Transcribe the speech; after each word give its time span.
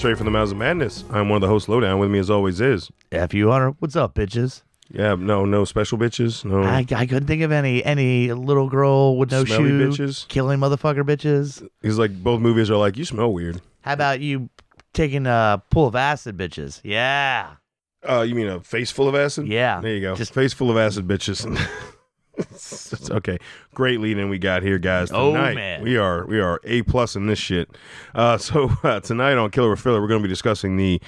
Straight 0.00 0.16
from 0.16 0.24
the 0.24 0.30
Mouths 0.30 0.50
of 0.50 0.56
Madness. 0.56 1.04
I'm 1.10 1.28
one 1.28 1.36
of 1.36 1.40
the 1.42 1.48
hosts, 1.48 1.68
Lowdown. 1.68 1.98
With 1.98 2.10
me, 2.10 2.18
as 2.18 2.30
always, 2.30 2.58
is. 2.58 2.90
F 3.12 3.34
you 3.34 3.50
Hunter. 3.50 3.76
What's 3.80 3.96
up, 3.96 4.14
bitches? 4.14 4.62
Yeah, 4.90 5.14
no, 5.14 5.44
no 5.44 5.66
special 5.66 5.98
bitches. 5.98 6.42
No. 6.42 6.62
I, 6.62 6.86
I 6.90 7.04
couldn't 7.04 7.26
think 7.26 7.42
of 7.42 7.52
any 7.52 7.84
any 7.84 8.32
little 8.32 8.70
girl 8.70 9.18
with 9.18 9.30
no 9.30 9.44
Smelly 9.44 9.68
shoe 9.68 9.90
bitches? 9.90 10.26
killing 10.28 10.58
motherfucker 10.58 11.02
bitches. 11.02 11.68
He's 11.82 11.98
like, 11.98 12.22
both 12.22 12.40
movies 12.40 12.70
are 12.70 12.78
like, 12.78 12.96
you 12.96 13.04
smell 13.04 13.30
weird. 13.30 13.60
How 13.82 13.92
about 13.92 14.20
you 14.20 14.48
taking 14.94 15.26
a 15.26 15.62
pool 15.70 15.88
of 15.88 15.94
acid 15.94 16.34
bitches? 16.34 16.80
Yeah. 16.82 17.56
Uh, 18.02 18.22
you 18.22 18.34
mean 18.34 18.46
a 18.48 18.60
face 18.60 18.90
full 18.90 19.06
of 19.06 19.14
acid? 19.14 19.48
Yeah. 19.48 19.82
There 19.82 19.92
you 19.94 20.00
go. 20.00 20.16
Just- 20.16 20.32
face 20.32 20.54
full 20.54 20.70
of 20.70 20.78
acid, 20.78 21.06
bitches. 21.06 21.44
It's 22.36 23.10
okay. 23.10 23.38
Great 23.74 24.00
lead 24.00 24.18
in 24.18 24.28
we 24.28 24.38
got 24.38 24.62
here, 24.62 24.78
guys. 24.78 25.10
Oh, 25.12 25.32
man. 25.32 25.82
we 25.82 25.96
are 25.96 26.26
we 26.26 26.40
are 26.40 26.60
a 26.64 26.82
plus 26.82 27.16
in 27.16 27.26
this 27.26 27.38
shit. 27.38 27.70
Uh, 28.14 28.38
so 28.38 28.70
uh, 28.82 29.00
tonight 29.00 29.38
on 29.38 29.50
Killer 29.50 29.70
or 29.70 29.76
Filler, 29.76 30.00
we're 30.00 30.08
going 30.08 30.22
to 30.22 30.26
be 30.26 30.32
discussing 30.32 30.76
the 30.76 31.00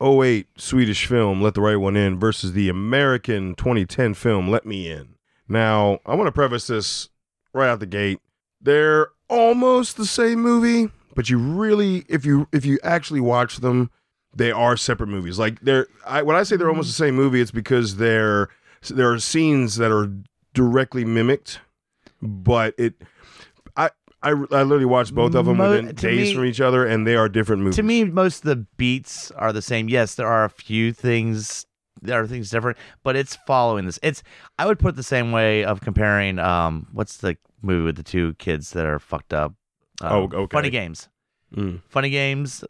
08 0.00 0.46
Swedish 0.56 1.06
film 1.06 1.42
"Let 1.42 1.54
the 1.54 1.60
Right 1.60 1.76
One 1.76 1.96
In" 1.96 2.18
versus 2.18 2.52
the 2.52 2.68
American 2.68 3.54
2010 3.54 4.14
film 4.14 4.48
"Let 4.48 4.64
Me 4.64 4.90
In." 4.90 5.14
Now, 5.48 5.98
I 6.04 6.14
want 6.14 6.28
to 6.28 6.32
preface 6.32 6.66
this 6.66 7.08
right 7.52 7.68
out 7.68 7.80
the 7.80 7.86
gate. 7.86 8.18
They're 8.60 9.08
almost 9.28 9.96
the 9.96 10.06
same 10.06 10.40
movie, 10.40 10.90
but 11.14 11.30
you 11.30 11.38
really, 11.38 12.04
if 12.08 12.24
you 12.24 12.48
if 12.52 12.64
you 12.64 12.78
actually 12.82 13.20
watch 13.20 13.58
them, 13.58 13.90
they 14.34 14.52
are 14.52 14.76
separate 14.76 15.08
movies. 15.08 15.38
Like 15.38 15.60
they're 15.60 15.86
I, 16.06 16.22
when 16.22 16.36
I 16.36 16.42
say 16.42 16.56
they're 16.56 16.68
almost 16.68 16.88
the 16.88 16.94
same 16.94 17.14
movie, 17.14 17.40
it's 17.40 17.50
because 17.50 17.96
they're 17.96 18.48
there 18.88 19.12
are 19.12 19.18
scenes 19.18 19.76
that 19.76 19.90
are 19.90 20.12
directly 20.54 21.04
mimicked, 21.04 21.60
but 22.22 22.74
it. 22.78 22.94
I 23.76 23.90
I, 24.22 24.30
I 24.30 24.32
literally 24.32 24.84
watched 24.84 25.14
both 25.14 25.34
of 25.34 25.46
them 25.46 25.58
Mo- 25.58 25.70
within 25.70 25.94
days 25.94 26.28
me- 26.30 26.34
from 26.34 26.44
each 26.44 26.60
other, 26.60 26.84
and 26.86 27.06
they 27.06 27.14
are 27.16 27.28
different 27.28 27.62
movies. 27.62 27.76
To 27.76 27.82
me, 27.82 28.04
most 28.04 28.38
of 28.44 28.48
the 28.48 28.66
beats 28.76 29.30
are 29.32 29.52
the 29.52 29.62
same. 29.62 29.88
Yes, 29.88 30.14
there 30.16 30.26
are 30.26 30.44
a 30.44 30.50
few 30.50 30.92
things. 30.92 31.64
There 32.00 32.20
are 32.20 32.26
things 32.28 32.50
different, 32.50 32.78
but 33.02 33.16
it's 33.16 33.36
following 33.46 33.84
this. 33.86 33.98
It's 34.02 34.22
I 34.58 34.66
would 34.66 34.78
put 34.78 34.94
the 34.96 35.02
same 35.02 35.32
way 35.32 35.64
of 35.64 35.80
comparing. 35.80 36.38
Um, 36.38 36.86
what's 36.92 37.16
the 37.18 37.36
movie 37.62 37.84
with 37.84 37.96
the 37.96 38.02
two 38.04 38.34
kids 38.34 38.70
that 38.72 38.86
are 38.86 38.98
fucked 39.00 39.32
up? 39.34 39.54
Um, 40.00 40.12
Oh, 40.32 40.42
okay. 40.42 40.54
Funny 40.56 40.70
Games. 40.70 41.08
Mm. 41.56 41.80
Funny 41.88 42.10
Games, 42.10 42.62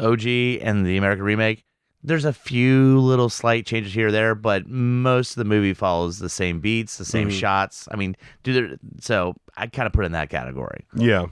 OG, 0.00 0.26
and 0.26 0.86
the 0.86 0.96
American 0.98 1.24
remake. 1.24 1.64
There's 2.04 2.24
a 2.24 2.32
few 2.32 3.00
little 3.00 3.28
slight 3.28 3.66
changes 3.66 3.92
here 3.94 4.08
or 4.08 4.12
there, 4.12 4.34
but 4.36 4.68
most 4.68 5.30
of 5.32 5.36
the 5.36 5.44
movie 5.44 5.74
follows 5.74 6.18
the 6.20 6.28
same 6.28 6.60
beats, 6.60 6.98
the 6.98 7.04
same 7.04 7.28
Mhm. 7.30 7.40
shots. 7.40 7.88
I 7.90 7.96
mean, 7.96 8.14
do 8.44 8.52
there, 8.52 8.76
so 9.00 9.34
I 9.56 9.66
kind 9.66 9.86
of 9.86 9.92
put 9.92 10.04
it 10.04 10.06
in 10.06 10.12
that 10.12 10.30
category. 10.30 10.84
Yeah. 10.94 11.26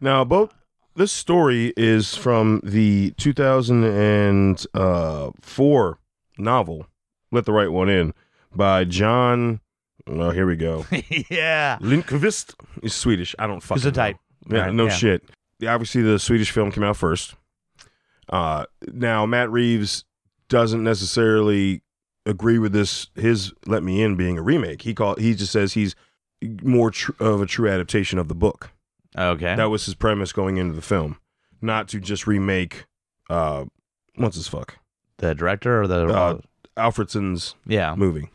Now, 0.00 0.22
both 0.24 0.54
this 0.94 1.10
story 1.10 1.72
is 1.76 2.14
from 2.14 2.60
the 2.62 3.14
2004 3.16 5.98
novel 6.38 6.86
"Let 7.30 7.44
the 7.46 7.52
Right 7.52 7.70
One 7.70 7.88
In" 7.88 8.12
by 8.54 8.84
John. 8.84 9.60
Oh, 10.06 10.30
here 10.30 10.46
we 10.46 10.56
go. 10.56 10.84
yeah. 11.30 11.78
Lindqvist 11.80 12.54
is 12.82 12.94
Swedish. 12.94 13.34
I 13.38 13.46
don't 13.46 13.62
fucking 13.62 13.82
Gesundheit. 13.92 14.14
know. 14.46 14.56
Yeah, 14.56 14.64
Right, 14.66 14.74
no 14.74 14.84
yeah. 14.86 14.90
shit. 14.90 15.22
Obviously, 15.66 16.02
the 16.02 16.18
Swedish 16.18 16.50
film 16.50 16.72
came 16.72 16.82
out 16.82 16.96
first. 16.96 17.34
Uh, 18.28 18.64
now 18.92 19.26
Matt 19.26 19.50
Reeves 19.50 20.04
doesn't 20.52 20.84
necessarily 20.84 21.80
agree 22.26 22.58
with 22.58 22.72
this. 22.72 23.08
His 23.16 23.52
"Let 23.66 23.82
Me 23.82 24.02
In" 24.02 24.14
being 24.16 24.36
a 24.38 24.42
remake. 24.42 24.82
He 24.82 24.94
call 24.94 25.16
he 25.16 25.34
just 25.34 25.50
says 25.52 25.72
he's 25.72 25.96
more 26.62 26.90
tr- 26.90 27.12
of 27.18 27.40
a 27.40 27.46
true 27.46 27.68
adaptation 27.68 28.18
of 28.18 28.28
the 28.28 28.34
book. 28.34 28.70
Okay. 29.16 29.56
That 29.56 29.70
was 29.70 29.84
his 29.86 29.94
premise 29.94 30.32
going 30.32 30.56
into 30.58 30.74
the 30.74 30.82
film, 30.82 31.18
not 31.60 31.88
to 31.88 32.00
just 32.00 32.26
remake. 32.26 32.84
Uh, 33.30 33.64
what's 34.16 34.36
his 34.36 34.46
fuck? 34.48 34.76
the 35.18 35.34
director 35.36 35.80
or 35.80 35.86
the 35.86 36.06
Uh, 36.08 36.38
Alfredson's 36.76 37.54
yeah. 37.66 37.94
movie. 37.94 38.28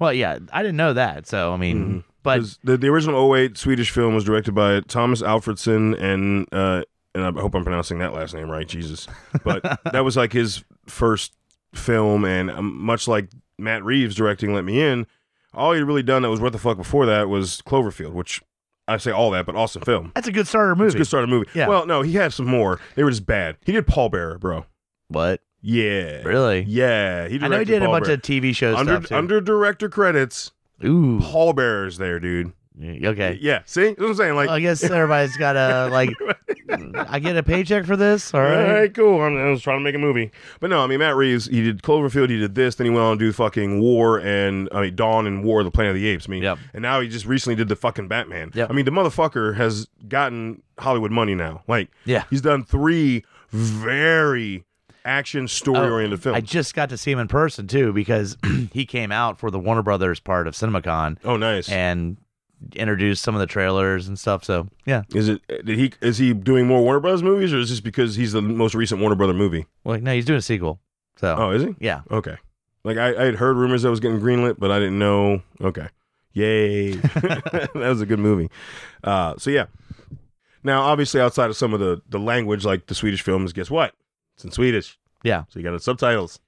Well, 0.00 0.12
yeah, 0.12 0.38
I 0.52 0.62
didn't 0.62 0.76
know 0.76 0.92
that. 0.94 1.26
So 1.28 1.52
I 1.52 1.56
mean, 1.56 1.78
Mhm. 1.78 2.04
but 2.24 2.56
the, 2.64 2.76
the 2.76 2.88
original 2.88 3.20
08 3.34 3.56
Swedish 3.56 3.90
film 3.90 4.14
was 4.14 4.24
directed 4.24 4.52
by 4.52 4.80
Thomas 4.80 5.22
Alfredson 5.22 5.96
and 6.00 6.46
uh, 6.52 6.82
and 7.14 7.24
I 7.24 7.40
hope 7.40 7.54
I'm 7.54 7.62
pronouncing 7.64 7.98
that 8.00 8.12
last 8.14 8.34
name 8.34 8.50
right, 8.50 8.66
Jesus. 8.66 9.06
But 9.44 9.62
that 9.92 10.04
was 10.04 10.16
like 10.16 10.32
his 10.32 10.64
first 10.86 11.32
film, 11.74 12.24
and 12.24 12.50
um, 12.50 12.82
much 12.82 13.08
like 13.08 13.30
Matt 13.58 13.84
Reeves 13.84 14.14
directing 14.14 14.54
Let 14.54 14.64
Me 14.64 14.80
In, 14.80 15.06
all 15.54 15.72
he'd 15.72 15.82
really 15.82 16.02
done 16.02 16.22
that 16.22 16.30
was 16.30 16.40
what 16.40 16.52
the 16.52 16.58
fuck 16.58 16.76
before 16.76 17.06
that 17.06 17.28
was 17.28 17.62
Cloverfield, 17.66 18.12
which 18.12 18.42
I 18.86 18.96
say 18.96 19.10
all 19.10 19.30
that, 19.32 19.46
but 19.46 19.54
awesome 19.56 19.82
film. 19.82 20.12
that's 20.14 20.28
a 20.28 20.32
good 20.32 20.46
starter 20.46 20.74
movie. 20.74 20.86
It's 20.86 20.94
a 20.94 20.98
good 20.98 21.06
start 21.06 21.24
of 21.24 21.30
movie. 21.30 21.48
Yeah. 21.54 21.68
Well, 21.68 21.86
no, 21.86 22.02
he 22.02 22.12
had 22.14 22.32
some 22.32 22.46
more. 22.46 22.80
They 22.94 23.04
were 23.04 23.10
just 23.10 23.26
bad. 23.26 23.56
He 23.64 23.72
did 23.72 23.86
Pallbearer, 23.86 24.40
bro. 24.40 24.64
What? 25.08 25.40
Yeah. 25.60 26.22
Really? 26.22 26.60
Yeah. 26.68 27.28
He 27.28 27.36
I 27.36 27.48
know 27.48 27.58
he 27.58 27.64
directed 27.64 27.66
did 27.66 27.82
a 27.82 27.86
bunch 27.88 28.04
Bearer. 28.04 28.14
of 28.14 28.22
TV 28.22 28.54
shows 28.54 28.76
under 28.76 28.92
stuff 28.96 29.06
too. 29.08 29.14
under 29.16 29.40
director 29.40 29.88
credits. 29.88 30.52
Ooh. 30.84 31.18
Pallbearer's 31.20 31.98
there, 31.98 32.20
dude. 32.20 32.52
Okay. 32.80 33.38
Yeah. 33.40 33.62
See, 33.66 33.88
that's 33.88 34.00
what 34.00 34.08
I'm 34.08 34.14
saying. 34.14 34.34
Like, 34.34 34.46
Well, 34.48 34.56
I 34.56 34.60
guess 34.60 34.82
everybody's 34.82 35.36
got 35.36 35.54
to 35.54 35.88
like. 35.92 36.10
I 36.94 37.18
get 37.18 37.36
a 37.36 37.42
paycheck 37.42 37.86
for 37.86 37.96
this. 37.96 38.32
All 38.34 38.40
All 38.40 38.46
right. 38.46 38.72
right, 38.72 38.94
cool. 38.94 39.20
I'm, 39.22 39.36
I 39.36 39.50
was 39.50 39.62
trying 39.62 39.78
to 39.78 39.84
make 39.84 39.94
a 39.94 39.98
movie, 39.98 40.30
but 40.60 40.70
no, 40.70 40.80
I 40.84 40.86
mean 40.86 40.98
Matt 40.98 41.16
Reeves. 41.16 41.46
He 41.46 41.62
did 41.62 41.82
Cloverfield. 41.82 42.28
He 42.30 42.38
did 42.38 42.54
this. 42.54 42.74
Then 42.76 42.86
he 42.86 42.90
went 42.90 43.02
on 43.02 43.18
to 43.18 43.24
do 43.24 43.32
fucking 43.32 43.80
War 43.80 44.18
and 44.20 44.68
I 44.72 44.82
mean 44.82 44.94
Dawn 44.94 45.26
and 45.26 45.44
War, 45.44 45.64
the 45.64 45.70
Planet 45.70 45.90
of 45.90 45.96
the 45.96 46.06
Apes. 46.08 46.26
I 46.28 46.30
mean, 46.30 46.42
Yep. 46.42 46.58
and 46.74 46.82
now 46.82 47.00
he 47.00 47.08
just 47.08 47.26
recently 47.26 47.56
did 47.56 47.68
the 47.68 47.76
fucking 47.76 48.08
Batman. 48.08 48.50
Yep. 48.54 48.70
I 48.70 48.72
mean, 48.74 48.84
the 48.84 48.90
motherfucker 48.90 49.56
has 49.56 49.88
gotten 50.08 50.62
Hollywood 50.78 51.10
money 51.10 51.34
now. 51.34 51.62
Like, 51.66 51.88
Yeah. 52.04 52.24
he's 52.30 52.42
done 52.42 52.64
three 52.64 53.24
very 53.50 54.64
action 55.04 55.48
story 55.48 55.90
oriented 55.90 56.18
oh, 56.20 56.22
films. 56.22 56.36
I 56.36 56.40
just 56.40 56.74
got 56.74 56.90
to 56.90 56.98
see 56.98 57.10
him 57.10 57.18
in 57.18 57.28
person 57.28 57.66
too 57.66 57.92
because 57.92 58.36
he 58.72 58.84
came 58.84 59.10
out 59.10 59.38
for 59.38 59.50
the 59.50 59.58
Warner 59.58 59.82
Brothers 59.82 60.20
part 60.20 60.46
of 60.46 60.54
CinemaCon 60.54 61.16
oh, 61.24 61.36
nice. 61.36 61.68
and 61.70 62.18
introduced 62.74 63.22
some 63.22 63.34
of 63.34 63.40
the 63.40 63.46
trailers 63.46 64.08
and 64.08 64.18
stuff. 64.18 64.44
So 64.44 64.68
yeah. 64.84 65.02
is 65.14 65.28
it? 65.28 65.40
Did 65.48 65.78
he? 65.78 65.92
Is 66.00 66.18
he 66.18 66.32
doing 66.34 66.66
more 66.66 66.82
Warner 66.82 67.00
Brothers 67.00 67.22
movies, 67.22 67.52
or 67.52 67.58
is 67.58 67.70
this 67.70 67.80
because 67.80 68.16
he's 68.16 68.32
the 68.32 68.42
most 68.42 68.74
recent 68.74 69.00
Warner 69.00 69.16
Brother 69.16 69.34
movie? 69.34 69.66
Well, 69.84 70.00
no, 70.00 70.12
he's 70.12 70.24
doing 70.24 70.38
a 70.38 70.42
sequel. 70.42 70.80
So 71.16 71.34
Oh, 71.36 71.50
is 71.50 71.62
he? 71.62 71.74
yeah. 71.80 72.02
Okay. 72.10 72.36
Like 72.84 72.96
I, 72.96 73.14
I 73.14 73.24
had 73.24 73.34
heard 73.36 73.56
rumors 73.56 73.82
that 73.82 73.90
was 73.90 74.00
getting 74.00 74.20
greenlit, 74.20 74.56
but 74.58 74.70
I 74.70 74.78
didn't 74.78 74.98
know. 74.98 75.42
Okay. 75.60 75.88
Yay. 76.32 76.92
that 76.92 77.70
was 77.74 78.00
a 78.00 78.06
good 78.06 78.18
movie. 78.20 78.50
Uh, 79.02 79.34
so 79.38 79.50
yeah. 79.50 79.66
Now, 80.62 80.82
obviously, 80.82 81.20
outside 81.20 81.50
of 81.50 81.56
some 81.56 81.72
of 81.74 81.80
the 81.80 82.02
the 82.08 82.18
language, 82.18 82.64
like 82.64 82.86
the 82.86 82.94
Swedish 82.94 83.22
films, 83.22 83.52
guess 83.52 83.70
what? 83.70 83.94
It's 84.34 84.44
in 84.44 84.50
Swedish. 84.52 84.98
Yeah. 85.24 85.44
So 85.48 85.58
you 85.58 85.64
got 85.64 85.72
the 85.72 85.80
subtitles. 85.80 86.40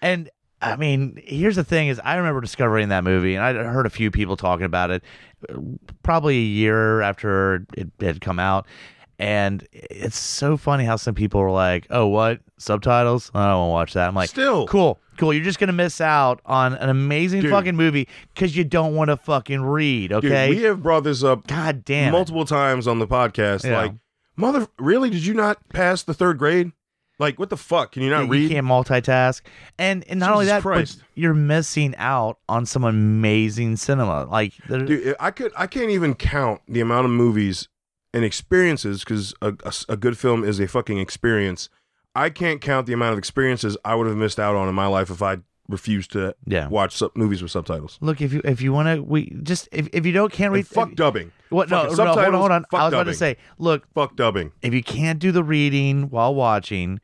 And 0.00 0.30
I 0.72 0.76
mean, 0.76 1.20
here's 1.24 1.56
the 1.56 1.64
thing: 1.64 1.88
is 1.88 2.00
I 2.04 2.16
remember 2.16 2.40
discovering 2.40 2.88
that 2.88 3.04
movie, 3.04 3.34
and 3.34 3.44
I 3.44 3.52
heard 3.52 3.86
a 3.86 3.90
few 3.90 4.10
people 4.10 4.36
talking 4.36 4.66
about 4.66 4.90
it, 4.90 5.02
probably 6.02 6.36
a 6.36 6.40
year 6.46 7.00
after 7.02 7.66
it 7.76 7.88
had 8.00 8.20
come 8.20 8.38
out. 8.38 8.66
And 9.18 9.66
it's 9.72 10.18
so 10.18 10.56
funny 10.56 10.84
how 10.84 10.96
some 10.96 11.14
people 11.14 11.40
were 11.40 11.50
like, 11.50 11.86
"Oh, 11.90 12.06
what 12.08 12.40
subtitles? 12.58 13.30
I 13.34 13.46
don't 13.48 13.58
want 13.60 13.68
to 13.68 13.72
watch 13.72 13.92
that." 13.94 14.08
I'm 14.08 14.14
like, 14.14 14.28
Still, 14.28 14.66
"Cool, 14.66 14.98
cool. 15.18 15.32
You're 15.32 15.44
just 15.44 15.60
gonna 15.60 15.72
miss 15.72 16.00
out 16.00 16.40
on 16.44 16.74
an 16.74 16.88
amazing 16.88 17.42
Dude. 17.42 17.50
fucking 17.52 17.76
movie 17.76 18.08
because 18.34 18.56
you 18.56 18.64
don't 18.64 18.94
want 18.96 19.10
to 19.10 19.16
fucking 19.16 19.62
read." 19.62 20.08
Dude, 20.10 20.24
Okay, 20.24 20.50
we 20.50 20.62
have 20.62 20.82
brought 20.82 21.04
this 21.04 21.22
up 21.22 21.46
God 21.46 21.84
damn. 21.84 22.08
it. 22.08 22.12
multiple 22.12 22.44
times 22.44 22.88
on 22.88 22.98
the 22.98 23.06
podcast. 23.06 23.64
Yeah. 23.64 23.76
Like, 23.78 23.92
mother, 24.36 24.66
really? 24.80 25.10
Did 25.10 25.24
you 25.24 25.34
not 25.34 25.58
pass 25.68 26.02
the 26.02 26.12
third 26.14 26.38
grade? 26.38 26.72
Like, 27.18 27.38
what 27.38 27.48
the 27.48 27.56
fuck? 27.56 27.92
Can 27.92 28.02
you 28.02 28.10
not 28.10 28.24
you 28.24 28.30
read? 28.30 28.50
can't 28.50 28.66
multitask, 28.66 29.40
and 29.78 30.04
and 30.08 30.18
not 30.18 30.32
only 30.32 30.46
that, 30.46 30.62
Christ. 30.62 30.98
but 30.98 31.06
you're 31.14 31.32
missing 31.34 31.94
out 31.96 32.38
on 32.48 32.66
some 32.66 32.82
amazing 32.84 33.76
cinema. 33.76 34.24
Like, 34.24 34.52
Dude, 34.68 35.14
I 35.20 35.30
could 35.30 35.52
I 35.56 35.66
can't 35.68 35.90
even 35.90 36.14
count 36.14 36.62
the 36.68 36.80
amount 36.80 37.04
of 37.04 37.12
movies 37.12 37.68
and 38.12 38.24
experiences 38.24 39.04
because 39.04 39.32
a, 39.42 39.54
a- 39.64 39.92
a 39.92 39.96
good 39.96 40.18
film 40.18 40.42
is 40.44 40.58
a 40.60 40.66
fucking 40.66 40.98
experience. 40.98 41.68
I 42.16 42.30
can't 42.30 42.60
count 42.60 42.86
the 42.86 42.92
amount 42.92 43.12
of 43.12 43.18
experiences 43.18 43.76
I 43.84 43.94
would 43.94 44.06
have 44.06 44.16
missed 44.16 44.38
out 44.40 44.54
on 44.56 44.68
in 44.68 44.74
my 44.74 44.86
life 44.86 45.10
if 45.10 45.22
I 45.22 45.38
refuse 45.68 46.06
to 46.08 46.34
Yeah. 46.46 46.68
watch 46.68 46.94
sub- 46.96 47.12
movies 47.16 47.40
with 47.42 47.50
subtitles. 47.50 47.98
Look, 48.00 48.20
if 48.20 48.32
you 48.32 48.40
if 48.44 48.60
you 48.60 48.72
want 48.72 48.88
to, 48.88 49.02
we 49.02 49.30
just 49.42 49.68
if, 49.72 49.88
if 49.92 50.04
you 50.06 50.12
don't 50.12 50.32
can't 50.32 50.52
read 50.52 50.60
And 50.60 50.68
fuck 50.68 50.90
if- 50.90 50.96
dubbing. 50.96 51.32
What? 51.50 51.70
No, 51.70 51.84
no, 51.84 51.94
hold 51.94 52.00
on, 52.00 52.34
hold 52.34 52.50
on. 52.50 52.64
I 52.72 52.84
was 52.84 52.92
about 52.92 53.04
to 53.04 53.14
say, 53.14 53.36
look, 53.58 53.86
Fuck 53.94 54.16
dubbing. 54.16 54.52
if 54.62 54.74
you 54.74 54.82
can't 54.82 55.18
do 55.18 55.30
the 55.32 55.44
reading 55.44 56.10
while 56.10 56.34
watching, 56.34 57.00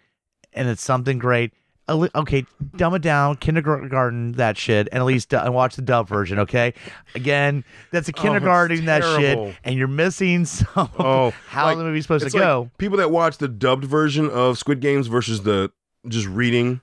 and 0.52 0.68
it's 0.68 0.82
something 0.82 1.18
great, 1.20 1.52
okay, 1.88 2.44
dumb 2.76 2.94
it 2.94 3.02
down, 3.02 3.36
kindergarten 3.36 4.32
that 4.32 4.56
shit, 4.56 4.88
and 4.90 5.00
at 5.00 5.04
least 5.06 5.28
du- 5.28 5.42
and 5.44 5.54
watch 5.54 5.76
the 5.76 5.82
dub 5.82 6.08
version. 6.08 6.38
Okay, 6.40 6.74
again, 7.14 7.64
that's 7.92 8.08
a 8.08 8.12
Oh, 8.16 8.20
kindergarten 8.20 8.84
that 8.86 9.02
shit, 9.04 9.56
and 9.64 9.76
you're 9.76 9.86
missing 9.88 10.44
some 10.46 10.90
Oh, 10.98 11.32
how 11.48 11.66
like, 11.66 11.78
the 11.78 11.84
movie's 11.84 12.04
supposed 12.04 12.28
to 12.28 12.36
like 12.36 12.42
go. 12.44 12.70
people 12.78 12.98
that 12.98 13.10
watch 13.12 13.38
the 13.38 13.48
dubbed 13.48 13.84
version 13.84 14.28
of 14.28 14.58
Squid 14.58 14.80
Games 14.80 15.06
versus 15.06 15.42
the 15.44 15.70
just 16.08 16.26
reading. 16.26 16.80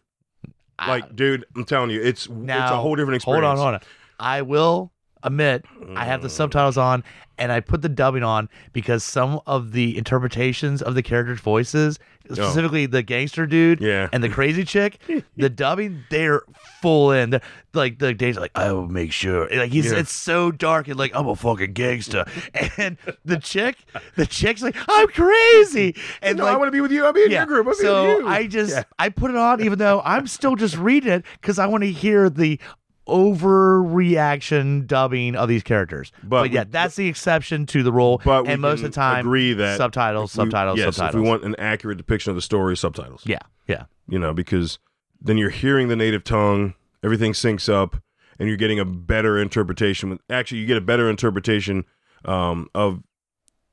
Like, 0.86 1.16
dude, 1.16 1.46
I'm 1.56 1.66
telling 1.66 1.90
you, 1.90 2.02
it's 2.02 2.28
it's 2.28 2.50
a 2.50 2.78
whole 2.78 2.96
different 2.96 3.16
experience. 3.16 3.46
Hold 3.46 3.58
on, 3.58 3.58
hold 3.58 3.74
on. 3.76 3.82
I 4.20 4.42
will 4.44 4.92
admit 5.28 5.66
I 5.96 6.06
have 6.06 6.22
the 6.22 6.30
subtitles 6.30 6.78
on 6.78 7.04
and 7.40 7.52
I 7.52 7.60
put 7.60 7.82
the 7.84 7.90
dubbing 7.90 8.24
on 8.24 8.50
because 8.74 9.04
some 9.04 9.40
of 9.46 9.72
the 9.72 9.96
interpretations 9.98 10.82
of 10.82 10.96
the 10.96 11.04
characters' 11.04 11.40
voices, 11.40 12.00
oh. 12.32 12.34
specifically 12.34 12.88
the 12.88 13.04
gangster 13.04 13.46
dude 13.46 13.82
Oh. 13.84 13.86
Yeah. 13.86 14.10
and 14.12 14.24
the 14.24 14.30
crazy 14.30 14.64
chick, 14.64 15.00
the 15.38 15.50
dubbing 15.50 16.04
they're 16.10 16.42
full 16.82 17.12
in. 17.12 17.30
They're, 17.30 17.42
like 17.74 18.00
the 18.00 18.14
days 18.16 18.38
like 18.38 18.52
I 18.56 18.72
will 18.72 18.88
make 18.88 19.12
sure. 19.12 19.48
Like 19.56 19.72
he's 19.72 19.92
Yeah. 19.92 20.00
it's 20.00 20.12
so 20.12 20.50
dark 20.52 20.88
and 20.88 20.98
like 20.98 21.12
I'm 21.16 21.28
a 21.28 21.36
fucking 21.36 21.74
gangster. 21.74 22.26
And 22.80 22.98
the 23.26 23.38
chick, 23.38 23.78
the 24.16 24.26
chick's 24.26 24.62
like 24.64 24.76
I'm 24.88 25.08
crazy. 25.10 25.96
And 26.22 26.38
no, 26.40 26.46
like 26.46 26.54
I 26.56 26.58
want 26.58 26.68
to 26.70 26.72
be 26.72 26.82
with 26.82 26.92
you. 26.92 27.06
I'll 27.06 27.14
be 27.14 27.24
in 27.24 27.32
your 27.32 27.46
group. 27.46 27.68
I'll 27.68 27.74
be 27.74 27.80
so 27.80 28.16
with 28.18 28.20
you. 28.26 28.28
I 28.28 28.48
just 28.48 28.72
Yeah. 28.72 28.84
I 28.98 29.10
put 29.10 29.30
it 29.32 29.38
on 29.38 29.62
even 29.62 29.78
though 29.78 30.02
I'm 30.04 30.26
still 30.28 30.56
just 30.56 30.76
reading 30.78 31.12
it 31.12 31.26
because 31.40 31.60
I 31.60 31.68
want 31.68 31.84
to 31.84 31.92
hear 31.92 32.30
the 32.32 32.60
overreaction 33.08 34.86
dubbing 34.88 35.36
of 35.36 35.50
these 35.50 35.64
characters. 35.64 36.12
But 36.24 36.44
But, 36.44 36.52
yeah, 36.52 36.64
that's 36.70 36.96
the 36.96 37.08
exception 37.08 37.66
to 37.68 37.84
the 37.84 37.92
rule. 37.92 38.22
But 38.24 38.46
we 38.46 38.54
and 38.54 38.62
most 38.62 38.80
of 38.80 38.84
the 38.84 38.90
time, 38.90 39.26
agree 39.26 39.54
that 39.54 39.78
subtitles, 39.78 40.36
we- 40.36 40.44
subtitles, 40.44 40.78
yes, 40.80 40.96
subtitles. 40.96 41.16
If 41.16 41.22
we 41.24 41.28
want 41.28 41.44
an 41.44 41.56
accurate 41.58 41.98
depiction 41.98 42.30
of 42.32 42.36
the 42.36 42.42
story, 42.42 42.76
subtitles. 42.78 43.24
yeah, 43.26 43.40
yeah, 43.68 43.86
You 44.08 44.20
know, 44.20 44.34
because 44.34 44.80
then 45.22 45.38
you're 45.38 45.50
hearing 45.50 45.88
the 45.88 45.96
native 45.96 46.24
tongue, 46.24 46.74
everything 47.04 47.34
syncs 47.34 47.72
up, 47.72 47.96
and 48.40 48.48
you're 48.48 48.58
getting 48.58 48.80
a 48.80 48.86
better 48.86 49.38
interpretation. 49.40 50.10
With 50.10 50.20
actually, 50.30 50.60
you 50.60 50.68
get 50.68 50.78
a 50.78 50.82
better 50.82 51.10
interpretation 51.10 51.86
um, 52.26 52.70
of 52.76 53.02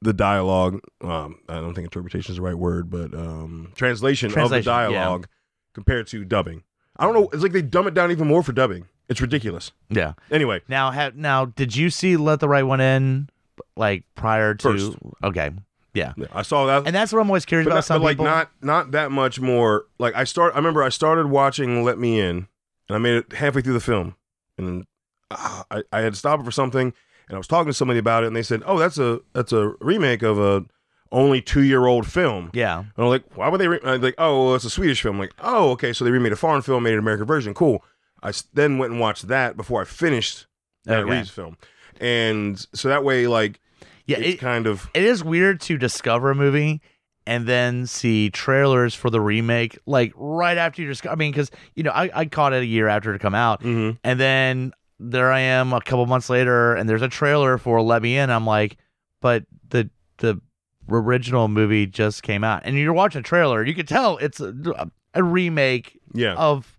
the 0.01 0.13
dialogue. 0.13 0.81
Um, 1.03 1.41
I 1.49 1.55
don't 1.57 1.75
think 1.75 1.85
interpretation 1.85 2.33
is 2.33 2.37
the 2.37 2.43
right 2.43 2.55
word, 2.55 2.91
but 2.91 3.15
um, 3.15 3.73
translation, 3.75 4.27
of 4.29 4.33
the 4.33 4.41
Translation, 4.41 4.71
yeah. 4.73 4.89
dialogue 4.89 5.29
compared 5.75 6.07
to 6.09 6.25
dubbing. 6.25 6.63
I 6.97 7.05
don't 7.05 7.15
know. 7.15 7.29
It's 7.33 7.43
like 7.43 7.53
they 7.53 7.63
dumb 7.63 7.87
it 7.89 7.95
down 7.95 8.11
even 8.11 8.29
more 8.29 8.43
for 8.43 8.53
dubbing. 8.53 8.87
It's 9.09 9.21
ridiculous. 9.21 9.73
yeah. 9.91 10.15
Anyway, 10.31 10.63
Now, 10.69 10.91
ha- 10.91 11.11
now, 11.15 11.45
did 11.47 11.77
you 11.77 11.91
see 11.91 12.17
"Let 12.17 12.41
the 12.41 12.49
Right 12.49 12.63
One 12.63 12.81
In" 12.81 13.29
like 13.77 14.05
prior 14.15 14.55
to? 14.55 14.63
First. 14.73 14.97
Okay, 15.23 15.51
yeah, 15.93 16.13
I 16.33 16.43
saw 16.43 16.67
that. 16.67 16.87
and 16.87 16.95
that's 16.95 17.13
what 17.13 17.21
I'm 17.21 17.29
always 17.29 17.45
curious 17.45 17.67
but, 17.67 17.71
about. 17.73 17.77
not, 17.77 17.85
Some 17.85 18.01
but 18.01 18.05
like 18.05 18.17
people, 18.17 18.25
not 18.25 18.51
not 18.63 18.91
that 18.93 19.11
much 19.13 19.41
more. 19.41 19.87
Like 19.99 20.15
I 20.15 20.25
start. 20.25 20.55
I 20.55 20.57
remember 20.57 20.83
I 20.83 20.89
started 20.89 21.27
watching 21.27 21.85
Let 21.85 21.99
Me 21.99 22.19
In, 22.19 22.49
and 22.89 22.97
I 22.97 22.99
made 22.99 23.15
it 23.17 23.33
halfway 23.35 23.61
through 23.63 23.75
the 23.75 23.81
film, 23.81 24.15
and 24.59 24.87
uh, 25.31 25.63
I 25.71 25.83
I 25.93 26.01
had 26.01 26.15
to 26.15 26.19
stop 26.19 26.41
it 26.41 26.45
for 26.45 26.51
something, 26.51 26.93
and 27.29 27.35
I 27.35 27.37
was 27.37 27.47
talking 27.47 27.69
to 27.71 27.75
somebody 27.75 27.99
about 27.99 28.25
it, 28.25 28.29
and 28.29 28.37
they 28.37 28.43
said, 28.43 28.63
"Oh, 28.65 28.79
that's 28.79 28.99
a 28.99 29.21
that's 29.35 29.53
a 29.53 29.75
remake 29.81 30.23
of 30.23 30.39
a 30.39 30.65
only 31.13 31.41
two 31.43 31.63
year 31.63 31.87
old 31.87 32.07
film." 32.07 32.51
yeah, 32.55 32.79
And 32.79 32.89
I'm 32.97 33.07
like, 33.07 33.23
why 33.37 33.49
would 33.49 33.61
they? 33.61 33.69
Re-? 33.69 33.81
I'm 33.85 34.01
like, 34.01 34.15
oh, 34.19 34.47
well, 34.47 34.55
it's 34.57 34.65
a 34.65 34.71
Swedish 34.71 35.03
film. 35.03 35.17
I'm 35.17 35.21
like, 35.21 35.35
oh, 35.41 35.71
okay, 35.73 35.93
so 35.93 36.05
they 36.05 36.11
remade 36.11 36.33
a 36.33 36.37
foreign 36.37 36.63
film, 36.63 36.83
made 36.85 36.95
an 36.95 36.99
American 36.99 37.27
version. 37.27 37.55
Cool. 37.55 37.85
I 38.25 38.33
then 38.55 38.79
went 38.79 38.93
and 38.93 39.01
watched 39.01 39.29
that 39.29 39.57
before 39.57 39.83
I 39.83 39.85
finished 39.85 40.47
that 40.85 41.01
Okay. 41.01 41.11
Reeves 41.19 41.31
film, 41.31 41.57
and 42.01 42.59
so 42.75 42.89
that 42.89 43.05
way, 43.05 43.27
like, 43.27 43.61
yeah. 44.07 44.19
it's 44.19 44.35
It, 44.35 44.37
kind 44.39 44.67
of 44.67 44.91
it 44.95 45.03
is 45.05 45.23
weird 45.23 45.61
to 45.63 45.79
discover 45.79 46.31
a 46.31 46.35
movie 46.35 46.81
and 47.27 47.47
then 47.47 47.87
see 47.87 48.31
trailers 48.31 48.95
for 48.95 49.09
the 49.11 49.21
remake 49.21 49.79
like 49.87 50.13
right 50.17 50.59
after 50.59 50.83
you 50.83 50.89
discover. 50.89 51.13
I 51.13 51.17
mean, 51.17 51.31
because 51.33 51.51
you 51.75 51.83
know, 51.83 51.91
I, 51.91 52.11
I 52.13 52.25
caught 52.27 52.53
it 52.53 52.63
a 52.63 52.67
year 52.67 52.89
after 52.89 53.15
it 53.15 53.21
come 53.21 53.35
out, 53.35 53.63
mhm. 53.63 53.99
and 54.03 54.19
then 54.21 54.73
there 54.99 55.33
I 55.33 55.41
am 55.41 55.73
a 55.73 55.81
couple 55.81 56.07
months 56.07 56.31
later, 56.31 56.75
and 56.75 56.89
there's 56.89 57.03
a 57.03 57.09
trailer 57.09 57.59
for 57.59 57.83
Let 57.83 58.03
Me 58.03 58.17
In. 58.17 58.31
I'm 58.31 58.47
like, 58.47 58.77
but 59.21 59.45
the 59.71 59.91
the 60.19 60.41
original 60.89 61.49
movie 61.49 61.87
just 61.87 62.23
came 62.23 62.45
out, 62.45 62.63
and 62.65 62.77
you're 62.79 62.93
watching 62.93 63.21
a 63.21 63.23
trailer, 63.23 63.65
you 63.65 63.75
can 63.75 63.87
tell 63.87 64.19
it's 64.19 64.41
a, 64.41 64.55
a 65.15 65.23
remake 65.23 65.99
yeah. 66.13 66.35
of 66.35 66.79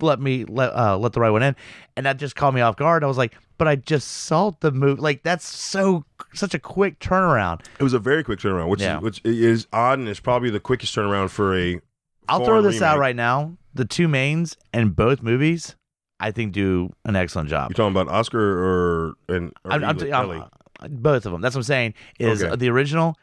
Let 0.00 0.20
Me 0.20 0.44
Let 0.44 0.72
uh, 0.74 0.96
Let 0.98 1.12
the 1.12 1.20
Right 1.20 1.30
One 1.30 1.42
In, 1.42 1.56
and 1.96 2.06
that 2.06 2.16
just 2.18 2.36
caught 2.36 2.54
me 2.54 2.60
off 2.60 2.76
guard. 2.76 3.02
I 3.02 3.06
was 3.06 3.18
like, 3.18 3.36
but 3.58 3.66
I 3.66 3.76
just 3.76 4.08
saw 4.08 4.52
the 4.60 4.70
movie. 4.70 5.00
Like 5.00 5.22
that's 5.22 5.46
so 5.46 6.04
such 6.34 6.54
a 6.54 6.58
quick 6.58 6.98
turnaround. 7.00 7.60
It 7.78 7.82
was 7.82 7.92
a 7.92 7.98
very 7.98 8.22
quick 8.24 8.38
turnaround, 8.38 8.68
which 8.68 8.80
Yeah. 8.82 8.98
is 8.98 9.02
which 9.02 9.20
is 9.24 9.66
odd 9.72 9.98
and 9.98 10.08
is 10.08 10.20
probably 10.20 10.50
the 10.50 10.60
quickest 10.60 10.94
turnaround 10.94 11.30
for 11.30 11.56
a. 11.58 11.80
I'll 12.28 12.44
throw 12.44 12.62
this 12.62 12.82
out 12.82 12.98
right 12.98 13.16
now. 13.16 13.56
The 13.74 13.84
two 13.84 14.08
mains 14.08 14.56
in 14.72 14.90
both 14.90 15.22
movies, 15.22 15.76
I 16.18 16.30
think, 16.30 16.52
do 16.52 16.92
an 17.04 17.14
excellent 17.16 17.48
job. 17.50 17.70
You 17.70 17.74
talking 17.74 17.96
about 17.98 18.08
Oscar 18.12 18.40
or 18.40 19.14
and 19.28 19.52
or 19.64 19.72
I'm, 19.72 19.84
I'm? 19.84 20.12
I'm- 20.12 20.44
both 20.90 21.24
of 21.24 21.32
them. 21.32 21.40
That's 21.40 21.54
what 21.54 21.60
I'm 21.60 21.64
saying. 21.64 21.94
Is 22.18 22.42
Okay. 22.44 22.54
the 22.56 22.68
original 22.68 23.16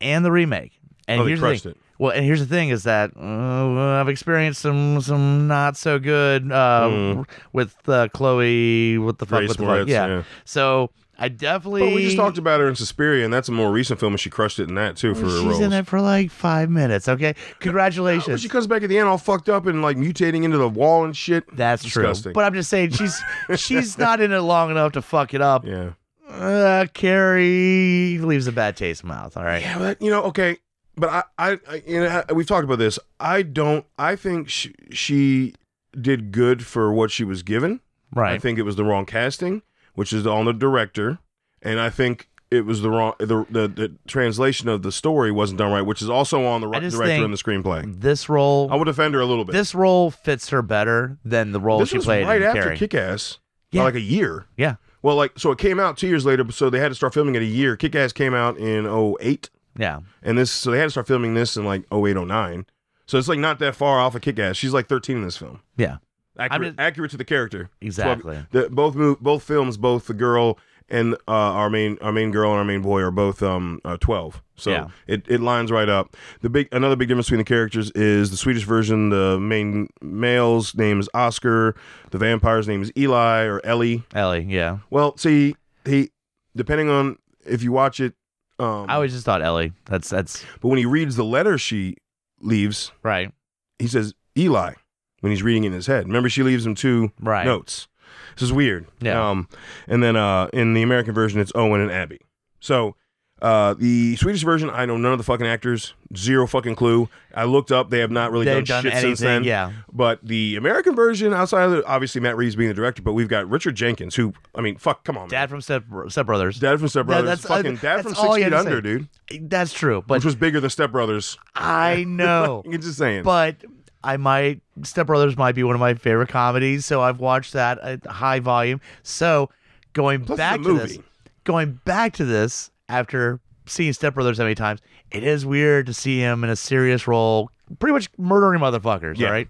and 0.00 0.24
the 0.24 0.30
remake. 0.30 0.72
And 1.06 1.20
Oh, 1.20 1.24
they 1.24 1.30
here's 1.30 1.40
the 1.40 1.46
crushed 1.46 1.62
thing. 1.64 1.72
it. 1.72 1.78
Well, 1.98 2.12
and 2.12 2.24
here's 2.24 2.40
the 2.40 2.46
thing 2.46 2.68
is 2.68 2.84
that 2.84 3.10
uh, 3.16 4.00
I've 4.00 4.08
experienced 4.08 4.60
some 4.60 5.00
some 5.00 5.48
not 5.48 5.76
so 5.76 5.98
good 5.98 6.50
uh, 6.52 6.88
Mm. 6.88 7.28
with 7.52 7.74
uh, 7.88 8.08
Chloe. 8.14 8.98
What 8.98 9.18
the 9.18 9.26
fuck? 9.26 9.38
Grace 9.40 9.56
the 9.56 9.64
fuck? 9.66 9.88
Yeah. 9.88 10.06
yeah. 10.06 10.22
So 10.44 10.90
I 11.18 11.26
definitely. 11.28 11.80
But 11.80 11.94
we 11.96 12.02
just 12.04 12.16
talked 12.16 12.38
about 12.38 12.60
her 12.60 12.68
in 12.68 12.76
Suspiria, 12.76 13.24
and 13.24 13.34
that's 13.34 13.48
a 13.48 13.52
more 13.52 13.72
recent 13.72 13.98
film, 13.98 14.12
and 14.12 14.20
she 14.20 14.30
crushed 14.30 14.60
it 14.60 14.68
in 14.68 14.76
that 14.76 14.94
too 14.96 15.12
for 15.16 15.22
her 15.22 15.30
She's 15.38 15.42
roles. 15.44 15.60
in 15.60 15.72
it 15.72 15.88
for 15.88 16.00
like 16.00 16.30
five 16.30 16.70
minutes. 16.70 17.08
Okay, 17.08 17.34
But 17.48 17.60
congratulations. 17.60 18.40
she 18.40 18.48
comes 18.48 18.68
back 18.68 18.84
at 18.84 18.88
the 18.88 18.96
end 18.98 19.08
all 19.08 19.18
fucked 19.18 19.48
up 19.48 19.66
and 19.66 19.82
like 19.82 19.96
mutating 19.96 20.44
into 20.44 20.58
the 20.58 20.68
wall 20.68 21.04
and 21.04 21.16
shit. 21.16 21.44
That's 21.56 21.82
Disgusting. 21.82 22.22
true. 22.22 22.32
But 22.34 22.44
I'm 22.44 22.54
just 22.54 22.70
saying 22.70 22.90
she's 22.90 23.20
she's 23.56 23.98
not 23.98 24.20
in 24.20 24.30
it 24.30 24.38
long 24.38 24.70
enough 24.70 24.92
to 24.92 25.02
fuck 25.02 25.34
it 25.34 25.40
up. 25.40 25.66
Yeah. 25.66 25.90
Uh, 26.30 26.86
Carrie 26.94 28.18
leaves 28.18 28.46
a 28.46 28.52
bad 28.52 28.76
taste 28.76 29.02
in 29.02 29.08
my 29.08 29.16
mouth. 29.16 29.36
All 29.36 29.42
right. 29.44 29.62
Yeah, 29.62 29.78
but 29.78 30.00
you 30.00 30.10
know, 30.10 30.22
okay, 30.24 30.58
but 30.98 31.08
I, 31.10 31.22
I, 31.38 31.58
I 31.68 31.82
you 31.86 32.00
know, 32.00 32.22
we've 32.34 32.46
talked 32.46 32.64
about 32.64 32.78
this. 32.78 32.98
I 33.20 33.42
don't. 33.42 33.84
I 33.98 34.16
think 34.16 34.48
she, 34.48 34.74
she 34.90 35.54
did 35.98 36.32
good 36.32 36.64
for 36.66 36.92
what 36.92 37.10
she 37.10 37.24
was 37.24 37.42
given. 37.42 37.80
Right. 38.14 38.34
I 38.34 38.38
think 38.38 38.58
it 38.58 38.62
was 38.62 38.76
the 38.76 38.84
wrong 38.84 39.04
casting, 39.06 39.62
which 39.94 40.12
is 40.12 40.26
on 40.26 40.46
the 40.46 40.52
director, 40.52 41.18
and 41.62 41.78
I 41.80 41.90
think 41.90 42.28
it 42.50 42.64
was 42.64 42.80
the 42.80 42.88
wrong 42.90 43.12
the 43.18 43.44
the, 43.50 43.68
the 43.68 43.94
translation 44.06 44.68
of 44.68 44.82
the 44.82 44.90
story 44.92 45.30
wasn't 45.30 45.58
done 45.58 45.70
right, 45.72 45.82
which 45.82 46.00
is 46.00 46.08
also 46.08 46.44
on 46.46 46.62
the 46.62 46.68
I 46.68 46.78
ri- 46.78 46.80
just 46.80 46.96
director 46.96 47.24
and 47.24 47.32
the 47.32 47.36
screenplay. 47.36 48.00
This 48.00 48.28
role 48.30 48.68
I 48.72 48.76
would 48.76 48.86
defend 48.86 49.12
her 49.14 49.20
a 49.20 49.26
little 49.26 49.44
bit. 49.44 49.52
this 49.52 49.74
role 49.74 50.10
fits 50.10 50.48
her 50.48 50.62
better 50.62 51.18
than 51.24 51.52
the 51.52 51.60
role 51.60 51.78
This 51.80 51.90
she 51.90 51.98
was 51.98 52.06
played 52.06 52.26
right 52.26 52.40
in 52.40 52.48
after 52.48 52.62
Carrie. 52.62 52.76
Kick 52.78 52.94
Ass, 52.94 53.38
Yeah. 53.70 53.82
like 53.82 53.94
a 53.94 54.00
year. 54.00 54.46
yeah. 54.56 54.76
Well, 55.02 55.14
like 55.14 55.38
so, 55.38 55.52
it 55.52 55.58
came 55.58 55.78
out 55.78 55.96
two 55.98 56.08
years 56.08 56.24
later, 56.26 56.50
so 56.50 56.70
they 56.70 56.80
had 56.80 56.88
to 56.88 56.94
start 56.94 57.12
filming 57.14 57.34
it 57.36 57.42
a 57.42 57.46
year. 57.46 57.76
Kick 57.76 57.94
Ass 57.94 58.12
came 58.12 58.34
out 58.34 58.56
in 58.58 58.84
08, 58.86 59.48
Yeah. 59.78 60.00
and 60.22 60.36
this 60.36 60.50
so 60.50 60.70
they 60.70 60.78
had 60.78 60.84
to 60.84 60.90
start 60.90 61.06
filming 61.06 61.34
this 61.34 61.56
in 61.56 61.64
like 61.64 61.84
08, 61.92 62.14
09. 62.16 62.66
So 63.06 63.16
it's 63.16 63.28
like 63.28 63.38
not 63.38 63.58
that 63.60 63.74
far 63.74 64.00
off 64.00 64.14
of 64.14 64.20
Kick 64.20 64.38
Ass. 64.38 64.56
She's 64.56 64.72
like 64.74 64.86
13 64.88 65.16
in 65.16 65.22
this 65.22 65.36
film. 65.38 65.60
Yeah. 65.76 65.96
Accurate, 66.38 66.74
accurate 66.78 67.10
to 67.12 67.16
the 67.16 67.24
character. 67.24 67.70
Exactly. 67.80 68.44
The, 68.52 68.68
both 68.70 68.94
move, 68.94 69.20
both 69.20 69.42
films, 69.42 69.76
both 69.76 70.06
the 70.06 70.14
girl 70.14 70.58
and 70.90 71.14
uh, 71.26 71.30
our 71.32 71.68
main 71.68 71.98
our 72.00 72.12
main 72.12 72.30
girl 72.30 72.50
and 72.50 72.58
our 72.58 72.64
main 72.64 72.80
boy 72.80 73.00
are 73.02 73.10
both 73.10 73.42
um 73.42 73.80
uh, 73.84 73.96
12. 74.00 74.40
So 74.56 74.70
Yeah. 74.70 74.88
it, 75.06 75.22
it 75.28 75.40
lines 75.40 75.70
right 75.70 75.88
up. 75.88 76.16
The 76.40 76.48
big 76.48 76.68
another 76.72 76.96
big 76.96 77.08
difference 77.08 77.26
between 77.26 77.38
the 77.38 77.44
characters 77.44 77.90
is 77.92 78.30
the 78.30 78.36
Swedish 78.36 78.64
version. 78.64 79.10
The 79.10 79.38
main 79.40 79.88
male's 80.00 80.74
name 80.74 81.00
is 81.00 81.08
Oscar. 81.14 81.74
The 82.10 82.18
vampire's 82.18 82.66
name 82.68 82.82
is 82.82 82.92
Eli 82.96 83.42
or 83.44 83.60
Ellie. 83.66 84.04
Ellie. 84.14 84.46
Yeah. 84.48 84.78
Well, 84.90 85.16
see, 85.16 85.56
he 85.84 86.10
depending 86.56 86.88
on 86.88 87.18
if 87.44 87.62
you 87.62 87.72
watch 87.72 88.00
it, 88.00 88.14
um, 88.58 88.86
I 88.88 88.94
always 88.94 89.12
just 89.12 89.24
thought 89.24 89.42
Ellie. 89.42 89.72
That's 89.86 90.08
that's 90.08 90.44
but 90.60 90.68
when 90.68 90.78
he 90.78 90.86
reads 90.86 91.16
the 91.16 91.24
letter 91.24 91.58
she 91.58 91.96
leaves, 92.40 92.92
right. 93.02 93.32
he 93.78 93.86
says 93.86 94.14
Eli 94.36 94.74
when 95.20 95.30
he's 95.32 95.42
reading 95.42 95.64
it 95.64 95.68
in 95.68 95.72
his 95.72 95.86
head. 95.86 96.06
Remember, 96.06 96.28
she 96.28 96.42
leaves 96.42 96.64
him 96.64 96.74
two 96.74 97.12
Right. 97.20 97.44
notes. 97.44 97.88
This 98.34 98.42
is 98.44 98.52
weird. 98.52 98.86
Yeah. 99.00 99.30
Um, 99.30 99.48
and 99.86 100.02
then 100.02 100.16
uh, 100.16 100.48
in 100.52 100.74
the 100.74 100.82
American 100.82 101.12
version, 101.14 101.40
it's 101.40 101.52
Owen 101.54 101.80
and 101.80 101.90
Abby. 101.90 102.20
So 102.60 102.94
uh, 103.40 103.74
the 103.74 104.16
Swedish 104.16 104.42
version, 104.42 104.68
I 104.70 104.84
know 104.86 104.96
none 104.96 105.12
of 105.12 105.18
the 105.18 105.24
fucking 105.24 105.46
actors. 105.46 105.94
Zero 106.16 106.46
fucking 106.46 106.74
clue. 106.74 107.08
I 107.34 107.44
looked 107.44 107.70
up; 107.70 107.90
they 107.90 108.00
have 108.00 108.10
not 108.10 108.32
really 108.32 108.46
They've 108.46 108.64
done, 108.64 108.82
done 108.82 108.92
shit 108.92 109.00
since 109.00 109.20
then. 109.20 109.44
Yeah. 109.44 109.72
But 109.92 110.18
the 110.22 110.56
American 110.56 110.96
version, 110.96 111.32
outside 111.32 111.64
of 111.64 111.70
the, 111.70 111.84
obviously 111.86 112.20
Matt 112.20 112.36
Reeves 112.36 112.56
being 112.56 112.68
the 112.68 112.74
director, 112.74 113.02
but 113.02 113.12
we've 113.12 113.28
got 113.28 113.48
Richard 113.48 113.74
Jenkins, 113.76 114.14
who 114.16 114.32
I 114.54 114.60
mean, 114.60 114.76
fuck, 114.76 115.04
come 115.04 115.16
on, 115.16 115.24
man. 115.24 115.30
Dad 115.30 115.50
from 115.50 115.60
Step 115.60 115.84
Step 116.08 116.26
Brothers. 116.26 116.58
Dad 116.58 116.78
from 116.78 116.88
Step 116.88 117.06
Brothers, 117.06 117.26
that's- 117.40 117.46
fucking 117.46 117.78
uh, 117.78 117.80
Dad 117.80 118.02
from 118.02 118.14
Six 118.14 118.34
Feet 118.36 118.52
Under, 118.52 118.76
say. 118.76 118.80
dude, 119.28 119.50
That's 119.50 119.72
true. 119.72 120.02
But 120.06 120.14
which 120.16 120.24
was 120.24 120.34
bigger 120.34 120.60
than 120.60 120.70
Step 120.70 120.90
Brothers. 120.90 121.38
I 121.54 122.04
know. 122.08 122.62
I'm 122.66 122.80
just 122.80 122.98
saying. 122.98 123.22
but 123.22 123.56
I 124.02 124.16
might 124.16 124.62
Step 124.82 125.06
Brothers 125.06 125.36
might 125.36 125.54
be 125.54 125.62
one 125.62 125.74
of 125.74 125.80
my 125.80 125.94
favorite 125.94 126.28
comedies, 126.30 126.86
so 126.86 127.02
I've 127.02 127.20
watched 127.20 127.52
that 127.52 127.78
at 127.80 128.06
high 128.06 128.40
volume. 128.40 128.80
So 129.02 129.50
going 129.92 130.24
Plus, 130.24 130.36
back 130.38 130.62
to 130.62 130.78
this, 130.78 130.98
going 131.44 131.80
back 131.84 132.14
to 132.14 132.24
this 132.24 132.70
after 132.88 133.40
seeing 133.66 133.92
Step 133.92 134.14
Brothers 134.14 134.38
that 134.38 134.44
many 134.44 134.54
times, 134.54 134.80
it 135.10 135.24
is 135.24 135.44
weird 135.44 135.86
to 135.86 135.94
see 135.94 136.18
him 136.18 136.44
in 136.44 136.50
a 136.50 136.56
serious 136.56 137.06
role, 137.06 137.50
pretty 137.78 137.92
much 137.92 138.08
murdering 138.18 138.60
motherfuckers. 138.60 139.18
Yeah. 139.18 139.30
Right. 139.30 139.48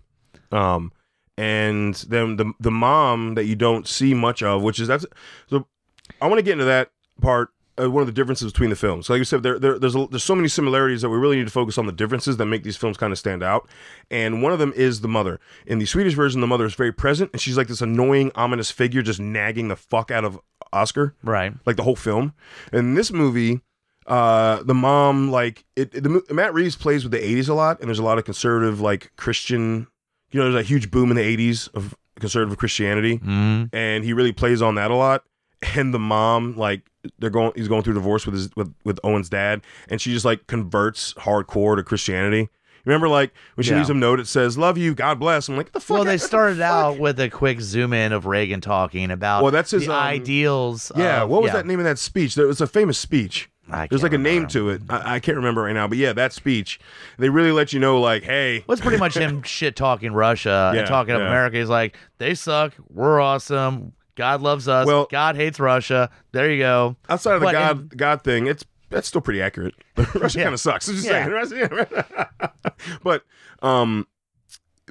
Um, 0.50 0.92
and 1.36 1.94
then 2.08 2.36
the 2.36 2.52
the 2.58 2.70
mom 2.70 3.34
that 3.34 3.44
you 3.44 3.54
don't 3.54 3.86
see 3.86 4.14
much 4.14 4.42
of, 4.42 4.62
which 4.62 4.80
is 4.80 4.88
that's 4.88 5.06
so. 5.48 5.66
I 6.20 6.26
want 6.26 6.38
to 6.38 6.42
get 6.42 6.52
into 6.52 6.64
that 6.64 6.90
part. 7.20 7.50
Uh, 7.80 7.88
one 7.88 8.00
of 8.00 8.08
the 8.08 8.12
differences 8.12 8.50
between 8.50 8.70
the 8.70 8.76
films. 8.76 9.06
So 9.06 9.12
like 9.12 9.18
you 9.18 9.24
said, 9.24 9.44
there, 9.44 9.56
there 9.56 9.78
there's 9.78 9.94
a, 9.94 10.08
there's 10.08 10.24
so 10.24 10.34
many 10.34 10.48
similarities 10.48 11.02
that 11.02 11.10
we 11.10 11.16
really 11.16 11.36
need 11.36 11.46
to 11.46 11.52
focus 11.52 11.78
on 11.78 11.86
the 11.86 11.92
differences 11.92 12.36
that 12.38 12.46
make 12.46 12.64
these 12.64 12.76
films 12.76 12.96
kind 12.96 13.12
of 13.12 13.20
stand 13.20 13.40
out. 13.40 13.68
And 14.10 14.42
one 14.42 14.52
of 14.52 14.58
them 14.58 14.72
is 14.74 15.00
the 15.00 15.06
mother. 15.06 15.38
In 15.64 15.78
the 15.78 15.86
Swedish 15.86 16.14
version, 16.14 16.40
the 16.40 16.48
mother 16.48 16.64
is 16.64 16.74
very 16.74 16.90
present, 16.92 17.30
and 17.32 17.40
she's 17.40 17.56
like 17.56 17.68
this 17.68 17.80
annoying, 17.80 18.32
ominous 18.34 18.72
figure, 18.72 19.00
just 19.00 19.20
nagging 19.20 19.68
the 19.68 19.76
fuck 19.76 20.10
out 20.10 20.24
of 20.24 20.40
Oscar 20.72 21.14
Right. 21.22 21.52
like 21.66 21.76
the 21.76 21.82
whole 21.82 21.96
film. 21.96 22.32
In 22.72 22.94
this 22.94 23.12
movie, 23.12 23.60
uh, 24.06 24.62
the 24.62 24.74
mom 24.74 25.30
like 25.30 25.64
it, 25.76 25.94
it- 25.94 26.02
the 26.04 26.22
Matt 26.34 26.54
Reeves 26.54 26.76
plays 26.76 27.02
with 27.04 27.12
the 27.12 27.18
'80s 27.22 27.48
a 27.48 27.54
lot, 27.54 27.80
and 27.80 27.88
there's 27.88 27.98
a 27.98 28.02
lot 28.04 28.18
of 28.18 28.24
conservative 28.24 28.80
like 28.80 29.12
Christian. 29.16 29.86
You 30.30 30.40
know, 30.40 30.50
there's 30.52 30.64
a 30.64 30.68
huge 30.68 30.90
boom 30.90 31.10
in 31.10 31.16
the 31.16 31.22
'80s 31.22 31.68
of 31.74 31.94
conservative 32.20 32.58
Christianity, 32.58 33.18
Mm. 33.18 33.70
and 33.72 34.04
he 34.04 34.12
really 34.12 34.32
plays 34.32 34.60
on 34.62 34.74
that 34.76 34.90
a 34.90 34.94
lot. 34.94 35.24
And 35.74 35.92
the 35.92 35.98
mom, 35.98 36.56
like, 36.56 36.82
they're 37.18 37.30
going, 37.30 37.50
he's 37.56 37.66
going 37.68 37.82
through 37.82 37.94
divorce 37.94 38.24
with 38.26 38.34
his 38.34 38.50
with 38.56 38.72
with 38.84 38.98
Owen's 39.04 39.28
dad, 39.28 39.62
and 39.88 40.00
she 40.00 40.12
just 40.12 40.24
like 40.24 40.46
converts 40.46 41.14
hardcore 41.14 41.76
to 41.76 41.82
Christianity. 41.82 42.48
Remember, 42.88 43.08
like 43.08 43.32
when 43.54 43.64
she 43.64 43.70
Yeah. 43.70 43.76
leaves 43.78 43.90
him 43.90 43.98
a 43.98 44.00
note, 44.00 44.18
it 44.18 44.26
says 44.26 44.56
"Love 44.56 44.78
you, 44.78 44.94
God 44.94 45.20
bless." 45.20 45.48
I'm 45.48 45.56
like, 45.56 45.66
what 45.66 45.72
the 45.74 45.80
fuck? 45.80 45.94
Well, 45.96 46.04
they 46.04 46.12
What 46.12 46.20
the 46.20 46.26
started 46.26 46.60
out 46.62 46.98
with 46.98 47.20
a 47.20 47.28
quick 47.28 47.60
zoom 47.60 47.92
in 47.92 48.12
of 48.12 48.24
Reagan 48.26 48.60
talking 48.60 49.10
about 49.10 49.42
Well, 49.42 49.52
that's 49.52 49.70
his, 49.72 49.86
the 49.86 49.92
um, 49.92 49.98
ideals. 50.02 50.90
Yeah, 50.96 51.22
of- 51.22 51.28
what 51.28 51.42
was 51.42 51.50
yeah. 51.50 51.56
that 51.58 51.66
name 51.66 51.78
of 51.80 51.84
that 51.84 51.98
speech? 51.98 52.34
There 52.34 52.46
was 52.46 52.60
a 52.60 52.66
famous 52.66 52.98
speech. 52.98 53.50
There's 53.90 54.02
like 54.02 54.14
a 54.14 54.18
name 54.18 54.46
to 54.48 54.70
it. 54.70 54.80
I, 54.88 55.16
I 55.16 55.20
can't 55.20 55.36
remember 55.36 55.64
right 55.64 55.74
now, 55.74 55.86
but 55.86 55.98
yeah, 55.98 56.14
that 56.14 56.32
speech. 56.32 56.80
They 57.18 57.28
really 57.28 57.52
let 57.52 57.74
you 57.74 57.78
know, 57.80 58.00
like, 58.00 58.22
hey, 58.22 58.64
Well, 58.66 58.72
it's 58.72 58.80
pretty 58.80 58.96
much 58.96 59.14
him 59.14 59.42
shit 59.44 59.76
talking 59.76 60.12
Russia 60.14 60.70
Yeah, 60.72 60.80
and 60.80 60.88
talking 60.88 61.14
yeah. 61.14 61.26
America. 61.26 61.58
He's 61.58 61.68
like, 61.68 61.94
they 62.16 62.34
suck. 62.34 62.72
We're 62.90 63.20
awesome. 63.20 63.92
God 64.16 64.40
loves 64.40 64.68
us. 64.68 64.86
Well- 64.86 65.06
God 65.10 65.36
hates 65.36 65.60
Russia. 65.60 66.08
There 66.32 66.50
you 66.50 66.60
go. 66.60 66.96
outside 67.10 67.34
of 67.34 67.40
the 67.40 67.44
But 67.48 67.52
God 67.52 67.78
in- 67.80 67.88
God 67.98 68.24
thing, 68.24 68.46
it's 68.46 68.64
that's 68.90 69.08
still 69.08 69.20
pretty 69.20 69.42
accurate. 69.42 69.74
Russia 70.14 70.38
Yeah. 70.38 70.44
kind 70.44 70.54
of 70.54 70.60
sucks. 70.60 70.88
I'm 70.88 70.94
just 70.94 71.06
Yeah. 71.06 71.24
saying. 71.24 71.70
Russia- 71.70 72.28
but 73.02 73.22
um, 73.62 74.06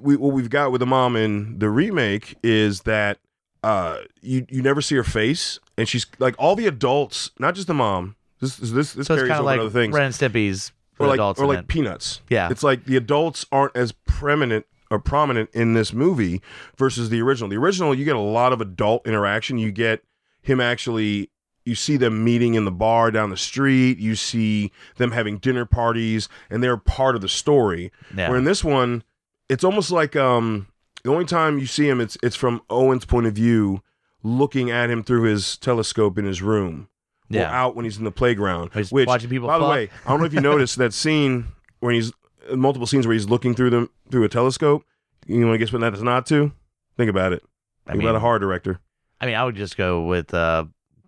we 0.01 0.16
what 0.16 0.34
we've 0.34 0.50
got 0.50 0.72
with 0.72 0.80
the 0.80 0.86
mom 0.86 1.16
in 1.16 1.60
the 1.60 1.70
remake 1.70 2.38
is 2.44 2.82
that 2.82 3.18
uh, 3.63 3.98
you 4.22 4.46
you 4.50 4.62
never 4.62 4.82
see 4.82 4.96
her 4.96 5.04
face, 5.04 5.60
and 5.77 5.88
she's 5.89 6.06
like 6.20 6.36
all 6.38 6.56
the 6.56 6.68
adults, 6.68 7.32
not 7.39 7.56
just 7.56 7.68
the 7.68 7.74
mom. 7.74 8.16
This 8.39 8.58
this 8.58 8.94
this 8.94 9.08
So 9.08 9.16
carries 9.16 9.30
kind 9.30 9.32
over 9.32 9.39
of 9.39 9.46
like 9.46 9.60
other 9.60 9.70
things. 9.70 9.94
Ren 9.96 10.06
and 10.06 10.13
Stimpy's 10.16 10.72
for 10.94 11.06
or 11.06 11.08
like 11.08 11.16
adults. 11.16 11.39
or 11.39 11.48
like 11.48 11.60
it. 11.60 11.68
peanuts. 11.68 12.22
Yeah. 12.30 12.50
It's 12.51 12.62
like 12.63 12.86
the 12.86 12.96
adults 12.98 13.46
aren't 13.51 13.75
as 13.75 13.92
prominent 14.06 14.66
or 14.92 15.00
prominent 15.00 15.50
in 15.54 15.74
this 15.74 15.92
movie 15.92 16.42
versus 16.77 17.10
the 17.10 17.20
original. 17.22 17.50
The 17.50 17.58
original, 17.58 17.94
you 17.96 18.06
get 18.06 18.16
a 18.16 18.20
lot 18.20 18.54
of 18.54 18.62
adult 18.62 19.06
interaction. 19.08 19.58
You 19.58 19.72
get 19.72 20.04
him 20.44 20.62
actually 20.62 21.30
you 21.68 21.76
see 21.76 21.98
them 21.98 22.24
meeting 22.24 22.56
in 22.56 22.66
the 22.66 22.72
bar 22.72 23.12
down 23.12 23.30
the 23.30 23.38
street, 23.38 24.00
you 24.00 24.16
see 24.16 24.72
them 24.98 25.12
having 25.12 25.38
dinner 25.38 25.66
parties, 25.66 26.30
and 26.50 26.64
they're 26.64 26.78
part 26.78 27.16
of 27.16 27.22
the 27.22 27.30
story. 27.30 27.92
yeah. 28.16 28.30
Where 28.30 28.38
in 28.38 28.46
this 28.46 28.64
one, 28.64 29.04
it's 29.50 29.64
almost 29.64 29.92
like 29.92 30.16
um 30.16 30.68
the 31.04 31.12
only 31.12 31.26
time 31.26 31.60
you 31.60 31.66
see 31.66 31.88
him 31.88 32.02
it's 32.02 32.18
it's 32.24 32.36
from 32.36 32.62
Owen's 32.70 33.06
point 33.06 33.28
of 33.28 33.34
view 33.34 33.82
looking 34.24 34.72
at 34.72 34.90
him 34.90 35.04
through 35.04 35.24
his 35.24 35.58
telescope 35.58 36.18
in 36.18 36.26
his 36.26 36.42
room 36.42 36.90
or 37.32 37.38
yeah. 37.40 37.52
out 37.52 37.76
when 37.76 37.86
he's 37.86 37.98
in 37.98 38.04
the 38.04 38.12
playground. 38.12 38.72
He's 38.74 38.92
which, 38.92 39.08
watching 39.08 39.30
people 39.30 39.48
by 39.48 39.60
the 39.60 39.68
way, 39.68 39.90
I 40.06 40.10
don't 40.10 40.20
know 40.20 40.26
if 40.26 40.34
you 40.34 40.42
noticed 40.54 40.78
that 40.78 40.94
scene 40.94 41.48
when 41.80 41.96
he's 41.96 42.12
multiple 42.52 42.88
scenes 42.88 43.06
where 43.06 43.14
he's 43.14 43.30
looking 43.30 43.54
through 43.54 43.70
them 43.70 43.90
through 44.10 44.24
a 44.24 44.30
telescope. 44.30 44.84
You 45.26 45.46
want 45.46 45.56
to 45.56 45.58
guess 45.58 45.74
what 45.74 45.82
that 45.82 45.94
is 45.94 46.04
not 46.04 46.26
to? 46.28 46.52
Think 46.96 47.10
about 47.10 47.34
it. 47.34 47.44
I 47.86 47.92
Think 47.92 48.00
mean, 48.00 48.08
about 48.08 48.18
a 48.18 48.20
horror 48.22 48.40
director. 48.40 48.80
I 49.20 49.26
mean, 49.26 49.36
I 49.36 49.44
would 49.44 49.56
just 49.56 49.78
go 49.78 50.04
with 50.04 50.34
uh, 50.34 50.66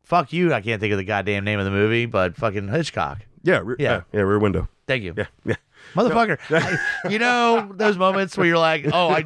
fuck 0.09 0.33
you. 0.33 0.53
I 0.53 0.59
can't 0.61 0.79
think 0.81 0.91
of 0.91 0.97
the 0.97 1.03
goddamn 1.05 1.45
name 1.45 1.59
of 1.59 1.65
the 1.65 1.71
movie, 1.71 2.05
but 2.05 2.35
fucking 2.35 2.67
Hitchcock. 2.67 3.19
Yeah, 3.43 3.61
re- 3.63 3.75
Yeah. 3.79 3.91
yeah, 3.91 4.01
yeah, 4.11 4.21
Rear 4.21 4.39
Window. 4.39 4.67
Thank 4.87 5.03
you. 5.03 5.13
Yeah, 5.15 5.27
yeah. 5.45 5.55
Motherfucker. 5.95 6.37
I- 6.49 7.09
you 7.09 7.19
know 7.19 7.71
those 7.73 7.97
moments 7.97 8.37
where 8.37 8.45
you're 8.47 8.57
like, 8.57 8.85
oh, 8.91 9.09
I 9.09 9.21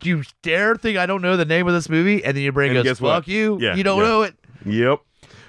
do 0.00 0.08
you 0.08 0.22
dare 0.42 0.74
think 0.76 0.96
I 0.96 1.06
don't 1.06 1.20
know 1.22 1.36
the 1.36 1.44
name 1.44 1.66
of 1.68 1.74
this 1.74 1.88
movie? 1.88 2.24
And 2.24 2.36
then 2.36 2.42
your 2.42 2.52
brain 2.52 2.70
And 2.70 2.76
goes, 2.78 2.84
guess 2.84 3.00
what? 3.00 3.10
fuck 3.14 3.28
you. 3.28 3.58
Yeah, 3.60 3.74
you 3.74 3.82
don't 3.82 4.00
yeah. 4.00 4.06
know 4.08 4.22
it. 4.22 4.34
Yep. 4.64 5.00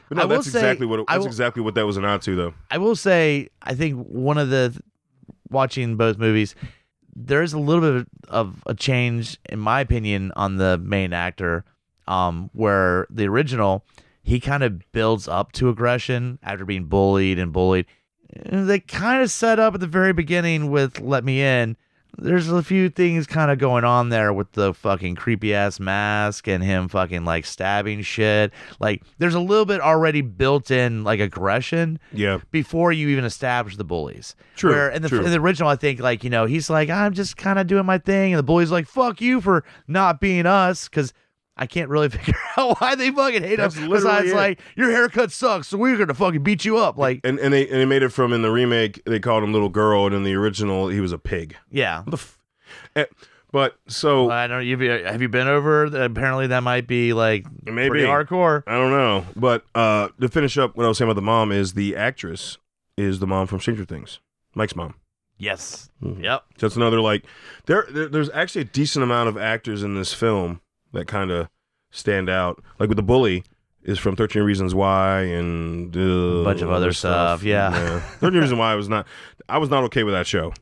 But 0.10 0.18
no, 0.18 0.24
I 0.24 0.26
will 0.26 0.36
that's 0.38 0.52
say- 0.52 0.60
exactly 0.60 0.86
what 0.88 1.00
it, 1.00 1.06
I 1.08 1.14
that's 1.14 1.20
will- 1.22 1.28
exactly 1.28 1.62
what 1.64 1.76
that 1.76 1.86
was 1.86 1.96
an 1.98 2.04
nod 2.04 2.22
to, 2.24 2.36
though. 2.36 2.54
I 2.72 2.78
will 2.80 2.96
say, 2.96 3.50
I 3.62 3.76
think 3.76 4.04
one 4.08 4.38
of 4.38 4.50
the 4.50 4.78
watching 5.50 5.96
both 5.98 6.18
movies, 6.18 6.56
there's 7.16 7.54
a 7.54 7.60
little 7.60 8.00
bit 8.00 8.08
of 8.28 8.62
a 8.66 8.74
change, 8.74 9.38
in 9.50 9.60
my 9.60 9.82
opinion, 9.82 10.32
on 10.36 10.58
the 10.58 10.78
main 10.80 11.14
actor. 11.14 11.64
Um, 12.08 12.50
where 12.54 13.06
the 13.12 13.28
original, 13.28 13.86
he 14.22 14.40
kind 14.40 14.64
of 14.64 14.92
builds 14.92 15.28
up 15.28 15.52
to 15.54 15.70
aggression 15.70 16.40
after 16.44 16.66
being 16.66 16.86
bullied 16.86 17.40
and 17.40 17.52
bullied. 17.54 17.86
And 18.44 18.70
They 18.70 18.80
kind 18.80 19.24
of 19.24 19.32
set 19.32 19.60
up 19.60 19.74
at 19.74 19.80
the 19.80 19.88
very 19.88 20.14
beginning 20.14 20.70
with 20.70 21.00
"Let 21.00 21.24
Me 21.24 21.42
In." 21.42 21.78
There's 22.18 22.50
a 22.50 22.64
few 22.64 22.90
things 22.90 23.28
kind 23.28 23.50
of 23.50 23.60
going 23.60 23.86
on 23.86 24.10
there 24.10 24.34
with 24.34 24.52
the 24.52 24.74
fucking 24.74 25.16
creepy 25.16 25.54
ass 25.54 25.80
mask 25.80 26.48
and 26.48 26.62
him 26.62 26.90
fucking 26.90 27.24
like 27.24 27.46
stabbing 27.46 28.02
shit. 28.02 28.52
Like, 28.80 29.04
there's 29.20 29.36
a 29.36 29.40
little 29.40 29.64
bit 29.66 29.80
already 29.80 30.22
built 30.22 30.70
in 30.70 31.04
like 31.04 31.20
aggression 31.20 31.98
Yeah, 32.12 32.40
before 32.52 32.92
you 32.92 33.08
even 33.10 33.24
establish 33.26 33.78
the 33.78 33.84
bullies. 33.86 34.36
True, 34.56 34.72
Where 34.72 34.90
in 34.90 35.02
the, 35.04 35.10
true. 35.10 35.24
in 35.24 35.32
the 35.32 35.40
original, 35.40 35.70
I 35.70 35.76
think 35.78 36.00
like 36.02 36.24
you 36.24 36.30
know 36.30 36.46
he's 36.46 36.70
like 36.70 36.90
I'm 36.90 37.14
just 37.14 37.38
kind 37.38 37.58
of 37.58 37.68
doing 37.68 37.86
my 37.86 38.00
thing, 38.00 38.34
and 38.34 38.40
the 38.40 38.44
bully's 38.44 38.72
like 38.72 38.88
fuck 38.88 39.22
you 39.22 39.40
for 39.40 39.64
not 39.88 40.20
being 40.20 40.46
us 40.46 40.90
because. 40.90 41.14
I 41.60 41.68
can't 41.68 41.90
really 41.90 42.08
figure 42.18 42.34
out 42.58 42.80
why 42.80 42.96
they 42.96 43.12
fucking 43.12 43.44
hate 43.44 43.58
That's 43.58 43.76
us. 43.76 43.82
literally 43.82 43.98
Besides, 44.00 44.32
it. 44.32 44.36
like 44.36 44.60
your 44.78 44.90
haircut 44.92 45.32
sucks, 45.32 45.68
so 45.68 45.78
we're 45.78 45.98
gonna 45.98 46.14
fucking 46.14 46.42
beat 46.42 46.64
you 46.66 46.78
up. 46.78 46.98
Like, 46.98 47.20
and 47.26 47.38
and 47.40 47.54
they 47.54 47.68
and 47.68 47.76
they 47.78 47.86
made 47.86 48.02
it 48.02 48.10
from 48.10 48.32
in 48.34 48.42
the 48.42 48.50
remake 48.52 49.04
they 49.06 49.20
called 49.20 49.44
him 49.44 49.52
little 49.54 49.70
girl, 49.70 50.06
and 50.08 50.16
in 50.16 50.24
the 50.24 50.34
original 50.36 50.88
he 50.88 51.02
was 51.02 51.12
a 51.12 51.18
pig. 51.20 51.56
yeah. 51.70 52.04
The 52.08 52.14
f- 52.18 52.40
eh, 52.96 53.06
but 53.52 53.76
so 53.88 54.30
I 54.32 54.48
don't. 54.48 54.66
You've, 54.66 54.80
have 54.80 55.22
you 55.22 55.28
been 55.28 55.48
over? 55.48 55.84
Apparently, 55.86 56.48
that 56.48 56.62
might 56.64 56.88
be 56.88 57.14
like 57.14 57.46
Maybe. 57.66 57.90
pretty 57.90 58.06
hardcore. 58.06 58.64
I 58.66 58.74
don't 58.78 58.92
know. 58.92 59.26
But 59.36 59.66
uh 59.76 60.10
to 60.22 60.30
finish 60.30 60.58
up 60.58 60.78
what 60.78 60.86
I 60.86 60.88
was 60.88 60.98
saying 60.98 61.10
about 61.10 61.16
the 61.20 61.24
mom 61.26 61.52
is 61.52 61.74
the 61.74 61.96
actress 61.96 62.58
is 62.96 63.20
the 63.20 63.28
mom 63.28 63.48
from 63.48 63.60
Stranger 63.60 63.86
Things, 63.86 64.20
Mike's 64.56 64.76
mom. 64.76 64.96
Yes. 65.38 65.90
Mhm. 66.04 66.24
Yep. 66.24 66.44
So 66.58 66.68
it's 66.68 66.76
another 66.76 67.02
like 67.02 67.26
there, 67.66 67.86
there 67.90 68.08
there's 68.08 68.30
actually 68.32 68.62
a 68.62 68.66
decent 68.66 69.04
amount 69.04 69.30
of 69.30 69.38
actors 69.38 69.84
in 69.84 69.96
this 69.96 70.14
film 70.14 70.62
that 70.94 71.08
kind 71.08 71.32
of 71.32 71.50
stand 71.92 72.30
out. 72.30 72.64
Like 72.80 72.90
with 72.90 72.98
the 72.98 73.04
bully 73.04 73.44
is 73.84 74.00
from 74.00 74.16
13 74.16 74.44
Reasons 74.44 74.76
Why 74.76 75.22
and 75.22 75.96
uh, 75.96 76.44
Bunch 76.44 76.62
of 76.62 76.72
other 76.72 76.94
stuff, 76.94 77.44
yeah. 77.44 78.00
13 78.20 78.40
Reasons 78.40 78.60
Why 78.60 78.76
was 78.76 78.90
not 78.90 79.08
I 79.48 79.58
was 79.58 79.70
not 79.70 79.84
okay 79.86 80.04
with 80.04 80.14
that 80.14 80.28
show. 80.28 80.54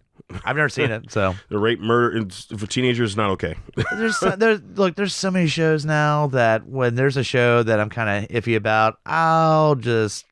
I've 0.44 0.58
never 0.58 0.70
seen 0.70 0.92
it, 0.92 1.12
so 1.12 1.36
The 1.50 1.58
rape 1.58 1.80
murder 1.80 2.28
for 2.58 2.68
teenagers 2.68 3.12
is 3.12 3.18
not 3.18 3.30
okay. 3.32 3.56
there's 3.96 4.18
so, 4.18 4.32
there's 4.32 4.62
look 4.76 4.96
there's 4.96 5.16
so 5.16 5.32
many 5.32 5.48
shows 5.48 5.86
now 5.86 6.28
that 6.28 6.68
when 6.68 6.96
there's 6.96 7.18
a 7.18 7.24
show 7.24 7.64
that 7.64 7.80
I'm 7.80 7.90
kind 7.90 8.26
of 8.26 8.30
iffy 8.32 8.56
about, 8.56 9.00
I'll 9.06 9.76
just 9.76 10.26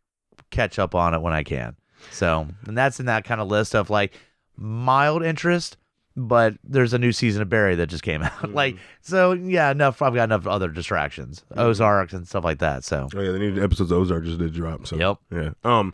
catch 0.50 0.80
up 0.80 0.96
on 0.96 1.14
it 1.14 1.22
when 1.22 1.34
I 1.34 1.44
can. 1.44 1.76
So, 2.12 2.48
and 2.66 2.78
that's 2.78 3.00
in 3.00 3.08
that 3.08 3.24
kind 3.24 3.42
of 3.42 3.48
list 3.48 3.74
of 3.76 3.90
like 3.90 4.14
mild 4.58 5.24
interest, 5.24 5.78
but 6.16 6.56
there's 6.64 6.94
a 6.94 6.98
new 7.00 7.12
season 7.12 7.42
of 7.42 7.50
Barry 7.50 7.76
that 7.76 7.88
just 7.88 8.04
came 8.04 8.24
out. 8.24 8.54
Like, 8.54 8.78
so 9.02 9.34
yeah, 9.34 9.72
enough. 9.72 10.02
I've 10.02 10.14
got 10.16 10.24
enough 10.26 10.48
other 10.48 10.70
distractions, 10.70 11.44
Ozarks 11.56 12.14
and 12.14 12.28
stuff 12.28 12.44
like 12.44 12.60
that. 12.60 12.84
So, 12.84 13.10
Oh 13.16 13.22
yeah, 13.22 13.32
the 13.32 13.40
new 13.40 13.64
episodes 13.64 13.92
of 13.92 13.98
Ozark 14.00 14.24
just 14.26 14.40
did 14.40 14.54
drop. 14.54 14.88
So 14.88 14.96
Yep. 14.98 15.18
yeah. 15.32 15.50
Um, 15.64 15.94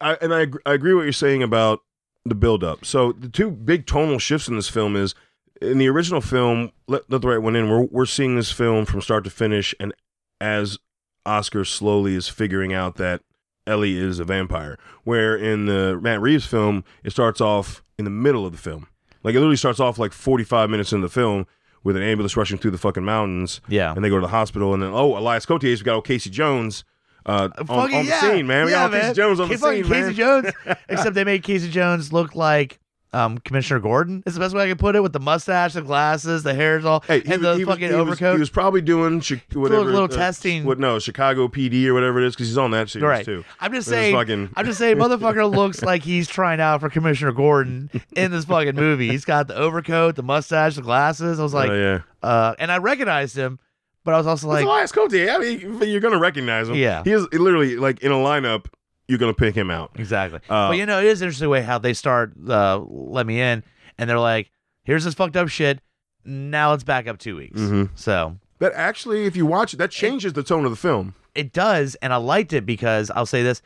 I 0.00 0.14
and 0.20 0.34
I 0.34 0.46
I 0.66 0.74
agree 0.74 0.94
what 0.94 1.02
you're 1.02 1.12
saying 1.12 1.42
about 1.42 1.80
the 2.24 2.34
build 2.34 2.62
up. 2.64 2.84
So 2.84 3.12
the 3.12 3.28
two 3.28 3.50
big 3.50 3.86
tonal 3.86 4.18
shifts 4.18 4.48
in 4.48 4.56
this 4.56 4.68
film 4.68 4.94
is 4.96 5.14
in 5.62 5.78
the 5.78 5.88
original 5.88 6.20
film. 6.20 6.72
Let, 6.86 7.10
let 7.10 7.22
the 7.22 7.28
right 7.28 7.38
one 7.42 7.56
in. 7.56 7.70
We're 7.70 7.84
we're 7.84 8.04
seeing 8.06 8.36
this 8.36 8.52
film 8.52 8.84
from 8.84 9.00
start 9.00 9.24
to 9.24 9.30
finish, 9.30 9.74
and 9.80 9.94
as 10.40 10.78
Oscar 11.24 11.64
slowly 11.64 12.14
is 12.14 12.28
figuring 12.28 12.74
out 12.74 12.96
that 12.96 13.22
Ellie 13.66 13.96
is 13.96 14.18
a 14.20 14.24
vampire. 14.24 14.78
Where 15.04 15.34
in 15.34 15.64
the 15.66 15.98
Matt 16.02 16.20
Reeves 16.20 16.44
film, 16.46 16.84
it 17.02 17.10
starts 17.10 17.40
off 17.40 17.82
in 17.98 18.04
the 18.04 18.10
middle 18.10 18.44
of 18.44 18.52
the 18.52 18.58
film. 18.58 18.88
Like 19.26 19.34
it 19.34 19.38
literally 19.38 19.56
starts 19.56 19.80
off 19.80 19.98
like 19.98 20.12
45 20.12 20.70
minutes 20.70 20.92
in 20.92 21.00
the 21.00 21.08
film 21.08 21.48
with 21.82 21.96
an 21.96 22.02
ambulance 22.04 22.36
rushing 22.36 22.58
through 22.58 22.70
the 22.70 22.78
fucking 22.78 23.04
mountains 23.04 23.60
yeah. 23.66 23.92
and 23.92 24.04
they 24.04 24.08
go 24.08 24.14
to 24.14 24.20
the 24.20 24.28
hospital, 24.28 24.72
and 24.72 24.80
then 24.80 24.92
oh, 24.92 25.18
Elias 25.18 25.44
Koteas 25.44 25.78
we 25.78 25.82
got 25.82 25.96
old 25.96 26.04
Casey 26.04 26.30
Jones 26.30 26.84
uh, 27.26 27.48
on, 27.58 27.66
Fucking 27.66 27.96
on 27.96 28.04
the 28.04 28.10
yeah. 28.10 28.20
scene, 28.20 28.46
man. 28.46 28.66
We 28.66 28.70
yeah, 28.70 28.76
got 28.76 28.82
old 28.84 28.92
man. 28.92 29.00
Casey 29.00 29.14
Jones 29.14 29.40
on 29.40 29.48
the 29.48 29.58
Fucking 29.58 29.82
scene, 29.82 29.92
Casey 29.92 30.22
man. 30.22 30.44
Jones. 30.64 30.76
Except 30.88 31.14
they 31.16 31.24
made 31.24 31.42
Casey 31.42 31.68
Jones 31.68 32.12
look 32.12 32.36
like 32.36 32.78
um, 33.12 33.38
Commissioner 33.38 33.80
Gordon 33.80 34.22
is 34.26 34.34
the 34.34 34.40
best 34.40 34.54
way 34.54 34.64
I 34.64 34.68
can 34.68 34.76
put 34.76 34.94
it 34.96 35.02
with 35.02 35.12
the 35.12 35.20
mustache, 35.20 35.72
the 35.74 35.82
glasses, 35.82 36.42
the 36.42 36.52
hair's 36.54 36.84
all, 36.84 37.00
Hey, 37.06 37.20
he, 37.20 37.32
and 37.32 37.42
the 37.42 37.50
was- 37.50 37.64
fucking 37.64 37.88
he 37.88 37.94
was- 37.94 38.00
overcoat. 38.02 38.34
he 38.34 38.40
was 38.40 38.50
probably 38.50 38.80
doing 38.82 39.20
chi- 39.20 39.40
whatever 39.54 39.84
little 39.84 40.04
uh, 40.04 40.08
testing. 40.08 40.64
What 40.64 40.78
no 40.78 40.98
Chicago 40.98 41.48
PD 41.48 41.86
or 41.86 41.94
whatever 41.94 42.20
it 42.20 42.26
is 42.26 42.34
because 42.34 42.48
he's 42.48 42.58
on 42.58 42.72
that 42.72 42.90
series 42.90 43.04
right. 43.04 43.24
too. 43.24 43.44
I'm 43.60 43.72
just 43.72 43.88
saying. 43.88 44.14
fucking- 44.14 44.50
I'm 44.56 44.66
just 44.66 44.78
saying, 44.78 44.96
motherfucker 44.96 45.50
looks 45.54 45.82
like 45.82 46.02
he's 46.02 46.28
trying 46.28 46.60
out 46.60 46.80
for 46.80 46.90
Commissioner 46.90 47.32
Gordon 47.32 47.90
in 48.14 48.30
this 48.32 48.44
fucking 48.44 48.74
movie. 48.74 49.08
He's 49.08 49.24
got 49.24 49.46
the 49.48 49.56
overcoat, 49.56 50.16
the 50.16 50.22
mustache, 50.22 50.74
the 50.76 50.82
glasses. 50.82 51.40
I 51.40 51.42
was 51.42 51.54
like, 51.54 51.70
oh 51.70 51.74
yeah. 51.74 52.00
uh, 52.28 52.54
and 52.58 52.70
I 52.70 52.78
recognized 52.78 53.36
him, 53.36 53.58
but 54.04 54.14
I 54.14 54.18
was 54.18 54.26
also 54.26 54.48
like, 54.48 54.62
It's 54.62 54.66
like, 54.68 54.96
Elias 54.96 55.12
Koteas. 55.28 55.34
I 55.34 55.38
mean, 55.38 55.90
you're 55.90 56.00
gonna 56.00 56.18
recognize 56.18 56.68
him. 56.68 56.74
Yeah. 56.74 57.02
he 57.04 57.12
is 57.12 57.26
literally 57.32 57.76
like 57.76 58.00
in 58.00 58.12
a 58.12 58.16
lineup. 58.16 58.66
You're 59.08 59.18
gonna 59.18 59.34
pick 59.34 59.54
him 59.54 59.70
out. 59.70 59.92
Exactly. 59.96 60.40
Uh, 60.48 60.68
but 60.68 60.76
you 60.78 60.86
know, 60.86 60.98
it 60.98 61.06
is 61.06 61.22
interesting 61.22 61.48
way 61.48 61.62
how 61.62 61.78
they 61.78 61.94
start 61.94 62.32
uh, 62.48 62.78
let 62.88 63.26
me 63.26 63.40
in, 63.40 63.62
and 63.98 64.10
they're 64.10 64.18
like, 64.18 64.50
"Here's 64.84 65.04
this 65.04 65.14
fucked 65.14 65.36
up 65.36 65.48
shit. 65.48 65.80
Now 66.24 66.70
let's 66.70 66.84
back 66.84 67.06
up 67.06 67.18
two 67.18 67.36
weeks." 67.36 67.60
Mhm. 67.60 67.90
So 67.94 68.36
That 68.58 68.72
actually, 68.74 69.26
if 69.26 69.36
you 69.36 69.46
watch 69.46 69.74
it, 69.74 69.76
that 69.76 69.90
changes 69.90 70.32
the 70.32 70.42
tone 70.42 70.64
of 70.64 70.70
the 70.70 70.76
film. 70.76 71.14
it 71.34 71.52
does, 71.52 71.94
and 71.96 72.12
I 72.12 72.16
liked 72.16 72.52
it 72.52 72.64
because 72.66 73.10
I'll 73.10 73.26
say 73.26 73.42
this. 73.42 73.62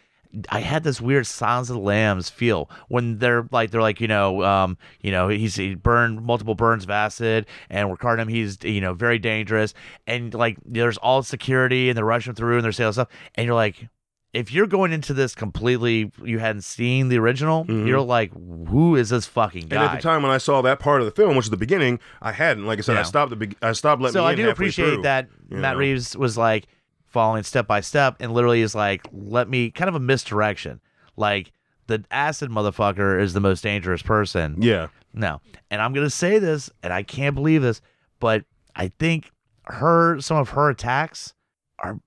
I 0.48 0.60
had 0.60 0.84
this 0.84 1.00
weird 1.00 1.26
Silence 1.26 1.70
of 1.70 1.74
the 1.76 1.80
Lambs 1.82 2.28
feel 2.30 2.70
when 2.88 3.18
they're 3.18 3.48
like 3.50 3.70
they're 3.72 3.80
like 3.80 4.00
you 4.00 4.06
know 4.06 4.44
um 4.44 4.78
you 5.00 5.10
know 5.10 5.26
he's 5.26 5.56
he 5.56 5.74
burned 5.74 6.22
multiple 6.22 6.54
burns 6.54 6.84
of 6.84 6.90
acid 6.90 7.46
and 7.68 7.90
we're 7.90 7.96
carting 7.96 8.22
him 8.22 8.28
he's 8.28 8.56
you 8.62 8.80
know 8.80 8.94
very 8.94 9.18
dangerous 9.18 9.74
and 10.06 10.32
like 10.32 10.56
there's 10.64 10.98
all 10.98 11.24
security 11.24 11.88
and 11.88 11.96
they're 11.98 12.04
rushing 12.04 12.32
through 12.34 12.54
and 12.58 12.64
they're 12.64 12.70
saying 12.70 12.86
all 12.86 12.92
stuff 12.92 13.08
and 13.34 13.44
you're 13.44 13.56
like 13.56 13.88
if 14.32 14.52
you're 14.52 14.66
going 14.68 14.92
into 14.92 15.12
this 15.12 15.34
completely 15.34 16.12
you 16.22 16.38
hadn't 16.38 16.62
seen 16.62 17.08
the 17.08 17.18
original 17.18 17.64
Mhm. 17.64 17.86
you're 17.86 18.00
like 18.00 18.32
who 18.68 18.94
is 18.96 19.08
this 19.10 19.26
fucking 19.26 19.66
guy 19.68 19.76
And 19.76 19.84
at 19.84 19.96
the 19.96 20.02
time 20.02 20.22
when 20.22 20.30
I 20.30 20.38
saw 20.38 20.62
that 20.62 20.78
part 20.78 21.00
of 21.00 21.04
the 21.06 21.10
film, 21.10 21.36
which 21.36 21.46
is 21.46 21.50
the 21.50 21.56
beginning, 21.56 21.98
I 22.22 22.32
hadn't. 22.32 22.66
Like 22.66 22.78
I 22.78 22.82
said, 22.82 22.96
I 22.96 23.02
stopped 23.02 23.30
the. 23.30 23.36
Be- 23.36 23.56
I 23.60 23.72
stopped 23.72 24.00
letting 24.00 24.14
me. 24.14 24.20
so 24.20 24.26
I 24.26 24.34
do 24.36 24.48
appreciate 24.48 24.94
through. 24.94 25.02
that 25.02 25.28
Matt 25.48 25.74
know. 25.74 25.78
Reeves 25.80 26.16
was 26.16 26.36
like 26.38 26.66
following 27.06 27.42
step 27.42 27.66
by 27.66 27.80
step 27.80 28.16
and 28.20 28.32
literally 28.32 28.60
is 28.60 28.72
like, 28.74 29.08
let 29.12 29.48
me 29.48 29.70
kind 29.72 29.88
of 29.88 29.96
a 29.96 30.00
misdirection. 30.00 30.80
Like 31.16 31.50
the 31.88 32.04
acid 32.12 32.50
motherfucker 32.50 33.20
is 33.20 33.32
the 33.32 33.40
most 33.40 33.62
dangerous 33.62 34.00
person. 34.02 34.56
Yeah, 34.62 34.86
No. 35.12 35.40
And 35.72 35.82
I'm 35.82 35.92
gonna 35.92 36.08
say 36.08 36.38
this, 36.38 36.70
and 36.84 36.92
I 36.92 37.02
can't 37.02 37.34
believe 37.34 37.62
this, 37.62 37.80
but 38.20 38.44
I 38.76 38.88
think 38.88 39.32
her 39.64 40.20
some 40.20 40.36
of 40.36 40.50
her 40.50 40.70
attacks 40.70 41.34
are 41.80 41.98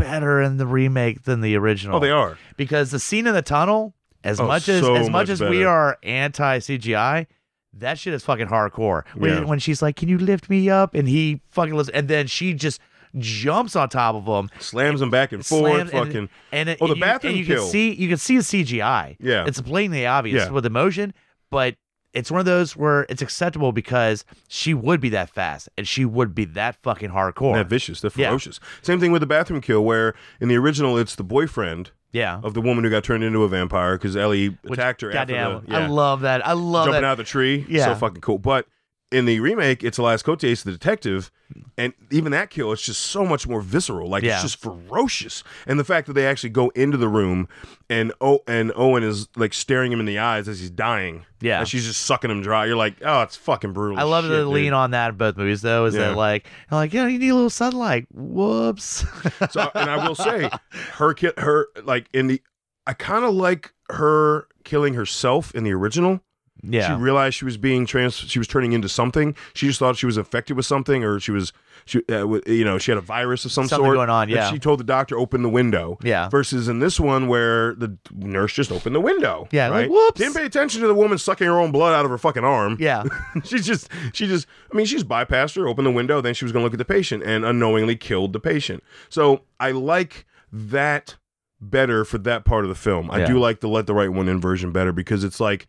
better 0.00 0.40
in 0.42 0.56
the 0.56 0.66
remake 0.66 1.22
than 1.22 1.40
the 1.40 1.56
original. 1.56 1.96
oh, 1.96 2.00
they 2.00 2.10
are. 2.10 2.36
Because 2.56 2.90
the 2.90 2.98
scene 2.98 3.26
in 3.26 3.34
the 3.34 3.42
tunnel, 3.42 3.94
as 4.24 4.40
Oh, 4.40 4.46
much 4.46 4.68
as 4.68 4.82
so 4.82 4.94
as 4.96 5.06
much, 5.08 5.12
much 5.12 5.28
as 5.30 5.40
we 5.40 5.64
are 5.64 5.96
anti 6.02 6.58
CGI, 6.58 7.26
that 7.74 7.98
shit 7.98 8.12
is 8.14 8.24
fucking 8.24 8.48
hardcore. 8.48 9.04
When, 9.14 9.30
Yeah. 9.30 9.44
when 9.44 9.58
she's 9.60 9.80
like, 9.80 9.96
"Can 9.96 10.08
you 10.08 10.18
lift 10.18 10.50
me 10.50 10.68
up?" 10.68 10.94
and 10.94 11.08
he 11.08 11.40
fucking 11.50 11.74
lifts, 11.74 11.90
and 11.94 12.08
then 12.08 12.26
she 12.26 12.52
just 12.52 12.80
jumps 13.18 13.74
on 13.76 13.88
top 13.88 14.14
of 14.14 14.24
him, 14.26 14.50
Slams 14.60 15.00
him 15.02 15.10
back 15.10 15.32
and 15.32 15.44
forth. 15.44 15.80
and- 15.80 15.90
fucking. 15.90 16.28
and 16.52 16.68
it, 16.68 16.78
Oh, 16.80 16.86
the 16.86 16.92
and 16.92 16.98
you, 16.98 17.04
bathroom 17.04 17.30
and 17.30 17.38
you 17.40 17.46
kill. 17.46 17.62
can 17.62 17.70
see 17.70 17.94
you 17.94 18.08
can 18.08 18.18
see 18.18 18.36
the 18.36 18.42
CGI. 18.42 19.16
Yeah. 19.20 19.44
it's 19.46 19.60
blatantly 19.60 20.06
obvious 20.06 20.44
Yeah. 20.46 20.50
with 20.50 20.66
emotion, 20.66 21.12
but 21.50 21.74
it's 22.12 22.30
one 22.30 22.40
of 22.40 22.46
those 22.46 22.76
where 22.76 23.06
it's 23.08 23.22
acceptable 23.22 23.72
because 23.72 24.24
she 24.48 24.74
would 24.74 25.00
be 25.00 25.08
that 25.10 25.30
fast 25.30 25.68
and 25.78 25.86
she 25.86 26.04
would 26.04 26.34
be 26.34 26.44
that 26.44 26.76
fucking 26.82 27.10
hardcore. 27.10 27.54
That 27.54 27.68
vicious, 27.68 28.00
they're 28.00 28.10
Yeah. 28.16 28.28
ferocious. 28.28 28.58
Same 28.82 28.98
thing 29.00 29.12
with 29.12 29.20
the 29.20 29.26
bathroom 29.26 29.60
kill, 29.60 29.84
where 29.84 30.14
in 30.40 30.48
the 30.48 30.56
original 30.56 30.98
it's 30.98 31.14
the 31.14 31.22
boyfriend 31.24 31.92
yeah, 32.12 32.40
of 32.42 32.54
the 32.54 32.60
woman 32.60 32.82
who 32.82 32.90
got 32.90 33.04
turned 33.04 33.22
into 33.22 33.44
a 33.44 33.48
vampire 33.48 33.96
because 33.96 34.16
Ellie 34.16 34.48
Which- 34.62 34.72
attacked 34.78 35.00
her 35.02 35.12
goddamn, 35.12 35.52
after 35.56 35.66
the, 35.66 35.72
yeah, 35.72 35.78
I 35.78 35.86
love 35.86 36.22
that. 36.22 36.44
I 36.44 36.52
love 36.54 36.86
jumping 36.86 37.02
that. 37.02 37.06
out 37.06 37.12
of 37.12 37.18
the 37.18 37.24
tree. 37.24 37.64
Yeah. 37.68 37.84
so 37.86 37.94
fucking 37.94 38.20
cool. 38.20 38.38
But 38.38 38.66
in 39.12 39.24
the 39.24 39.40
remake, 39.40 39.82
it's 39.82 39.98
Elias 39.98 40.22
Koteas, 40.22 40.62
the 40.62 40.70
detective, 40.70 41.30
and 41.76 41.92
even 42.12 42.30
that 42.32 42.48
kill, 42.48 42.70
it's 42.72 42.82
just 42.82 43.00
so 43.02 43.24
much 43.26 43.48
more 43.48 43.60
visceral. 43.60 44.08
Like 44.08 44.22
Yeah. 44.22 44.34
it's 44.34 44.42
just 44.42 44.60
ferocious. 44.60 45.42
And 45.66 45.80
the 45.80 45.84
fact 45.84 46.06
that 46.06 46.12
they 46.12 46.26
actually 46.26 46.50
go 46.50 46.68
into 46.76 46.96
the 46.96 47.08
room 47.08 47.48
and 47.88 48.12
oh, 48.20 48.40
and 48.46 48.70
Owen 48.76 49.02
is 49.02 49.26
like 49.34 49.52
staring 49.52 49.90
him 49.90 49.98
in 49.98 50.06
the 50.06 50.18
eyes 50.20 50.48
as 50.48 50.60
he's 50.60 50.70
dying. 50.70 51.24
Yeah. 51.40 51.58
and 51.58 51.68
she's 51.68 51.86
just 51.86 52.02
sucking 52.02 52.30
him 52.30 52.40
dry. 52.42 52.66
You're 52.66 52.76
like, 52.76 52.96
oh, 53.04 53.22
it's 53.22 53.34
fucking 53.36 53.72
brutal. 53.72 53.98
I 53.98 54.02
love 54.04 54.24
shit, 54.24 54.30
the 54.30 54.36
dude. 54.44 54.48
lean 54.48 54.72
on 54.74 54.92
that 54.92 55.08
in 55.10 55.16
both 55.16 55.36
movies, 55.36 55.62
though. 55.62 55.86
Is 55.86 55.94
Yeah. 55.94 56.08
that 56.10 56.16
like, 56.16 56.46
like, 56.70 56.92
yeah, 56.92 57.06
you 57.08 57.18
need 57.18 57.30
a 57.30 57.34
little 57.34 57.50
sunlight. 57.50 58.06
Whoops. 58.12 59.04
So, 59.50 59.70
and 59.74 59.90
I 59.90 60.06
will 60.06 60.14
say, 60.14 60.48
her 60.94 61.14
ki- 61.14 61.32
her 61.38 61.66
like 61.82 62.06
in 62.12 62.28
the, 62.28 62.40
I 62.86 62.92
kind 62.92 63.24
of 63.24 63.34
like 63.34 63.72
her 63.90 64.46
killing 64.62 64.94
herself 64.94 65.52
in 65.54 65.64
the 65.64 65.72
original. 65.72 66.20
Yeah, 66.62 66.88
She 66.96 67.00
realized 67.02 67.36
she 67.36 67.44
was 67.44 67.56
being 67.56 67.86
trans. 67.86 68.14
She 68.16 68.38
was 68.38 68.46
turning 68.48 68.72
into 68.72 68.88
something. 68.88 69.34
She 69.54 69.66
just 69.66 69.78
thought 69.78 69.96
she 69.96 70.06
was 70.06 70.16
infected 70.18 70.56
with 70.56 70.66
something, 70.66 71.02
or 71.04 71.18
she 71.20 71.30
was, 71.30 71.52
she, 71.86 72.02
uh, 72.10 72.26
you 72.46 72.64
know, 72.64 72.78
she 72.78 72.90
had 72.90 72.98
a 72.98 73.02
virus 73.02 73.44
of 73.44 73.52
some 73.52 73.66
Something 73.66 73.86
sort 73.86 73.96
going 73.96 74.10
on, 74.10 74.22
And 74.24 74.30
yeah. 74.32 74.50
she 74.50 74.58
told 74.58 74.80
the 74.80 74.84
doctor 74.84 75.18
open 75.18 75.42
the 75.42 75.48
window. 75.48 75.98
Yeah. 76.02 76.28
Versus 76.28 76.68
in 76.68 76.78
this 76.80 77.00
one 77.00 77.28
where 77.28 77.74
the 77.74 77.96
nurse 78.14 78.52
just 78.52 78.70
opened 78.70 78.94
the 78.94 79.00
window. 79.00 79.48
Yeah, 79.50 79.68
like, 79.68 79.76
Right. 79.82 79.90
whoops. 79.90 80.18
Didn't 80.20 80.34
pay 80.34 80.44
attention 80.44 80.80
to 80.82 80.86
the 80.86 80.94
woman 80.94 81.18
sucking 81.18 81.46
her 81.46 81.58
own 81.58 81.72
blood 81.72 81.94
out 81.94 82.04
of 82.04 82.10
her 82.10 82.18
fucking 82.18 82.44
arm. 82.44 82.76
yeah, 82.80 83.04
she 83.44 83.58
just, 83.60 83.88
she 84.12 84.26
just. 84.26 84.46
I 84.72 84.76
mean, 84.76 84.86
she's 84.86 85.04
bypassed 85.04 85.56
her, 85.56 85.66
opened 85.66 85.86
the 85.86 85.90
window, 85.92 86.20
then 86.20 86.34
she 86.34 86.44
was 86.44 86.52
going 86.52 86.62
to 86.62 86.64
look 86.64 86.74
at 86.74 86.78
the 86.78 86.84
patient 86.84 87.22
and 87.24 87.44
unknowingly 87.44 87.96
killed 87.96 88.32
the 88.32 88.40
patient. 88.40 88.82
So 89.08 89.42
I 89.58 89.70
like 89.70 90.26
that 90.52 91.16
better 91.60 92.04
for 92.04 92.18
that 92.18 92.44
part 92.44 92.64
of 92.64 92.68
the 92.68 92.74
film. 92.74 93.10
I 93.10 93.20
Yeah. 93.20 93.26
do 93.26 93.38
like 93.38 93.60
the 93.60 93.68
let 93.68 93.86
the 93.86 93.94
right 93.94 94.08
one 94.10 94.28
in 94.28 94.40
version 94.40 94.72
better 94.72 94.92
because 94.92 95.24
it's 95.24 95.40
like 95.40 95.66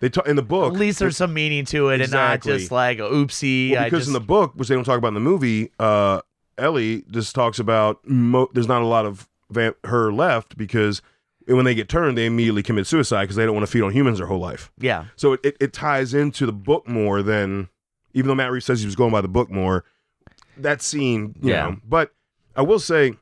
they 0.00 0.08
talk 0.08 0.26
in 0.26 0.36
the 0.36 0.42
book. 0.42 0.72
at 0.74 0.78
least 0.78 0.98
there's 0.98 1.16
some 1.16 1.34
meaning 1.34 1.64
to 1.66 1.88
it, 1.90 2.00
Exactly. 2.00 2.04
and 2.20 2.30
not 2.30 2.58
just 2.60 2.70
like 2.72 2.98
oopsie. 2.98 3.72
Well, 3.72 3.84
because 3.84 4.00
just, 4.00 4.06
in 4.08 4.12
the 4.14 4.20
book, 4.20 4.52
which 4.54 4.68
they 4.68 4.74
don't 4.74 4.84
talk 4.84 4.98
about 4.98 5.08
in 5.08 5.14
the 5.14 5.20
movie, 5.20 5.70
uh, 5.78 6.20
Ellie 6.56 7.04
just 7.10 7.34
talks 7.34 7.58
about 7.58 8.00
mo- 8.08 8.48
there's 8.52 8.68
not 8.68 8.82
a 8.82 8.86
lot 8.86 9.06
of 9.06 9.28
her 9.84 10.12
left 10.12 10.56
because 10.56 11.00
when 11.46 11.64
they 11.64 11.74
get 11.74 11.88
turned, 11.88 12.18
they 12.18 12.26
immediately 12.26 12.62
commit 12.62 12.86
suicide 12.86 13.22
because 13.24 13.36
they 13.36 13.44
don't 13.46 13.54
want 13.54 13.64
to 13.66 13.70
feed 13.72 13.82
on 13.82 13.92
humans 13.92 14.18
their 14.18 14.26
whole 14.26 14.38
life. 14.40 14.70
yeah, 14.78 15.06
So 15.16 15.32
it, 15.34 15.40
it, 15.44 15.56
it 15.60 15.72
ties 15.72 16.12
into 16.14 16.44
the 16.46 16.52
book 16.52 16.86
more 16.88 17.22
than 17.22 17.68
even 18.12 18.28
though 18.28 18.34
Matt 18.34 18.50
Reeves 18.50 18.66
says 18.66 18.80
he 18.80 18.86
was 18.86 18.96
going 18.96 19.12
by 19.12 19.20
the 19.20 19.28
book 19.28 19.50
more. 19.50 19.84
That 20.56 20.82
scene, 20.82 21.34
you 21.40 21.50
Yeah. 21.52 21.70
know. 21.70 21.76
But 21.88 22.12
I 22.56 22.62
will 22.62 22.80
say 22.80 23.14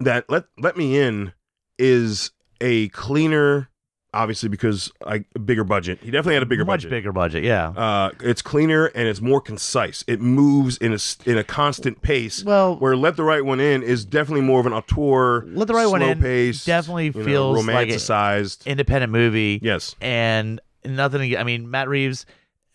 that 0.00 0.30
let 0.30 0.44
let 0.58 0.76
me 0.76 0.98
in 0.98 1.32
is 1.78 2.30
a 2.60 2.88
cleaner, 2.90 3.68
obviously 4.16 4.48
because 4.48 4.90
I 5.06 5.18
bigger 5.44 5.64
budget. 5.64 5.98
He 6.02 6.10
definitely 6.10 6.34
had 6.34 6.42
a 6.42 6.46
bigger 6.46 6.64
much 6.64 6.80
budget. 6.80 6.90
bigger 6.90 7.12
budget. 7.12 7.44
Yeah. 7.44 7.68
Uh, 7.68 8.10
it's 8.20 8.42
cleaner 8.42 8.86
and 8.86 9.06
it's 9.08 9.20
more 9.20 9.40
concise. 9.40 10.04
It 10.06 10.20
moves 10.20 10.76
in 10.78 10.92
a 10.92 10.98
in 11.24 11.38
a 11.38 11.44
constant 11.44 12.02
pace. 12.02 12.42
Well- 12.44 12.76
where 12.76 12.96
Let 12.96 13.16
the 13.16 13.24
Right 13.24 13.44
One 13.44 13.60
In 13.60 13.82
is 13.82 14.04
definitely 14.04 14.42
more 14.42 14.60
of 14.60 14.66
an 14.66 14.72
auteur. 14.72 15.44
Let 15.46 15.68
the 15.68 15.74
Right 15.74 15.86
One 15.86 16.02
In 16.02 16.20
pace, 16.20 16.64
definitely 16.64 17.06
you 17.06 17.12
know, 17.12 17.24
feels 17.24 17.66
like 17.66 17.88
romanticized. 17.88 18.66
Independent 18.66 19.12
movie. 19.12 19.60
yes, 19.62 19.94
and 20.00 20.60
nothing. 20.84 21.36
I 21.36 21.44
mean, 21.44 21.70
Matt 21.70 21.88
Reeves, 21.88 22.26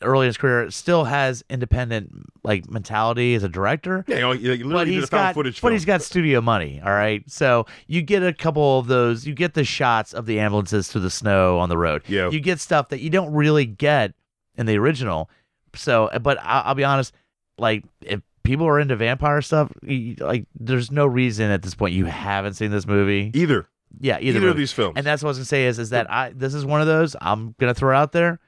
early 0.02 0.26
in 0.26 0.30
his 0.30 0.38
career, 0.38 0.70
still 0.72 1.04
has 1.04 1.44
independent 1.50 2.30
like 2.44 2.70
mentality 2.70 3.36
as 3.36 3.44
a 3.44 3.50
director. 3.50 4.04
yeah, 4.08 4.18
you, 4.18 4.22
know, 4.22 4.32
you 4.32 4.66
literally 4.66 5.00
but 5.00 5.10
found 5.10 5.28
got, 5.28 5.34
footage 5.36 5.56
but 5.56 5.68
film. 5.68 5.74
he's 5.74 5.86
got 5.86 6.02
studio 6.02 6.42
money. 6.42 6.82
All 6.84 6.92
right, 6.92 7.24
so 7.30 7.66
you 7.88 8.02
get 8.02 8.24
a 8.24 8.34
couple 8.34 8.80
of 8.80 8.88
those. 8.88 9.26
You 9.26 9.34
get 9.34 9.54
the 9.54 9.64
shots 9.64 10.14
of 10.14 10.26
the 10.26 10.40
ambulances 10.40 10.88
through 10.88 11.02
the 11.02 11.10
snow 11.10 11.60
on 11.60 11.70
the 11.70 11.78
road. 11.78 12.04
Yeah. 12.08 12.30
you 12.30 12.40
get 12.40 12.60
stuff 12.60 12.90
that 12.90 13.02
you 13.02 13.10
don't 13.10 13.32
really 13.34 13.66
get 13.66 14.14
in 14.56 14.66
the 14.66 14.78
original. 14.78 15.30
So, 15.76 16.10
but 16.22 16.38
I'll, 16.42 16.64
I'll 16.68 16.76
be 16.76 16.84
honest, 16.84 17.14
like 17.58 17.84
if 18.02 18.22
people 18.44 18.68
are 18.68 18.80
into 18.80 18.96
vampire 18.96 19.42
stuff, 19.42 19.72
you, 19.84 20.16
like 20.16 20.46
there's 20.60 20.92
no 20.92 21.06
reason 21.06 21.52
at 21.52 21.62
this 21.62 21.76
point 21.76 21.94
you 21.94 22.06
haven't 22.06 22.54
seen 22.54 22.72
this 22.72 22.86
movie. 22.88 23.32
either 23.34 23.68
Yeah, 24.00 24.18
either, 24.20 24.40
either, 24.40 24.50
of 24.50 24.58
these 24.58 24.72
films. 24.72 24.94
And 24.98 25.06
that's 25.06 25.24
what 25.24 25.30
I 25.30 25.32
was 25.32 25.38
gonna 25.38 25.46
say 25.46 25.66
is 25.66 25.80
is 25.80 25.92
that 25.92 26.12
I 26.12 26.32
this 26.36 26.54
is 26.54 26.66
one 26.66 26.82
of 26.82 26.88
those 26.88 27.16
I'm 27.22 27.56
gonna 27.60 27.74
throw 27.74 27.96
out 27.96 28.12
there. 28.12 28.40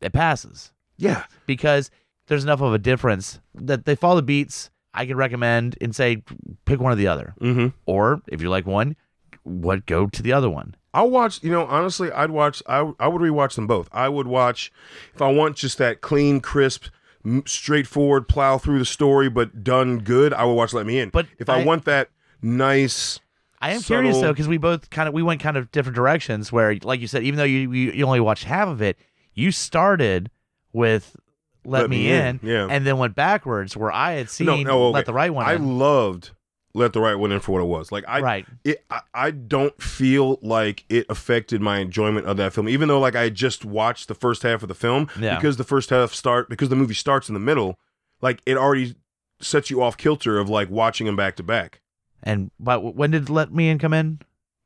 It 0.00 0.12
passes 0.12 0.72
yeah, 0.98 1.24
because 1.46 1.90
there's 2.26 2.44
enough 2.44 2.60
of 2.60 2.74
a 2.74 2.78
difference 2.78 3.40
that 3.54 3.84
they 3.84 3.94
follow 3.94 4.16
the 4.16 4.22
beats. 4.22 4.70
I 4.92 5.06
can 5.06 5.16
recommend 5.16 5.78
and 5.80 5.94
say 5.94 6.22
pick 6.64 6.80
one 6.80 6.92
or 6.92 6.96
the 6.96 7.06
other, 7.06 7.34
mm-hmm. 7.40 7.68
or 7.86 8.20
if 8.26 8.42
you 8.42 8.50
like 8.50 8.66
one, 8.66 8.96
what 9.44 9.86
go 9.86 10.06
to 10.06 10.22
the 10.22 10.32
other 10.32 10.50
one. 10.50 10.74
I'll 10.94 11.10
watch. 11.10 11.42
You 11.42 11.50
know, 11.50 11.66
honestly, 11.66 12.10
I'd 12.10 12.30
watch. 12.30 12.62
I 12.66 12.90
I 12.98 13.08
would 13.08 13.22
rewatch 13.22 13.54
them 13.54 13.66
both. 13.66 13.88
I 13.92 14.08
would 14.08 14.26
watch 14.26 14.72
if 15.14 15.22
I 15.22 15.30
want 15.30 15.56
just 15.56 15.78
that 15.78 16.00
clean, 16.00 16.40
crisp, 16.40 16.86
m- 17.24 17.44
straightforward 17.46 18.28
plow 18.28 18.58
through 18.58 18.78
the 18.78 18.84
story, 18.84 19.28
but 19.28 19.62
done 19.62 19.98
good. 19.98 20.32
I 20.32 20.44
would 20.44 20.54
watch 20.54 20.72
Let 20.72 20.86
Me 20.86 20.98
In. 20.98 21.10
But 21.10 21.26
if 21.38 21.48
I, 21.48 21.60
I- 21.60 21.64
want 21.64 21.84
that 21.84 22.10
nice, 22.42 23.20
I 23.60 23.72
am 23.72 23.82
curious 23.82 24.20
though 24.20 24.32
because 24.32 24.48
we 24.48 24.58
both 24.58 24.90
kind 24.90 25.08
of 25.08 25.14
we 25.14 25.22
went 25.22 25.40
kind 25.40 25.56
of 25.56 25.70
different 25.70 25.96
directions. 25.96 26.50
Where, 26.50 26.74
like 26.82 27.00
you 27.00 27.06
said, 27.06 27.22
even 27.22 27.38
though 27.38 27.44
you 27.44 27.70
you, 27.70 27.92
you 27.92 28.04
only 28.04 28.20
watched 28.20 28.44
half 28.44 28.68
of 28.68 28.80
it, 28.82 28.98
you 29.34 29.52
started 29.52 30.30
with 30.78 31.16
"Let, 31.64 31.82
Let 31.82 31.90
Me, 31.90 32.10
in, 32.10 32.40
In, 32.42 32.48
yeah. 32.48 32.66
and 32.70 32.86
then 32.86 32.96
went 32.98 33.14
backwards 33.14 33.76
where 33.76 33.92
I 33.92 34.12
had 34.12 34.30
seen 34.30 34.46
no, 34.46 34.62
no, 34.62 34.82
okay. 34.86 34.94
"Let 34.94 35.06
the 35.06 35.12
Right 35.12 35.32
One." 35.34 35.44
I 35.46 35.54
In. 35.54 35.78
loved 35.78 36.30
let 36.74 36.92
the 36.92 37.00
right 37.00 37.14
one 37.16 37.32
in 37.32 37.40
for 37.40 37.52
what 37.52 37.60
it 37.62 37.66
was. 37.66 37.90
Like 37.90 38.04
I, 38.06 38.20
Right. 38.20 38.46
it, 38.62 38.84
I, 38.90 39.00
I 39.12 39.30
don't 39.32 39.82
feel 39.82 40.38
like 40.42 40.84
it 40.88 41.06
affected 41.08 41.60
my 41.60 41.78
enjoyment 41.78 42.26
of 42.26 42.36
that 42.36 42.52
film, 42.52 42.68
even 42.68 42.86
though 42.88 43.00
like 43.00 43.16
I 43.16 43.30
just 43.30 43.64
watched 43.64 44.06
the 44.06 44.14
first 44.14 44.42
half 44.42 44.62
of 44.62 44.68
the 44.68 44.74
film 44.76 45.08
Yeah. 45.18 45.34
because 45.36 45.56
the 45.56 45.64
first 45.64 45.90
half 45.90 46.12
start 46.12 46.48
because 46.48 46.68
the 46.68 46.76
movie 46.76 46.94
starts 46.94 47.28
in 47.28 47.34
the 47.34 47.40
middle, 47.40 47.78
like 48.20 48.40
it 48.46 48.56
already 48.56 48.94
sets 49.40 49.70
you 49.70 49.82
off 49.82 49.96
kilter 49.96 50.38
of 50.38 50.48
like 50.48 50.70
watching 50.70 51.06
them 51.06 51.16
back 51.16 51.34
to 51.36 51.42
back. 51.42 51.80
And 52.22 52.50
but 52.60 52.94
when 52.94 53.10
did 53.10 53.28
Let 53.30 53.52
Me 53.52 53.70
In 53.70 53.78
come 53.78 53.94
in? 53.94 54.20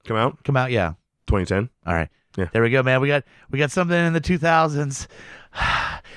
Come 0.05 0.17
out 0.17 0.43
Come 0.45 0.57
out? 0.57 0.71
Yeah. 0.71 0.95
2010. 1.29 1.71
All 1.87 1.95
right. 1.95 2.09
Yeah. 2.37 2.49
There 2.53 2.63
we 2.63 2.71
go, 2.71 2.83
man. 2.83 3.01
We 3.01 3.09
got 3.09 3.25
we 3.51 3.59
got 3.59 3.71
something 3.71 3.97
in 3.97 4.13
the 4.13 4.21
2000s. 4.21 5.07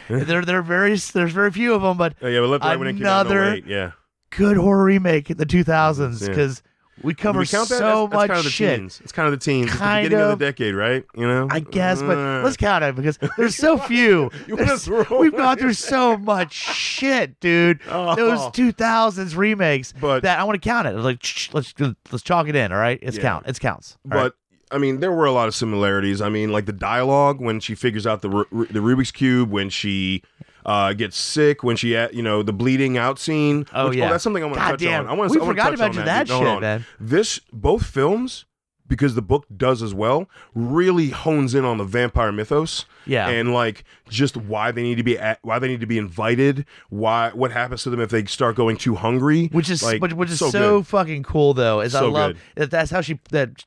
there 0.09 0.43
there 0.45 0.59
are 0.59 0.63
very 0.63 0.89
there's 0.95 1.31
very 1.33 1.51
few 1.51 1.73
of 1.73 1.81
them, 1.81 1.97
but 1.97 2.15
Oh, 2.21 2.27
yeah, 2.27 2.39
but 2.39 2.47
let 2.49 2.61
the 2.61 2.67
right 2.67 2.77
one 2.77 2.87
in 2.87 2.97
came 2.97 3.05
out 3.07 3.25
Another- 3.27 3.57
Yeah, 3.57 3.91
good 4.31 4.57
horror 4.57 4.83
remake 4.83 5.29
in 5.29 5.37
the 5.37 5.45
2000s 5.45 6.21
Yeah. 6.21 6.27
because 6.29 6.61
we 7.03 7.13
cover 7.13 7.39
we 7.39 7.45
count 7.45 7.67
that? 7.69 7.77
so 7.79 8.07
that's, 8.07 8.11
that's 8.11 8.13
much 8.13 8.27
kind 8.29 8.37
of 8.39 8.43
the 8.45 8.49
shit. 8.49 8.79
teens. 8.79 9.01
It's 9.03 9.11
kind 9.11 9.25
of 9.27 9.33
the 9.37 9.43
teens. 9.43 9.65
It's 9.65 9.73
the 9.73 9.79
Kind 9.79 10.05
beginning 10.05 10.23
of, 10.25 10.31
of. 10.31 10.39
the 10.39 10.45
decade, 10.45 10.75
right? 10.75 11.03
You 11.17 11.27
know. 11.27 11.47
I 11.51 11.59
guess, 11.59 12.01
but 12.01 12.17
Uh, 12.17 12.41
let's 12.41 12.55
count 12.55 12.85
it 12.85 12.95
because 12.95 13.19
there's 13.37 13.55
so 13.57 13.77
few. 13.77 14.31
There's- 14.47 14.87
we've 14.87 15.33
it 15.33 15.37
gone 15.37 15.57
through 15.57 15.73
so 15.73 16.17
much 16.17 16.53
shit, 16.53 17.37
dude. 17.41 17.81
Oh. 17.89 18.15
Those 18.15 18.39
2000s 18.53 19.35
remakes 19.35 19.93
But- 19.99 20.23
that 20.23 20.39
I 20.39 20.43
want 20.45 20.61
to 20.61 20.67
count 20.69 20.87
it. 20.87 20.93
Like, 20.95 21.21
shh, 21.21 21.49
let's 21.53 21.73
let's 22.11 22.23
chalk 22.23 22.47
it 22.47 22.55
in. 22.55 22.71
All 22.71 22.77
right, 22.79 22.97
it's 23.01 23.17
Yeah. 23.17 23.23
count. 23.23 23.45
It's 23.47 23.59
counts. 23.59 23.97
All 24.05 24.11
But 24.11 24.17
right. 24.17 24.31
I 24.71 24.77
mean, 24.77 24.99
there 24.99 25.11
were 25.11 25.25
a 25.25 25.31
lot 25.31 25.47
of 25.47 25.55
similarities. 25.55 26.21
I 26.21 26.29
mean, 26.29 26.51
like 26.51 26.65
the 26.65 26.73
dialogue 26.73 27.39
when 27.39 27.59
she 27.59 27.75
figures 27.75 28.05
out 28.07 28.21
the 28.21 28.29
Ru- 28.29 28.65
the 28.67 28.79
Rubik's 28.79 29.11
cube, 29.11 29.51
when 29.51 29.69
she 29.69 30.23
uh, 30.65 30.93
gets 30.93 31.17
sick, 31.17 31.63
when 31.63 31.75
she, 31.77 31.95
uh, 31.95 32.09
you 32.11 32.23
know, 32.23 32.41
the 32.41 32.53
bleeding 32.53 32.97
out 32.97 33.19
scene. 33.19 33.67
Oh, 33.73 33.89
which- 33.89 33.97
yeah. 33.97 34.09
that's 34.09 34.23
something 34.23 34.41
I 34.43 34.47
want 34.47 34.57
to 34.57 34.61
touch 34.65 34.79
damn. 34.79 35.05
on. 35.05 35.09
I 35.11 35.13
want 35.13 35.31
We 35.31 35.37
to. 35.37 35.45
forgot 35.45 35.69
to 35.71 35.77
touch 35.77 35.89
on 35.91 36.05
that, 36.05 36.27
that 36.27 36.27
shit, 36.27 36.47
on. 36.47 36.61
man. 36.61 36.85
This 36.99 37.39
both 37.53 37.85
films. 37.85 38.45
Because 38.87 39.15
the 39.15 39.23
book 39.23 39.47
does 39.57 39.81
as 39.81 39.95
well, 39.95 40.29
really 40.53 41.09
hones 41.09 41.55
in 41.55 41.65
on 41.65 41.79
the 41.79 41.83
vampire 41.83 42.31
mythos, 42.31 42.85
Yeah. 43.07 43.27
and 43.29 43.51
like 43.51 43.83
just 44.09 44.37
why 44.37 44.69
they 44.69 44.83
need 44.83 44.97
to 44.97 45.03
be 45.03 45.17
at, 45.17 45.39
why 45.41 45.57
they 45.57 45.67
need 45.67 45.79
to 45.79 45.87
be 45.87 45.97
invited, 45.97 46.67
why 46.89 47.31
what 47.33 47.51
happens 47.51 47.81
to 47.81 47.89
them 47.89 47.99
if 47.99 48.11
they 48.11 48.25
start 48.25 48.55
going 48.55 48.77
too 48.77 48.93
hungry, 48.93 49.47
which 49.47 49.71
is 49.71 49.81
like, 49.81 50.03
which, 50.03 50.13
which 50.13 50.29
is 50.29 50.37
so 50.37 50.51
so, 50.51 50.83
fucking 50.83 51.23
cool 51.23 51.55
though 51.55 51.81
is 51.81 51.95
i 51.95 52.01
love 52.01 52.33
good. 52.33 52.37
that 52.57 52.69
that's 52.69 52.91
how 52.91 53.01
she 53.01 53.19
that 53.31 53.65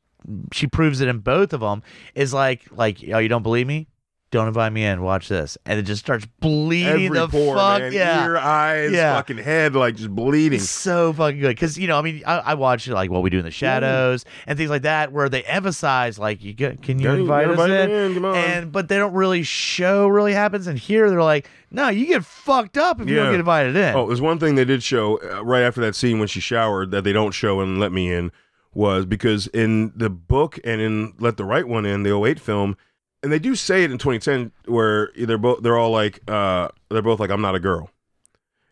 she 0.53 0.67
proves 0.67 1.01
it 1.01 1.09
in 1.09 1.19
both 1.19 1.53
of 1.53 1.61
them 1.61 1.83
is 2.15 2.33
like 2.35 2.63
like 2.71 2.99
oh 3.13 3.19
you 3.19 3.29
don't 3.29 3.43
believe 3.43 3.67
me? 3.67 3.89
Don't 4.31 4.47
invite 4.47 4.75
me 4.75 4.85
in. 4.85 5.01
Watch 5.01 5.29
this. 5.29 5.57
And 5.65 5.79
it 5.79 5.85
just 5.85 6.01
starts 6.05 6.27
bleeding 6.39 7.07
every 7.07 7.19
the 7.19 7.29
pore, 7.29 7.57
fuck 7.57 7.81
man, 7.81 7.93
yeah. 7.95 8.27
Ear, 8.27 8.37
eyes, 8.37 8.93
Yeah. 8.93 9.15
fucking 9.17 9.39
head, 9.39 9.75
like 9.75 9.97
just 9.97 10.11
bleeding. 10.15 10.61
So 10.61 11.15
fucking 11.15 11.41
good. 11.41 11.49
Because 11.49 11.79
you 11.79 11.89
know 11.89 11.99
I 11.99 12.03
mean 12.03 12.23
I, 12.27 12.37
I 12.41 12.55
watch 12.55 12.87
like 12.89 13.11
what 13.11 13.23
we 13.23 13.31
do 13.31 13.39
in 13.39 13.47
the 13.47 13.51
shadows 13.51 14.27
and 14.47 14.59
things 14.59 14.69
like 14.69 14.83
that 14.83 15.13
where 15.13 15.31
they 15.31 15.45
emphasize 15.45 16.19
like 16.19 16.43
you 16.45 16.53
get, 16.53 16.83
can 16.83 16.99
you 16.99 17.09
Yeah, 17.09 17.15
invite 17.17 17.49
us 17.49 17.59
in? 17.71 17.91
in, 17.91 18.15
come 18.17 18.27
on. 18.27 18.37
and 18.37 18.71
but 18.71 18.89
they 18.89 18.99
don't 18.99 19.15
really 19.15 19.45
show 19.45 20.07
really 20.09 20.35
happens. 20.35 20.67
And 20.67 20.79
here 20.79 21.09
they're 21.09 21.23
like 21.23 21.49
no 21.71 21.89
you 21.89 22.05
get 22.05 22.23
fucked 22.23 22.77
up 22.77 23.01
if 23.01 23.09
you 23.09 23.17
don't 23.17 23.31
get 23.31 23.41
invited 23.41 23.77
in. 23.77 23.95
Oh, 23.97 24.09
there's 24.09 24.21
one 24.21 24.39
thing 24.39 24.57
they 24.57 24.67
did 24.67 24.83
show 24.83 25.19
uh, 25.23 25.43
right 25.43 25.63
after 25.63 25.81
that 25.81 25.95
scene 25.95 26.19
when 26.19 26.29
she 26.29 26.41
showered 26.41 26.91
that 26.91 27.03
they 27.03 27.15
don't 27.15 27.33
show 27.33 27.61
and 27.63 27.81
let 27.81 27.93
me 27.93 28.13
in 28.13 28.31
was 28.75 29.05
because 29.07 29.47
in 29.49 29.93
the 29.97 30.11
book 30.11 30.59
and 30.65 30.81
in 30.81 31.15
Let 31.19 31.37
the 31.37 31.45
Right 31.45 31.67
One 31.67 31.85
In, 31.87 32.03
the 32.03 32.17
08 32.17 32.39
film, 32.41 32.77
and 33.23 33.33
they 33.33 33.39
do 33.39 33.55
say 33.55 33.83
it 33.85 33.91
in 33.91 33.99
2010 33.99 34.53
where 34.67 35.11
they're 35.17 35.39
both 35.39 35.63
they're 35.63 35.79
all 35.79 35.91
like 35.91 36.21
uh 36.29 36.69
they're 36.91 37.03
both 37.03 37.19
like 37.21 37.31
I'm 37.31 37.41
not 37.41 37.55
a 37.55 37.61
girl. 37.61 37.91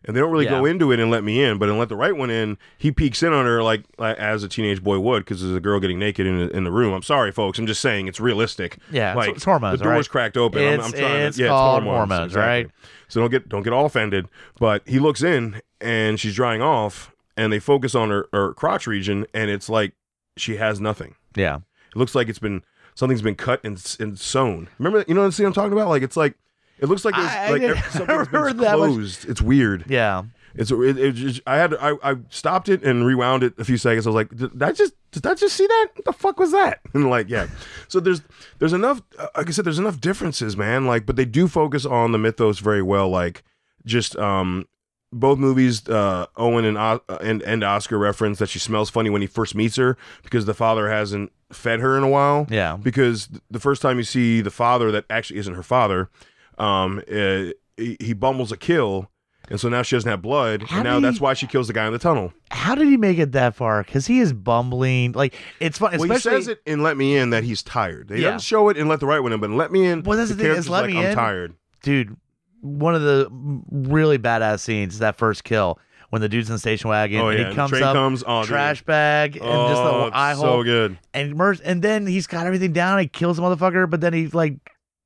And 0.05 0.15
they 0.15 0.21
don't 0.21 0.31
really 0.31 0.45
go 0.45 0.63
into 0.63 0.93
it 0.93 1.01
and 1.01 1.11
let 1.11 1.21
me 1.25 1.43
in, 1.43 1.57
but 1.57 1.67
in 1.67 1.77
let 1.77 1.89
the 1.89 1.97
right 1.97 2.15
one 2.15 2.29
in, 2.29 2.57
he 2.77 2.91
peeks 2.93 3.23
in 3.23 3.33
on 3.33 3.43
her 3.45 3.61
like, 3.61 3.83
like 3.97 4.15
as 4.17 4.41
a 4.41 4.47
teenage 4.47 4.81
boy 4.81 4.99
would, 4.99 5.25
because 5.25 5.41
there's 5.41 5.55
a 5.55 5.59
girl 5.59 5.81
getting 5.81 5.99
naked 5.99 6.25
in 6.25 6.37
the, 6.37 6.49
in 6.55 6.63
the 6.63 6.71
room. 6.71 6.93
I'm 6.93 7.01
sorry, 7.01 7.31
folks. 7.33 7.59
I'm 7.59 7.67
just 7.67 7.81
saying 7.81 8.07
it's 8.07 8.19
realistic. 8.21 8.77
Yeah, 8.89 9.11
it's- 9.11 9.15
like 9.27 9.35
it's 9.35 9.43
hormones, 9.43 9.79
The 9.79 9.83
door's 9.83 10.07
right? 10.07 10.09
cracked 10.09 10.37
open. 10.37 10.61
I'm, 10.61 10.73
It's- 10.75 10.85
I'm 10.85 10.91
trying 10.97 11.21
it's 11.23 11.37
to, 11.37 11.43
yeah, 11.43 11.49
called 11.49 11.79
it's 11.79 11.85
hormones, 11.87 12.09
hormones, 12.11 12.31
exactly. 12.31 12.47
right? 12.63 12.71
So 13.09 13.19
don't 13.19 13.31
get 13.31 13.49
don't 13.49 13.63
get 13.63 13.73
all 13.73 13.85
offended. 13.85 14.27
But 14.59 14.87
he 14.87 14.99
looks 14.99 15.23
in 15.23 15.61
and 15.81 16.17
she's 16.17 16.35
drying 16.35 16.61
off, 16.61 17.11
and 17.37 17.53
they 17.53 17.59
focus 17.59 17.95
on 17.95 18.09
her, 18.09 18.27
her 18.33 18.53
crotch 18.53 18.87
region, 18.87 19.25
and 19.33 19.49
it's 19.49 19.69
like 19.69 19.93
she 20.35 20.57
has 20.57 20.81
nothing. 20.81 21.15
yeah 21.35 21.57
It 21.57 21.95
looks 21.95 22.13
like 22.15 22.27
it's 22.29 22.39
been 22.39 22.63
something's 22.95 23.21
been 23.21 23.35
cut 23.35 23.61
and, 23.63 23.73
and 23.99 24.19
sewn. 24.19 24.67
Remember, 24.79 24.99
that- 24.99 25.07
you 25.09 25.15
know 25.15 25.21
what 25.21 25.39
I'm 25.39 25.53
talking 25.53 25.73
about? 25.73 25.87
Like 25.89 26.01
it's 26.03 26.17
like 26.17 26.35
it 26.79 26.87
looks 26.87 27.05
like 27.05 27.15
there's 27.15 27.27
I- 27.27 27.45
I 27.47 27.49
like 27.51 27.61
didn't- 27.61 27.83
something's 27.91 28.27
been 28.27 28.57
that 28.57 28.77
much. 28.79 28.89
closed. 28.89 29.29
It's 29.29 29.41
weird. 29.41 29.85
yeah 29.87 30.23
It's 30.55 30.71
it, 30.71 30.97
it 30.97 31.11
just, 31.13 31.41
I 31.47 31.57
had 31.57 31.75
I 31.75 31.93
I 32.03 32.15
stopped 32.29 32.67
it 32.69 32.83
and 32.83 33.05
rewound 33.05 33.43
it 33.43 33.53
a 33.59 33.63
few 33.63 33.77
seconds. 33.77 34.07
I 34.07 34.09
was 34.09 34.15
like, 34.15 34.35
did 34.35 34.61
I 34.63 34.71
just 34.71 34.93
did 35.11 35.25
I 35.25 35.33
just 35.35 35.55
see 35.55 35.65
that? 35.67 35.87
What 35.95 36.05
the 36.05 36.13
fuck 36.13 36.39
was 36.39 36.51
that? 36.51 36.79
And 36.93 37.09
like, 37.09 37.29
yeah. 37.29 37.47
So 37.87 37.99
there's 37.99 38.21
there's 38.59 38.73
enough. 38.73 39.01
uh, 39.19 39.27
Like 39.35 39.47
I 39.47 39.51
said, 39.51 39.65
there's 39.65 39.79
enough 39.79 39.99
differences, 40.01 40.55
man. 40.57 40.85
Like, 40.87 41.05
but 41.05 41.15
they 41.15 41.25
do 41.25 41.47
focus 41.47 41.85
on 41.85 42.11
the 42.11 42.17
mythos 42.17 42.59
very 42.59 42.81
well. 42.81 43.09
Like, 43.09 43.43
just 43.85 44.15
um, 44.17 44.67
both 45.13 45.37
movies, 45.39 45.87
uh, 45.87 46.25
Owen 46.35 46.65
and 46.65 46.77
uh, 46.77 46.99
and 47.21 47.41
and 47.43 47.63
Oscar 47.63 47.97
reference 47.97 48.39
that 48.39 48.49
she 48.49 48.59
smells 48.59 48.89
funny 48.89 49.09
when 49.09 49.21
he 49.21 49.27
first 49.27 49.55
meets 49.55 49.75
her 49.77 49.97
because 50.23 50.45
the 50.45 50.53
father 50.53 50.89
hasn't 50.89 51.31
fed 51.51 51.79
her 51.79 51.97
in 51.97 52.03
a 52.03 52.09
while 52.09 52.45
yeah 52.49 52.75
because 52.75 53.29
the 53.49 53.59
first 53.59 53.81
time 53.81 53.97
you 53.97 54.03
see 54.03 54.41
the 54.41 54.51
father 54.51 54.91
that 54.91 55.05
actually 55.09 55.39
isn't 55.39 55.53
her 55.53 55.63
father, 55.63 56.09
um, 56.57 56.99
uh, 57.09 57.45
he, 57.77 57.95
he 58.01 58.13
bumbles 58.13 58.51
a 58.51 58.57
kill, 58.57 59.09
and 59.49 59.57
so 59.59 59.69
now 59.69 59.81
she 59.81 59.95
doesn't 59.95 60.09
have 60.09 60.21
blood, 60.21 60.63
How 60.63 60.77
and 60.79 60.83
now 60.83 60.95
did 60.99 61.05
that's 61.05 61.21
why 61.21 61.33
she 61.35 61.47
kills 61.47 61.67
the 61.67 61.73
guy 61.73 61.87
in 61.87 61.93
the 61.93 61.99
tunnel. 61.99 62.33
how 62.51 62.75
did 62.75 62.87
he 62.89 62.97
make 62.97 63.17
it 63.17 63.31
that 63.31 63.55
far? 63.55 63.83
Because 63.83 64.07
he 64.07 64.19
is 64.19 64.33
bumbling. 64.33 65.13
Like 65.13 65.35
it's 65.61 65.77
fun, 65.77 65.97
Well, 65.97 66.09
he 66.09 66.19
says 66.19 66.49
it 66.49 66.59
in 66.65 66.83
Let 66.83 66.97
Me 66.97 67.15
In 67.15 67.29
that 67.29 67.45
he's 67.45 67.63
tired. 67.63 68.09
He 68.09 68.17
Yeah. 68.17 68.31
doesn't 68.31 68.41
show 68.45 68.67
it 68.69 68.75
in 68.75 68.87
Let 68.89 68.99
the 68.99 69.05
Right 69.05 69.19
One 69.21 69.31
In, 69.31 69.39
but 69.39 69.49
in 69.49 69.55
Let 69.57 69.71
Me 69.71 69.85
In, 69.85 70.03
Well, 70.03 70.17
that's 70.17 70.31
the 70.31 70.35
thing, 70.35 70.47
is 70.51 70.67
Let 70.69 70.81
like, 70.81 70.91
Me 70.93 70.97
I'm 70.99 71.05
In- 71.11 71.15
tired. 71.15 71.53
dude. 71.81 72.17
One 72.61 72.95
of 72.95 73.01
the 73.01 73.27
really 73.71 74.17
badass 74.17 74.59
scenes 74.61 74.93
is 74.95 74.99
that 74.99 75.17
first 75.17 75.43
kill 75.43 75.79
when 76.09 76.21
the 76.21 76.29
dude's 76.29 76.49
in 76.49 76.55
the 76.55 76.59
station 76.59 76.89
wagon 76.89 77.19
Oh 77.19 77.27
and 77.29 77.39
yeah, 77.39 77.49
he 77.49 77.55
comes 77.55 77.73
up, 77.73 77.93
comes, 77.93 78.23
oh, 78.25 78.41
dude. 78.41 78.49
trash 78.49 78.81
bag, 78.83 79.35
and 79.35 79.43
just 79.43 79.81
Oh, 79.81 79.99
the 80.01 80.07
it's 80.07 80.15
eye 80.15 80.33
so 80.35 80.39
hole, 80.41 80.63
good. 80.63 80.97
and 81.13 81.39
and 81.63 81.81
then 81.83 82.07
he's 82.07 82.27
got 82.27 82.45
everything 82.47 82.71
down. 82.73 82.99
He 82.99 83.07
kills 83.07 83.37
the 83.37 83.43
motherfucker, 83.43 83.89
but 83.89 84.01
then 84.01 84.13
he 84.13 84.27
like 84.27 84.55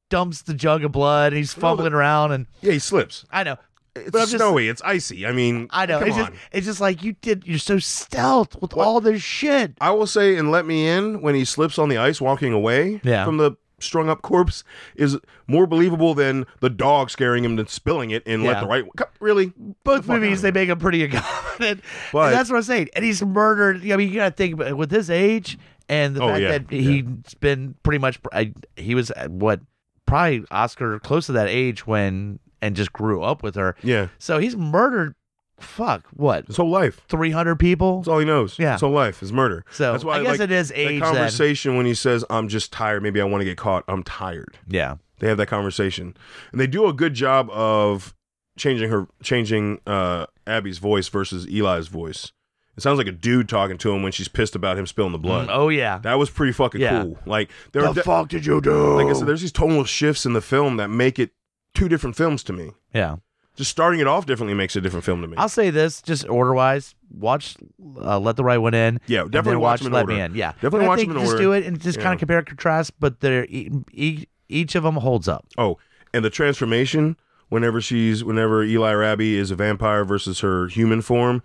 dumps 0.10 0.44
the 0.44 0.54
jug 0.54 0.84
of 0.84 0.92
blood. 0.92 1.34
and 1.34 1.38
He's 1.38 1.56
No, 1.58 1.62
fumbling 1.62 1.94
around, 1.94 2.32
and 2.34 2.46
Yeah, 2.62 2.74
he 2.74 2.80
slips. 2.80 3.26
I 3.32 3.44
know, 3.44 3.58
It's 3.96 4.12
But 4.12 4.20
I'm 4.20 4.24
just- 4.28 4.38
snowy. 4.38 4.68
it's 4.70 4.82
icy. 4.84 5.26
I 5.28 5.32
mean, 5.34 5.68
I 5.72 5.86
know. 5.86 6.00
Come 6.00 6.08
It's 6.10 6.18
on. 6.18 6.26
just, 6.28 6.38
it's 6.54 6.66
just 6.68 6.82
like 6.82 7.04
you 7.04 7.14
did. 7.22 7.44
You're 7.46 7.60
so 7.60 7.78
stealth 7.80 8.56
with 8.62 8.74
What? 8.76 8.86
all 8.88 9.02
this 9.02 9.22
shit. 9.22 9.74
I 9.82 9.92
will 9.92 10.08
say 10.08 10.38
and 10.38 10.52
Let 10.52 10.66
Me 10.66 10.88
In 10.88 11.22
when 11.22 11.36
he 11.36 11.44
slips 11.46 11.78
on 11.80 11.90
the 11.90 11.98
ice 11.98 12.22
walking 12.22 12.54
away 12.54 13.02
Yeah. 13.04 13.26
from 13.26 13.38
the 13.38 13.54
strung 13.82 14.10
up 14.10 14.22
corpse 14.22 14.64
is 14.96 15.18
more 15.48 15.68
believable 15.68 16.14
than 16.14 16.46
the 16.60 16.70
dog 16.70 17.10
scaring 17.10 17.44
him 17.44 17.58
and 17.60 17.70
spilling 17.70 18.12
it 18.12 18.24
in 18.26 18.44
Let 18.44 18.62
the 18.62 18.68
Right 18.68 18.84
One. 18.84 18.94
Really? 19.20 19.54
Both 19.84 20.06
fuck 20.06 20.20
movies, 20.20 20.42
they 20.42 20.52
make 20.52 20.70
him 20.70 20.80
pretty 20.80 21.04
incompetent. 21.06 21.82
But- 22.12 22.28
and 22.28 22.36
that's 22.36 22.50
what 22.50 22.58
I'm 22.58 22.64
saying. 22.64 22.90
And 22.96 23.04
he's 23.06 23.22
murdered. 23.24 23.78
I 23.92 23.96
mean, 23.98 24.10
you 24.10 24.16
got 24.16 24.30
to 24.30 24.36
think 24.36 24.54
about 24.56 24.76
with 24.78 24.92
his 24.92 25.10
age 25.10 25.58
and 25.90 26.16
the 26.16 26.24
Oh, 26.24 26.28
fact 26.30 26.42
yeah, 26.42 26.52
that 26.58 26.70
he's 26.72 27.34
been 27.40 27.76
pretty 27.84 27.98
much. 28.00 28.20
I, 28.32 28.54
he 28.76 28.96
was 28.96 29.12
at 29.12 29.30
what 29.32 29.60
probably 30.06 30.44
Oscar 30.52 31.00
close 31.00 31.26
to 31.28 31.32
that 31.34 31.48
age 31.50 31.86
when 31.88 32.40
and 32.62 32.76
just 32.76 32.94
grew 32.94 33.24
up 33.24 33.42
with 33.44 33.56
her. 33.56 33.76
Yeah. 33.84 34.08
So 34.20 34.38
he's 34.38 34.56
murdered. 34.56 35.16
Fuck 35.62 36.08
what? 36.16 36.46
His 36.48 36.58
whole 36.58 36.70
life. 36.70 37.02
Three 37.08 37.32
hundred 37.32 37.56
people. 37.58 37.98
That's 38.00 38.08
all 38.08 38.20
he 38.20 38.26
knows. 38.26 38.58
Yeah. 38.60 38.74
His 38.74 38.82
whole 38.82 38.92
life 38.92 39.22
is 39.24 39.32
murder. 39.32 39.66
So 39.72 39.92
that's 39.92 40.04
why 40.04 40.18
I 40.20 40.24
guess 40.24 40.32
like, 40.40 40.40
it 40.42 40.52
is 40.52 40.70
that 40.70 40.78
age. 40.80 41.02
Then. 41.02 41.14
conversation 41.14 41.78
when 41.78 41.86
he 41.86 41.94
says, 41.94 42.26
I'm 42.30 42.48
just 42.48 42.72
tired, 42.74 43.04
maybe 43.04 43.22
I 43.22 43.24
want 43.26 43.42
to 43.42 43.46
get 43.46 43.58
caught. 43.58 43.84
I'm 43.88 44.04
tired. 44.04 44.58
Yeah. 44.68 44.96
They 45.20 45.28
have 45.28 45.38
that 45.38 45.48
conversation. 45.48 46.16
And 46.52 46.60
they 46.60 46.68
do 46.68 46.88
a 46.88 46.94
good 46.94 47.14
job 47.14 47.50
of 47.52 48.14
changing 48.58 48.90
her 48.90 49.08
changing 49.24 49.80
uh 49.88 50.26
Abby's 50.48 50.78
voice 50.80 51.08
versus 51.08 51.46
Eli's 51.48 51.88
voice. 51.88 52.32
It 52.78 52.82
sounds 52.84 52.98
like 52.98 53.08
a 53.08 53.12
dude 53.12 53.48
talking 53.50 53.78
to 53.80 53.92
him 53.94 54.02
when 54.02 54.12
she's 54.12 54.28
pissed 54.28 54.56
about 54.56 54.78
him 54.78 54.88
spilling 54.88 55.12
the 55.12 55.18
blood. 55.20 55.48
Oh 55.52 55.70
yeah. 55.70 56.00
That 56.00 56.16
was 56.18 56.30
pretty 56.30 56.54
fucking 56.54 56.82
Yeah. 56.82 57.04
cool. 57.04 57.20
Like 57.26 57.52
there 57.74 57.84
the 57.84 57.94
de- 57.94 58.04
fuck 58.04 58.30
did 58.30 58.46
you 58.46 58.62
do? 58.62 58.96
like 58.98 59.08
I 59.08 59.14
said, 59.18 59.28
there's 59.28 59.42
these 59.42 59.52
tonal 59.52 59.84
shifts 59.84 60.26
in 60.26 60.34
the 60.34 60.42
film 60.42 60.78
that 60.78 60.90
make 60.90 61.20
it 61.20 61.32
two 61.76 61.88
different 61.88 62.16
films 62.16 62.44
to 62.46 62.54
me. 62.54 62.72
yeah. 62.94 63.18
Just 63.62 63.70
starting 63.72 64.00
it 64.00 64.08
off 64.08 64.26
differently 64.26 64.56
makes 64.56 64.76
a 64.76 64.82
different 64.82 65.06
film 65.06 65.22
to 65.22 65.28
me. 65.28 65.36
I'll 65.38 65.48
say 65.48 65.70
this, 65.70 66.02
just 66.02 66.28
order 66.28 66.52
wise, 66.56 66.96
watch 67.16 67.56
uh, 67.98 68.18
Let 68.20 68.36
the 68.36 68.44
Right 68.44 68.58
One 68.58 68.74
In. 68.74 69.00
yeah, 69.06 69.22
and 69.22 69.32
definitely 69.32 69.52
then 69.58 69.60
watch 69.62 69.82
watch 69.84 69.92
Let 69.92 70.02
order. 70.02 70.14
Me 70.16 70.22
In. 70.22 70.34
Yeah, 70.36 70.54
Definitely 70.54 70.80
And 70.80 70.88
watch 70.88 71.00
them 71.02 71.12
in 71.12 71.18
just 71.20 71.32
order. 71.34 71.44
do 71.44 71.52
it 71.54 71.66
and 71.66 71.80
just 71.80 71.98
Yeah. 72.00 72.04
kind 72.04 72.14
of 72.16 72.20
compare 72.20 72.40
and 72.40 72.48
contrast, 72.48 73.00
but 73.00 73.20
they're 73.20 73.46
e- 73.46 74.26
each 74.50 74.74
of 74.74 74.82
them 74.82 74.96
holds 74.96 75.28
up. 75.28 75.46
Oh, 75.60 75.78
and 76.14 76.26
the 76.26 76.30
transformation 76.32 77.18
whenever 77.50 77.82
she's 77.82 78.24
whenever 78.24 78.64
Eli 78.64 78.94
Rabi 78.94 79.36
is 79.38 79.52
a 79.52 79.56
vampire 79.56 80.04
versus 80.06 80.40
her 80.40 80.68
human 80.68 81.02
form 81.04 81.42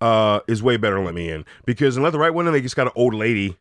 uh 0.00 0.40
is 0.48 0.62
way 0.62 0.76
better 0.76 0.96
than 0.96 1.04
Let 1.04 1.14
Me 1.14 1.30
In 1.30 1.44
because 1.66 1.96
in 1.96 2.02
Let 2.02 2.10
the 2.10 2.18
Right 2.18 2.34
One 2.34 2.46
In 2.48 2.52
they 2.52 2.60
just 2.62 2.74
got 2.76 2.86
an 2.88 2.92
old 2.96 3.14
lady. 3.14 3.56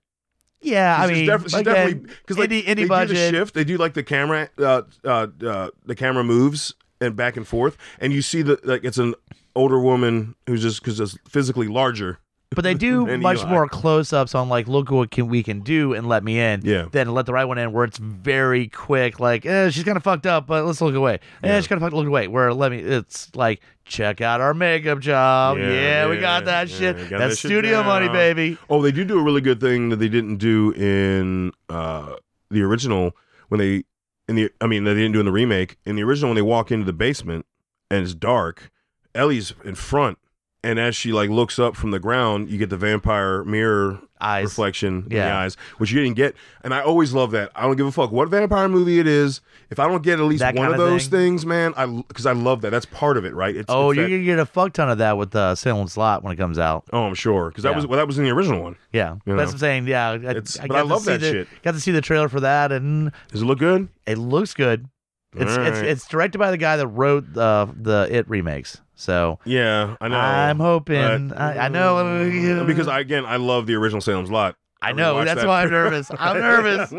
Yeah, 0.62 0.98
I 1.00 1.08
mean, 1.08 1.26
def- 1.26 1.46
again, 1.46 1.64
definitely 1.64 1.94
because 2.22 2.38
like 2.38 2.50
indie, 2.50 2.64
indie 2.66 2.88
they 2.90 3.06
do 3.06 3.14
the 3.14 3.30
shift, 3.30 3.54
they 3.54 3.64
do 3.64 3.78
like 3.78 3.94
the 3.94 4.04
camera, 4.04 4.50
uh, 4.58 4.82
uh, 5.06 5.28
uh, 5.46 5.70
the 5.86 5.96
camera 5.96 6.24
moves 6.24 6.74
and 7.02 7.16
back 7.16 7.38
and 7.38 7.48
forth, 7.48 7.78
and 8.00 8.12
you 8.14 8.22
see 8.22 8.42
that 8.44 8.66
like 8.66 8.84
it's 8.84 8.98
an 8.98 9.16
older 9.56 9.80
woman 9.80 10.36
who's 10.48 10.62
just 10.62 10.82
because 10.82 11.00
it's 11.00 11.18
physically 11.28 11.68
larger 11.68 12.20
but 12.56 12.64
they 12.64 12.74
do 12.74 13.06
much 13.18 13.40
Eli. 13.40 13.50
more 13.50 13.68
close-ups 13.68 14.34
on 14.34 14.50
like 14.50 14.68
look 14.68 14.90
what 14.90 15.12
can 15.12 15.28
we 15.28 15.44
can 15.44 15.60
do 15.62 15.94
and 15.94 16.08
let 16.08 16.24
me 16.24 16.40
in 16.40 16.62
Yeah. 16.64 16.86
than 16.92 17.14
let 17.14 17.26
the 17.28 17.34
right 17.34 17.46
one 17.46 17.58
in 17.60 17.72
where 17.74 17.84
it's 17.86 17.98
very 17.98 18.68
quick 18.68 19.20
like 19.20 19.46
eh, 19.46 19.70
she's 19.70 19.84
kind 19.84 19.98
of 19.98 20.04
fucked 20.04 20.26
up 20.26 20.48
but 20.48 20.66
let's 20.66 20.82
look 20.82 20.96
away 20.96 21.16
eh, 21.44 21.48
Yeah. 21.48 21.60
she's 21.60 21.68
kind 21.68 21.78
of 21.82 21.86
fucked 21.86 21.96
look 21.96 22.08
away 22.08 22.28
where 22.28 22.54
let 22.54 22.72
me 22.72 22.80
it's 22.80 23.36
like 23.36 23.62
check 23.86 24.22
out 24.22 24.40
our 24.42 24.54
makeup 24.54 25.00
job 25.00 25.58
Yeah, 25.58 25.72
yeah, 25.72 26.10
we 26.10 26.18
got 26.20 26.46
that 26.46 26.70
yeah, 26.70 26.76
shit 26.78 27.10
got 27.10 27.20
that's 27.20 27.36
that 27.36 27.50
shit 27.50 27.50
studio 27.52 27.84
money 27.84 28.08
baby 28.10 28.58
Oh, 28.70 28.82
they 28.82 28.92
do 28.92 29.04
do 29.04 29.20
a 29.20 29.24
really 29.24 29.42
good 29.42 29.60
thing 29.60 29.90
that 29.90 29.98
they 29.98 30.10
didn't 30.10 30.38
do 30.38 30.72
in 30.74 31.52
uh, 31.70 32.16
the 32.50 32.62
original 32.62 33.16
when 33.50 33.60
they 33.60 33.84
in 34.30 34.36
the 34.36 34.52
I 34.62 34.68
mean 34.68 34.84
they 34.84 34.94
didn't 34.94 35.14
do 35.14 35.20
in 35.20 35.26
the 35.26 35.32
remake. 35.32 35.78
In 35.86 35.96
the 35.96 36.04
original, 36.04 36.30
when 36.30 36.36
they 36.36 36.42
walk 36.42 36.72
into 36.72 36.86
the 36.86 36.94
basement 36.94 37.46
and 37.90 38.04
it's 38.04 38.14
dark, 38.14 38.72
Ellie's 39.16 39.54
in 39.66 39.76
front, 39.76 40.20
and 40.64 40.80
as 40.80 40.96
she 40.96 41.12
like 41.12 41.30
looks 41.30 41.58
up 41.58 41.76
from 41.76 41.92
the 41.92 42.00
ground, 42.00 42.50
you 42.50 42.58
get 42.58 42.70
the 42.70 42.78
vampire 42.78 43.44
mirror 43.44 44.00
eyes 44.22 44.46
reflection 44.46 45.04
in 45.04 45.10
the 45.10 45.22
eyes, 45.22 45.56
which 45.78 45.92
you 45.92 46.02
didn't 46.02 46.16
get. 46.16 46.36
And 46.64 46.74
I 46.74 46.82
always 46.82 47.14
love 47.14 47.32
that. 47.32 47.52
I 47.56 47.62
don't 47.64 47.76
give 47.78 47.86
a 47.88 47.92
fuck 47.92 48.12
what 48.12 48.30
vampire 48.30 48.68
movie 48.68 49.00
it 49.00 49.08
is. 49.08 49.42
If 49.70 49.80
I 49.80 49.88
don't 49.88 50.02
get 50.02 50.20
at 50.20 50.26
least 50.26 50.40
That 50.40 50.56
one 50.56 50.68
of 50.68 50.74
kinda 50.74 50.86
those 50.86 51.08
thing. 51.08 51.20
things, 51.38 51.46
man, 51.46 51.74
I 51.78 51.86
because 51.86 52.26
I 52.26 52.32
love 52.34 52.62
that. 52.62 52.72
That's 52.72 52.86
part 52.88 53.18
of 53.18 53.26
it, 53.26 53.34
right? 53.36 53.56
It's, 53.56 53.66
oh 53.70 53.92
it's 53.92 53.98
you're 53.98 54.06
that- 54.08 54.12
gonna 54.12 54.24
get 54.26 54.40
a 54.40 54.46
fuck 54.46 54.74
ton 54.74 54.90
of 54.90 54.98
that 54.98 55.18
with 55.18 55.36
uh, 55.36 55.54
Salem's 55.56 55.96
Lot 55.96 56.24
when 56.24 56.34
it 56.34 56.38
comes 56.38 56.58
out 56.58 56.86
oh, 56.92 57.04
I'm 57.04 57.14
sure 57.14 57.50
because 57.50 57.64
that 57.64 57.70
Yeah. 57.72 57.76
was 57.76 57.88
well, 57.88 57.98
that 57.98 58.08
was 58.08 58.18
in 58.18 58.24
the 58.24 58.32
original 58.32 58.62
one. 58.64 58.76
yeah 58.92 59.14
You 59.14 59.18
that's 59.18 59.26
know. 59.28 59.36
what 59.36 59.52
I'm 59.54 59.58
saying 59.60 59.88
yeah 59.88 60.10
I, 60.10 60.16
It's- 60.16 60.60
I 60.60 60.68
but 60.68 60.78
I 60.78 60.82
love 60.82 61.02
see 61.04 61.12
that 61.12 61.20
the, 61.20 61.32
shit. 61.32 61.48
got 61.64 61.74
to 61.76 61.80
see 61.80 61.92
the 61.92 62.02
trailer 62.02 62.30
for 62.30 62.40
that 62.40 62.72
and 62.72 63.12
Does 63.32 63.42
it 63.42 63.46
look 63.46 63.60
good? 63.60 63.88
it 64.08 64.18
looks 64.18 64.54
good 64.54 64.88
it's 65.36 65.58
All 65.58 65.66
it's 65.66 65.80
it's 65.80 66.08
directed 66.08 66.38
by 66.40 66.52
the 66.52 66.58
guy 66.58 66.78
that 66.78 66.88
wrote 66.88 67.34
the 67.34 67.74
the 67.76 68.08
It 68.10 68.30
remakes 68.30 68.82
so 68.96 69.40
Yeah, 69.46 69.96
I 70.02 70.08
know. 70.08 70.18
I'm 70.18 70.60
hoping. 70.60 71.30
But- 71.30 71.40
I, 71.40 71.66
I 71.66 71.68
know. 71.70 72.64
because 72.68 72.88
I, 72.88 73.00
again, 73.00 73.26
I 73.26 73.38
love 73.38 73.66
the 73.66 73.76
original 73.76 74.02
Salem's 74.02 74.30
Lot. 74.30 74.56
I 74.82 74.90
really 74.90 75.02
know. 75.02 75.26
That's 75.26 75.42
that. 75.42 75.48
why 75.48 75.64
I'm 75.64 75.72
nervous. 75.72 76.10
I'm 76.18 76.40
nervous. 76.40 76.94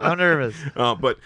I'm 0.00 0.18
nervous. 0.18 0.56
Uh, 0.76 0.94
but 0.94 1.18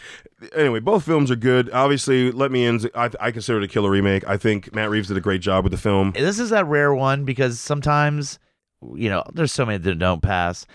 anyway, 0.55 0.81
both 0.81 1.05
films 1.05 1.31
are 1.31 1.37
good. 1.37 1.71
Obviously, 1.71 2.31
Let 2.31 2.51
Me 2.51 2.65
In. 2.65 2.81
I, 2.95 3.11
I 3.21 3.31
consider 3.31 3.59
it 3.59 3.65
a 3.65 3.69
killer 3.69 3.91
remake. 3.91 4.27
I 4.27 4.37
think 4.37 4.75
Matt 4.75 4.91
Reeves 4.91 5.09
did 5.09 5.17
a 5.17 5.21
great 5.21 5.41
job 5.41 5.65
with 5.65 5.71
the 5.71 5.79
film. 5.79 6.13
This 6.13 6.39
is 6.39 6.51
that 6.51 6.67
rare 6.67 6.95
one 6.95 7.25
because 7.25 7.61
sometimes, 7.61 8.39
you 8.95 9.09
know, 9.09 9.25
there's 9.33 9.53
so 9.53 9.65
many 9.65 9.79
that 9.79 9.99
don't 9.99 10.23
pass. 10.23 10.67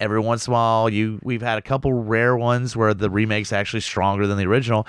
Every 0.00 0.18
once 0.18 0.46
in 0.48 0.52
a 0.52 0.54
while, 0.54 0.88
you 0.88 1.20
we've 1.22 1.42
had 1.42 1.58
a 1.58 1.62
couple 1.62 1.92
rare 1.92 2.36
ones 2.36 2.74
where 2.74 2.94
the 2.94 3.10
remake's 3.10 3.52
actually 3.52 3.80
stronger 3.80 4.26
than 4.26 4.36
the 4.36 4.46
original, 4.46 4.86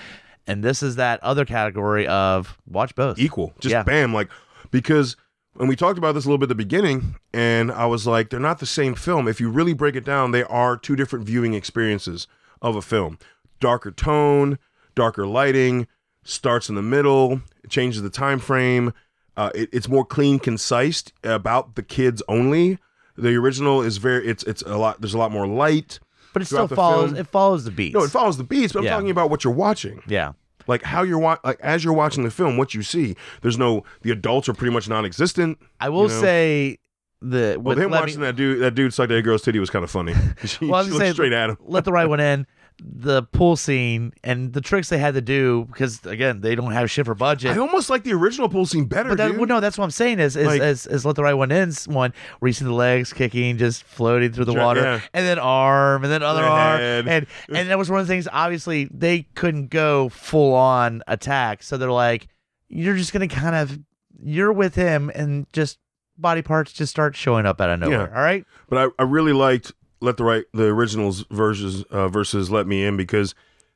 and 0.48 0.64
this 0.64 0.84
is 0.84 0.96
that 0.98 1.22
other 1.24 1.46
category 1.46 2.08
of 2.08 2.58
watch 2.68 2.96
both. 2.96 3.20
Equal, 3.20 3.54
just 3.60 3.72
Yeah. 3.72 3.84
bam, 3.84 4.14
like 4.14 4.30
because. 4.72 5.16
And 5.60 5.70
we 5.70 5.76
talked 5.76 6.00
about 6.00 6.14
this 6.14 6.26
a 6.26 6.28
little 6.28 6.40
bit 6.40 6.46
at 6.46 6.50
the 6.50 6.56
beginning, 6.56 7.14
and 7.32 7.72
I 7.72 7.86
was 7.86 8.08
like, 8.08 8.32
they're 8.32 8.40
not 8.40 8.58
the 8.58 8.66
same 8.66 8.96
film. 8.96 9.28
If 9.28 9.40
you 9.40 9.52
really 9.52 9.74
break 9.76 9.96
it 9.96 10.04
down, 10.04 10.32
they 10.32 10.44
are 10.46 10.76
two 10.76 10.96
different 10.96 11.26
viewing 11.26 11.54
experiences 11.54 12.26
of 12.60 12.76
a 12.76 12.82
film. 12.82 13.20
Darker 13.60 13.92
tone, 13.92 14.58
darker 14.96 15.28
lighting, 15.28 15.86
starts 16.24 16.70
in 16.70 16.76
the 16.76 16.82
middle, 16.82 17.40
changes 17.70 18.02
the 18.02 18.10
time 18.10 18.40
frame. 18.40 18.94
Uh, 19.38 19.52
it, 19.54 19.70
it's 19.72 19.88
more 19.88 20.04
clean, 20.04 20.40
concise 20.40 21.04
about 21.24 21.76
the 21.76 21.84
kids 21.84 22.24
only. 22.28 22.80
The 23.16 23.36
original 23.36 23.84
is 23.84 23.98
very 23.98 24.26
it's 24.28 24.42
it's 24.46 24.64
a 24.64 24.76
lot. 24.76 25.02
There's 25.02 25.14
a 25.14 25.20
lot 25.20 25.32
more 25.32 25.46
light. 25.46 26.00
But 26.34 26.42
it 26.42 26.46
still 26.46 26.68
follows. 26.68 27.12
film- 27.12 27.22
It 27.22 27.28
follows 27.28 27.64
the 27.64 27.72
beats. 27.72 27.94
No, 27.94 28.04
it 28.04 28.10
follows 28.12 28.38
the 28.38 28.44
beats, 28.44 28.74
but 28.74 28.80
I'm 28.80 28.86
Yeah. 28.86 28.92
talking 28.92 29.10
about 29.12 29.30
what 29.30 29.44
you're 29.44 29.54
watching 29.54 30.02
yeah. 30.08 30.34
like 30.68 30.84
how 30.84 31.04
you're 31.04 31.20
wa- 31.20 31.38
like 31.44 31.60
as 31.62 31.84
you're 31.84 31.94
watching 31.94 32.24
the 32.24 32.32
film 32.32 32.58
what 32.58 32.74
you 32.74 32.82
see 32.84 33.16
there's 33.42 33.58
no 33.58 33.84
the 34.02 34.12
adults 34.12 34.48
are 34.50 34.54
pretty 34.54 34.74
much 34.74 34.88
non-existent 34.90 35.58
I 35.80 35.90
will 35.90 36.04
know? 36.08 36.22
say 36.22 36.78
the 37.22 37.58
well 37.60 37.78
him 37.78 37.90
Me- 37.92 37.98
watching 37.98 38.20
that 38.22 38.36
dude 38.36 38.60
that 38.62 38.76
dude 38.76 38.94
suck 38.94 39.08
that 39.10 39.22
girl's 39.24 39.42
titty 39.44 39.60
was 39.60 39.70
kind 39.70 39.84
of 39.84 39.92
funny 39.92 40.14
she, 40.46 40.66
Well, 40.66 40.84
she 40.86 40.92
looked 40.92 41.12
straight 41.14 41.32
at 41.34 41.50
him 41.52 41.58
let 41.62 41.86
the 41.86 41.92
right 41.92 42.08
one 42.08 42.20
in. 42.20 42.46
The 42.82 43.24
pool 43.24 43.56
scene 43.56 44.14
and 44.24 44.52
the 44.54 44.62
tricks 44.62 44.90
they 44.90 44.98
had 44.98 45.14
to 45.14 45.22
do 45.22 45.66
because 45.72 46.04
again 46.06 46.42
they 46.42 46.56
don't 46.56 46.72
have 46.72 46.90
shit 46.90 47.06
for 47.06 47.14
budget. 47.16 47.56
i 47.56 47.60
almost 47.60 47.90
like 47.90 48.04
the 48.04 48.14
original 48.14 48.50
pool 48.50 48.66
scene 48.66 48.86
better 48.86 49.10
But 49.10 49.18
that, 49.20 49.28
dude. 49.30 49.38
well, 49.38 49.46
no, 49.48 49.60
that's 49.60 49.78
what 49.78 49.84
I'm 49.86 49.92
saying 49.92 50.20
is 50.20 50.36
is, 50.36 50.48
Like- 50.48 50.62
is 50.62 50.88
is 50.88 51.06
let 51.06 51.16
the 51.16 51.24
right 51.24 51.34
one 51.34 51.52
in 51.52 51.72
one 51.86 52.14
where 52.40 52.50
you 52.50 52.54
see 52.54 52.66
the 52.66 52.74
legs 52.74 53.14
kicking, 53.14 53.58
just 53.58 53.84
floating 53.84 54.32
through 54.34 54.46
the 54.46 54.54
water, 54.54 54.82
yeah. 54.82 55.00
and 55.14 55.26
then 55.26 55.40
arm, 55.40 56.04
and 56.04 56.12
then 56.12 56.24
other 56.24 56.44
arm, 56.44 56.82
and 57.08 57.28
and 57.50 57.70
that 57.70 57.78
was 57.78 57.90
one 57.90 58.00
of 58.02 58.08
the 58.08 58.14
things. 58.14 58.28
Obviously, 58.32 58.90
they 58.94 59.28
couldn't 59.36 59.70
go 59.70 60.10
full 60.10 60.54
on 60.54 61.04
attack, 61.08 61.64
so 61.64 61.78
they're 61.78 61.92
like, 61.92 62.28
you're 62.70 62.96
just 62.98 63.14
gonna 63.14 63.28
kind 63.28 63.56
of 63.56 63.80
you're 64.22 64.52
with 64.54 64.76
him, 64.76 65.12
and 65.14 65.46
just 65.54 65.80
body 66.18 66.42
parts 66.42 66.72
just 66.74 66.92
start 66.92 67.16
showing 67.16 67.46
up 67.46 67.60
out 67.62 67.70
of 67.70 67.80
nowhere. 67.80 68.10
Yeah. 68.12 68.18
All 68.18 68.24
right, 68.24 68.46
but 68.70 68.78
I, 68.78 69.04
I 69.04 69.06
really 69.06 69.34
liked 69.34 69.72
let 70.04 70.18
the 70.18 70.24
right 70.24 70.46
the 70.54 70.66
originals 70.66 71.26
versus 71.32 71.84
uh, 71.90 72.08
versus 72.08 72.52
let 72.52 72.68
me 72.68 72.84
in 72.86 72.98
because 72.98 73.34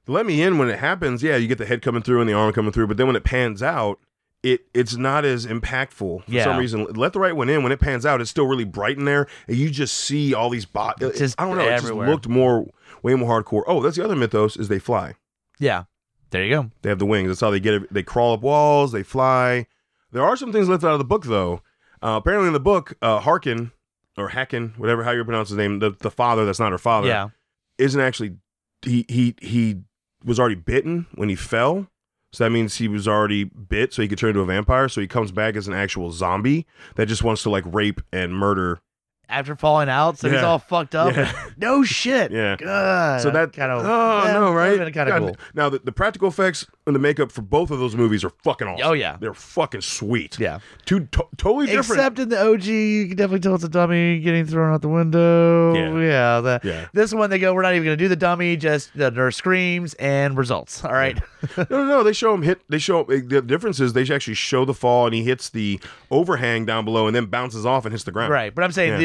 let 0.07 0.25
me 0.25 0.41
in 0.41 0.57
when 0.57 0.69
it 0.69 0.79
happens 0.79 1.23
yeah 1.23 1.35
you 1.35 1.47
get 1.47 1.57
the 1.57 1.65
head 1.65 1.81
coming 1.81 2.01
through 2.01 2.19
and 2.21 2.29
the 2.29 2.33
arm 2.33 2.51
coming 2.53 2.71
through 2.71 2.87
but 2.87 2.97
then 2.97 3.07
when 3.07 3.15
it 3.15 3.23
pans 3.23 3.63
out 3.63 3.99
it 4.43 4.61
it's 4.73 4.95
not 4.95 5.25
as 5.25 5.47
impactful. 5.47 6.23
For 6.23 6.31
Yeah. 6.31 6.43
some 6.43 6.57
reason 6.57 6.85
let 6.93 7.13
the 7.13 7.19
right 7.19 7.35
one 7.35 7.49
in 7.49 7.63
when 7.63 7.71
it 7.71 7.79
pans 7.79 8.05
out 8.05 8.21
it's 8.21 8.29
still 8.29 8.45
really 8.45 8.65
bright 8.65 8.97
in 8.97 9.05
there 9.05 9.27
and 9.47 9.57
you 9.57 9.69
just 9.71 9.95
see 9.97 10.33
all 10.33 10.49
these 10.49 10.65
bot 10.65 10.99
Just 10.99 11.39
i 11.41 11.45
don't 11.45 11.57
know 11.57 11.67
it 11.67 11.79
just 11.81 11.91
looked 11.91 12.27
more 12.27 12.67
way 13.03 13.15
more 13.15 13.41
hardcore. 13.41 13.63
Oh 13.67 13.81
that's 13.81 13.95
the 13.97 14.03
other 14.03 14.15
mythos 14.15 14.55
is 14.57 14.67
they 14.67 14.79
fly. 14.79 15.13
Yeah, 15.59 15.83
there 16.29 16.43
you 16.43 16.49
go. 16.51 16.71
they 16.83 16.89
have 16.89 16.99
the 16.99 17.05
wings. 17.05 17.29
That's 17.29 17.41
how 17.41 17.49
they 17.51 17.59
get 17.59 17.73
it. 17.75 17.93
They 17.93 18.03
crawl 18.03 18.33
up 18.33 18.41
walls 18.41 18.91
they 18.91 19.03
fly. 19.03 19.65
There 20.11 20.23
are 20.23 20.35
some 20.37 20.51
things 20.51 20.67
left 20.69 20.83
out 20.83 20.93
of 20.93 20.99
the 20.99 21.05
book 21.05 21.25
though. 21.25 21.61
Uh, 22.01 22.17
apparently 22.21 22.47
in 22.47 22.53
the 22.53 22.59
book 22.59 22.93
uh 23.01 23.19
harkin 23.19 23.71
or 24.17 24.29
Hacken, 24.29 24.77
whatever 24.77 25.03
how 25.03 25.11
you 25.11 25.23
pronounce 25.23 25.49
his 25.49 25.57
name, 25.57 25.79
the, 25.79 25.91
the 25.91 26.11
father 26.11 26.45
that's 26.45 26.59
not 26.59 26.71
her 26.71 26.77
father, 26.77 27.07
Yeah, 27.07 27.29
isn't 27.77 27.99
actually 27.99 28.37
he 28.83 29.05
he 29.07 29.35
he 29.41 29.81
was 30.23 30.39
already 30.39 30.55
bitten 30.55 31.07
when 31.15 31.29
he 31.29 31.35
fell. 31.35 31.87
So 32.33 32.43
that 32.43 32.49
means 32.49 32.75
he 32.75 32.87
was 32.89 33.07
already 33.07 33.45
bit, 33.45 33.93
so 33.93 34.01
he 34.01 34.07
could 34.07 34.17
turn 34.17 34.31
into 34.31 34.41
a 34.41 34.45
vampire. 34.45 34.89
So 34.89 34.99
he 34.99 35.07
comes 35.07 35.31
back 35.31 35.55
as 35.55 35.67
an 35.67 35.73
actual 35.73 36.11
zombie 36.11 36.65
that 36.95 37.07
just 37.07 37.23
wants 37.23 37.41
to 37.43 37.49
like 37.49 37.63
rape 37.65 38.01
and 38.11 38.33
murder. 38.33 38.81
After 39.29 39.55
falling 39.55 39.89
out, 39.89 40.17
so 40.17 40.29
he's 40.29 40.35
Yeah. 40.41 40.45
all 40.45 40.59
fucked 40.59 40.95
up. 40.95 41.15
Yeah. 41.15 41.31
No 41.59 41.83
shit. 41.83 42.31
Yeah. 42.31 42.55
God, 42.55 43.19
So 43.21 43.31
that 43.31 43.51
kind 43.51 43.71
of 43.71 43.83
oh 43.83 44.31
no 44.31 44.53
right 44.53 44.77
kind 44.77 44.87
of 44.87 44.93
God, 44.93 45.19
cool. 45.19 45.35
Now 45.55 45.69
the, 45.69 45.79
the 45.79 45.91
practical 45.91 46.27
effects 46.27 46.67
and 46.85 46.95
the 46.95 46.99
makeup 46.99 47.31
for 47.31 47.41
both 47.41 47.71
of 47.71 47.79
those 47.79 47.95
movies 47.95 48.23
are 48.23 48.29
fucking 48.43 48.67
awesome. 48.67 48.87
Oh, 48.87 48.93
yeah. 48.93 49.17
they're 49.19 49.33
fucking 49.33 49.81
sweet. 49.81 50.39
Yeah. 50.39 50.59
two 50.85 51.05
to- 51.07 51.25
totally 51.37 51.65
different. 51.65 51.99
Except 51.99 52.19
in 52.19 52.29
the 52.29 52.39
OG, 52.39 52.65
you 52.65 53.07
can 53.07 53.17
definitely 53.17 53.39
tell 53.39 53.55
it's 53.55 53.63
a 53.63 53.69
dummy 53.69 54.19
getting 54.19 54.45
thrown 54.45 54.71
out 54.71 54.81
the 54.83 54.87
window. 54.87 55.73
Yeah. 55.73 55.99
Yeah. 55.99 56.41
the- 56.41 56.59
Yeah. 56.63 56.87
This 56.93 57.11
one, 57.13 57.29
they 57.31 57.39
go, 57.39 57.53
we're 57.55 57.63
not 57.63 57.73
even 57.73 57.85
going 57.85 57.97
to 57.97 58.03
do 58.03 58.07
the 58.07 58.15
dummy, 58.15 58.55
just 58.55 58.95
the 58.95 59.09
nurse 59.09 59.35
screams 59.35 59.95
and 59.95 60.37
results. 60.37 60.85
All 60.85 60.93
right. 60.93 61.17
no, 61.57 61.65
no, 61.71 61.85
no. 61.85 62.03
They 62.03 62.13
show 62.13 62.33
him 62.35 62.43
hit. 62.43 62.61
They 62.69 62.77
show 62.77 63.03
eh, 63.05 63.21
the 63.25 63.41
difference 63.41 63.79
is 63.79 63.93
they 63.93 64.03
actually 64.13 64.35
show 64.35 64.63
the 64.63 64.73
fall 64.75 65.07
and 65.07 65.15
he 65.15 65.23
hits 65.23 65.49
the 65.49 65.79
overhang 66.11 66.65
down 66.65 66.85
below 66.85 67.07
and 67.07 67.15
then 67.15 67.25
bounces 67.25 67.65
off 67.65 67.85
and 67.85 67.93
hits 67.93 68.03
the 68.03 68.11
ground. 68.11 68.31
right. 68.31 68.53
But 68.53 68.63
I'm 68.63 68.71
saying 68.71 68.91
Yeah. 68.93 68.97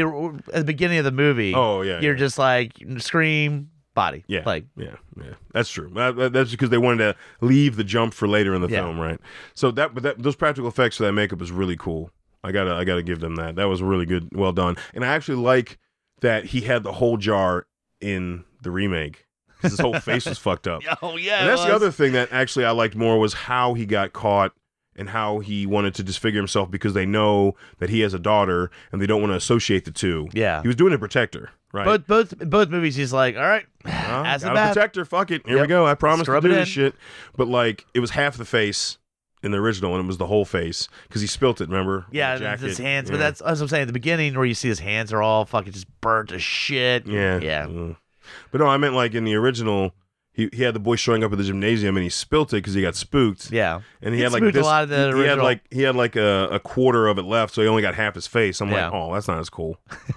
At 0.48 0.54
the 0.54 0.64
beginning 0.64 0.98
of 0.98 1.04
the 1.04 1.12
movie, 1.12 1.54
Oh 1.54 1.82
yeah. 1.82 2.00
you're 2.00 2.14
yeah. 2.14 2.18
just 2.18 2.38
like, 2.38 2.72
scream, 2.98 3.70
body. 3.94 4.24
Yeah, 4.26 4.42
Like, 4.46 4.64
yeah, 4.76 4.96
yeah. 5.18 5.34
That's 5.52 5.70
true. 5.70 5.90
That- 5.94 6.16
that- 6.16 6.32
that's 6.32 6.50
because 6.50 6.70
they 6.70 6.78
wanted 6.78 6.98
to 7.12 7.16
leave 7.46 7.76
the 7.76 7.84
jump 7.84 8.14
for 8.14 8.26
later 8.26 8.54
in 8.54 8.62
the 8.62 8.68
Yeah. 8.68 8.82
film, 8.82 8.98
right? 8.98 9.20
So 9.54 9.70
that, 9.72 9.92
but 9.94 10.02
that 10.02 10.22
those 10.22 10.36
practical 10.36 10.68
effects 10.68 10.96
for 10.96 11.02
that 11.04 11.12
makeup 11.12 11.42
is 11.42 11.50
really 11.52 11.76
cool. 11.76 12.10
I 12.44 12.52
gotta, 12.52 12.72
I 12.74 12.84
gotta 12.84 13.02
give 13.02 13.20
them 13.20 13.36
that. 13.36 13.56
That 13.56 13.68
was 13.68 13.82
really 13.82 14.06
good, 14.06 14.30
well 14.34 14.52
done. 14.52 14.76
And 14.94 15.04
I 15.04 15.08
actually 15.08 15.36
like 15.38 15.78
that 16.22 16.46
he 16.46 16.62
had 16.62 16.82
the 16.84 16.92
whole 16.92 17.16
jar 17.16 17.66
in 18.00 18.44
the 18.62 18.70
remake. 18.70 19.26
'cause 19.60 19.72
His 19.72 19.80
whole 19.80 20.00
face 20.00 20.26
was 20.26 20.38
fucked 20.40 20.66
up. 20.66 20.82
oh, 21.02 21.16
yeah. 21.16 21.40
And 21.40 21.48
that's 21.48 21.64
the 21.64 21.72
other 21.74 21.92
thing 21.92 22.12
that 22.14 22.32
actually 22.32 22.64
I 22.64 22.70
liked 22.72 22.96
more 22.96 23.18
was 23.20 23.32
how 23.34 23.74
he 23.74 23.86
got 23.86 24.12
caught 24.12 24.52
and 24.96 25.08
how 25.10 25.38
he 25.38 25.66
wanted 25.66 25.94
to 25.94 26.02
disfigure 26.02 26.38
himself 26.40 26.70
because 26.70 26.92
they 26.94 27.06
know 27.06 27.54
that 27.78 27.88
he 27.90 28.00
has 28.00 28.12
a 28.14 28.18
daughter 28.18 28.70
and 28.90 29.00
they 29.00 29.06
don't 29.06 29.20
want 29.20 29.32
to 29.32 29.36
associate 29.36 29.84
the 29.84 29.90
two. 29.90 30.28
Yeah. 30.32 30.60
He 30.62 30.68
was 30.68 30.76
doing 30.76 30.92
a 30.92 30.98
protector, 30.98 31.50
right? 31.72 31.84
Both, 31.84 32.06
both, 32.06 32.38
both 32.50 32.68
movies, 32.68 32.94
he's 32.96 33.12
like, 33.12 33.36
all 33.36 33.42
right, 33.42 33.64
Huh? 33.86 34.22
as 34.26 34.42
a 34.42 34.46
got 34.46 34.52
a 34.52 34.54
bat. 34.54 34.74
protector. 34.74 35.04
Fuck 35.04 35.30
it. 35.30 35.46
Here 35.46 35.60
we 35.60 35.66
go. 35.66 35.86
I 35.86 35.94
promise 35.94 36.26
Scrub 36.26 36.42
to 36.42 36.48
do 36.48 36.54
it 36.54 36.58
this 36.58 36.68
shit. 36.68 36.94
But 37.36 37.48
like, 37.48 37.86
it 37.94 38.00
was 38.00 38.10
half 38.10 38.36
the 38.36 38.44
face 38.44 38.98
in 39.42 39.50
the 39.50 39.58
original, 39.58 39.94
and 39.96 40.04
it 40.04 40.06
was 40.06 40.18
the 40.18 40.26
whole 40.26 40.44
face 40.44 40.88
because 41.08 41.20
he 41.20 41.26
spilt 41.26 41.60
it. 41.60 41.68
Remember? 41.68 42.06
Yeah, 42.12 42.34
On 42.34 42.40
the 42.40 42.48
and 42.48 42.60
his 42.60 42.76
jacket. 42.76 42.84
hands. 42.84 43.08
Yeah. 43.08 43.12
But 43.14 43.18
that's, 43.18 43.40
that's 43.40 43.58
what 43.60 43.62
I'm 43.64 43.68
saying. 43.68 43.82
At 43.82 43.86
the 43.88 43.92
beginning, 43.92 44.34
where 44.34 44.44
you 44.44 44.54
see 44.54 44.68
his 44.68 44.78
hands 44.78 45.12
are 45.12 45.22
all 45.22 45.44
fucking 45.46 45.72
just 45.72 45.86
burnt 46.00 46.28
to 46.28 46.38
shit. 46.38 47.06
yeah, 47.06 47.38
Yeah. 47.40 47.66
Mm. 47.66 47.96
But 48.52 48.60
no, 48.60 48.66
I 48.68 48.76
meant 48.76 48.94
like 48.94 49.14
in 49.14 49.24
the 49.24 49.34
original. 49.34 49.94
He, 50.34 50.48
he 50.52 50.62
had 50.62 50.74
the 50.74 50.80
boy 50.80 50.96
showing 50.96 51.22
up 51.22 51.30
at 51.32 51.36
the 51.38 51.44
gymnasium 51.44 51.94
and 51.96 52.02
he 52.04 52.08
spilt 52.08 52.52
it 52.54 52.56
because 52.56 52.72
he 52.72 52.80
got 52.80 52.94
spooked. 52.94 53.50
Yeah. 53.52 53.82
And 54.00 54.14
he, 54.14 54.18
He 54.20 54.22
had 54.22 54.32
like 54.32 54.40
spooked 54.40 54.56
a 54.56 54.58
this. 54.60 54.64
lot 54.66 54.82
of 54.84 54.88
the 54.88 54.96
he, 54.96 55.02
he 55.02 55.06
had 55.08 55.16
original- 55.18 55.44
like 55.44 55.60
he 55.70 55.82
had 55.82 55.94
like 55.96 56.16
a, 56.16 56.48
a 56.52 56.58
quarter 56.60 57.06
of 57.06 57.18
it 57.18 57.24
left, 57.24 57.52
so 57.54 57.60
he 57.62 57.68
only 57.68 57.82
got 57.82 57.94
half 57.94 58.14
his 58.14 58.26
face. 58.26 58.60
I'm 58.62 58.70
Yeah. 58.70 58.86
like, 58.88 58.94
oh, 58.94 59.12
that's 59.12 59.28
not 59.28 59.38
as 59.38 59.50
cool. 59.50 59.78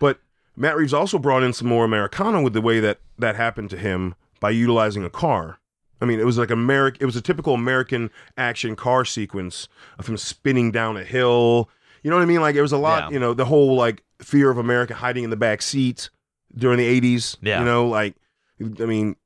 but 0.00 0.18
Matt 0.56 0.76
Reeves 0.76 0.94
also 0.94 1.18
brought 1.18 1.42
in 1.42 1.52
some 1.52 1.68
more 1.68 1.84
Americana 1.84 2.42
with 2.42 2.52
the 2.52 2.60
way 2.60 2.80
that 2.80 3.00
that 3.18 3.36
happened 3.36 3.70
to 3.70 3.76
him 3.76 4.14
by 4.40 4.50
utilizing 4.50 5.04
a 5.04 5.10
car. 5.10 5.58
I 6.00 6.06
mean, 6.06 6.20
it 6.20 6.26
was 6.26 6.38
like 6.38 6.50
American. 6.50 7.02
It 7.02 7.06
was 7.06 7.16
a 7.16 7.20
typical 7.22 7.54
American 7.54 8.10
action 8.36 8.76
car 8.76 9.04
sequence 9.04 9.68
of 9.98 10.06
him 10.08 10.16
spinning 10.16 10.70
down 10.70 10.96
a 10.96 11.04
hill, 11.04 11.68
You 12.02 12.10
know 12.10 12.16
what 12.16 12.22
I 12.22 12.26
mean? 12.26 12.40
Like 12.40 12.56
it 12.56 12.62
was 12.62 12.72
a 12.72 12.78
lot. 12.78 13.04
Yeah. 13.10 13.14
You 13.14 13.18
know, 13.20 13.34
the 13.34 13.44
whole 13.46 13.74
like 13.76 14.02
fear 14.20 14.50
of 14.50 14.58
America 14.58 14.94
hiding 14.94 15.24
in 15.24 15.30
the 15.30 15.36
back 15.36 15.60
seat 15.62 16.10
during 16.56 16.78
the 16.78 17.00
'80s. 17.00 17.36
Yeah. 17.42 17.60
You 17.60 17.64
know, 17.64 17.86
like 17.88 18.14
I 18.60 18.84
mean, 18.86 19.16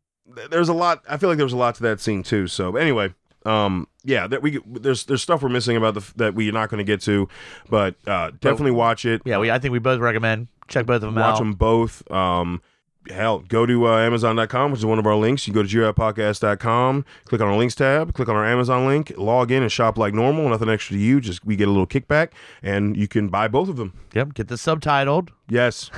there's 0.51 0.69
a 0.69 0.75
lot. 0.75 1.03
I 1.09 1.17
feel 1.17 1.29
like 1.29 1.37
there 1.39 1.47
was 1.47 1.53
a 1.53 1.59
lot 1.59 1.75
to 1.77 1.83
that 1.85 2.01
scene 2.01 2.23
too. 2.23 2.47
So 2.47 2.77
anyway, 2.77 3.15
um, 3.45 3.89
yeah, 4.05 4.27
that 4.27 4.43
we 4.43 4.61
there's 4.67 5.05
there's 5.05 5.23
stuff 5.23 5.43
we're 5.43 5.49
missing 5.49 5.77
about 5.77 5.95
the 5.95 6.13
that 6.17 6.35
we're 6.35 6.53
not 6.53 6.71
going 6.71 6.79
to 6.79 6.85
get 6.85 7.01
to, 7.03 7.29
but 7.69 7.97
uh, 8.07 8.31
definitely 8.41 8.73
watch 8.73 9.05
it. 9.05 9.23
Yeah, 9.25 9.39
we 9.39 9.51
I 9.51 9.59
think 9.59 9.73
we 9.73 9.79
both 9.79 10.01
recommend 10.01 10.49
check 10.69 10.87
both 10.87 10.97
of 10.97 11.03
them 11.03 11.15
watch 11.15 11.35
out. 11.35 11.39
them 11.39 11.55
both. 11.55 12.09
Um, 12.11 12.63
hell, 13.11 13.41
go 13.41 13.67
to 13.67 13.87
uh, 13.89 13.99
Amazon.com, 13.99 14.71
which 14.71 14.81
is 14.81 14.87
one 14.87 14.99
of 14.99 15.07
our 15.07 15.17
links. 15.17 15.47
You 15.49 15.55
go 15.55 15.63
to 15.63 15.69
GeoPodcast.com, 15.69 17.05
click 17.25 17.41
on 17.41 17.49
our 17.49 17.57
links 17.57 17.75
tab, 17.75 18.13
click 18.13 18.29
on 18.29 18.37
our 18.37 18.45
Amazon 18.47 18.87
link, 18.87 19.13
log 19.17 19.51
in 19.51 19.63
and 19.63 19.73
shop 19.73 19.97
like 19.99 20.15
normal. 20.15 20.49
Nothing 20.49 20.69
extra 20.69 20.97
to 20.97 21.03
you. 21.03 21.21
Just 21.21 21.45
we 21.45 21.57
get 21.57 21.69
a 21.69 21.71
little 21.71 21.87
kickback, 21.87 22.31
and 22.63 22.97
you 22.97 23.09
can 23.09 23.29
buy 23.29 23.49
both 23.49 23.69
of 23.69 23.77
them. 23.77 23.99
Yep, 24.15 24.35
get 24.35 24.49
the 24.49 24.57
subtitled. 24.57 25.31
Yes, 25.49 25.91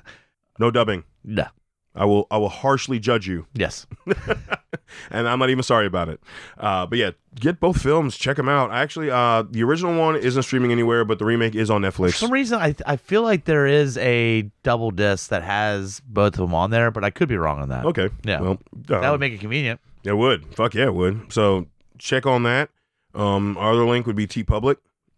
no 0.58 0.70
dubbing. 0.70 1.04
No. 1.24 1.46
I 1.94 2.04
will 2.04 2.26
I 2.30 2.36
will 2.38 2.48
harshly 2.48 2.98
judge 2.98 3.26
you, 3.26 3.46
Yes. 3.54 3.86
and 5.10 5.28
I'm 5.28 5.38
not 5.38 5.50
even 5.50 5.62
sorry 5.62 5.86
about 5.86 6.08
it. 6.08 6.20
Uh, 6.56 6.86
but 6.86 6.98
yeah, 6.98 7.10
get 7.34 7.60
both 7.60 7.80
films. 7.80 8.16
Check 8.16 8.36
them 8.36 8.48
out. 8.48 8.70
Actually, 8.70 9.10
uh, 9.10 9.42
the 9.50 9.62
original 9.62 9.98
one 9.98 10.16
isn't 10.16 10.42
streaming 10.42 10.70
anywhere, 10.72 11.04
but 11.04 11.18
the 11.18 11.24
remake 11.24 11.54
is 11.54 11.70
on 11.70 11.82
Netflix. 11.82 11.92
For 11.92 12.06
Netflix. 12.08 12.14
some 12.14 12.32
reason, 12.32 12.58
I 12.60 12.74
I 12.86 12.96
feel 12.96 13.22
like 13.22 13.44
there 13.44 13.66
is 13.66 13.98
a 13.98 14.50
double 14.62 14.90
disc 14.90 15.30
that 15.30 15.42
has 15.42 16.00
both 16.06 16.34
of 16.34 16.40
them 16.40 16.54
on 16.54 16.70
there, 16.70 16.90
but 16.90 17.04
I 17.04 17.10
could 17.10 17.28
be 17.28 17.36
wrong 17.36 17.60
on 17.60 17.68
that. 17.70 17.84
Okay. 17.84 18.10
Yeah. 18.24 18.40
Well, 18.40 18.58
That 18.86 19.04
um, 19.04 19.10
would 19.12 19.20
make 19.20 19.32
it 19.32 19.40
convenient. 19.40 19.80
It 20.04 20.16
would. 20.16 20.54
Fuck 20.54 20.74
yeah, 20.74 20.84
it 20.86 20.94
would. 20.94 21.32
So 21.32 21.66
check 21.98 22.26
on 22.26 22.44
that. 22.44 22.70
Um, 23.14 23.56
our 23.58 23.72
other 23.72 23.84
link 23.84 24.06
would 24.06 24.16
be 24.16 24.26
TeePublic. 24.26 24.76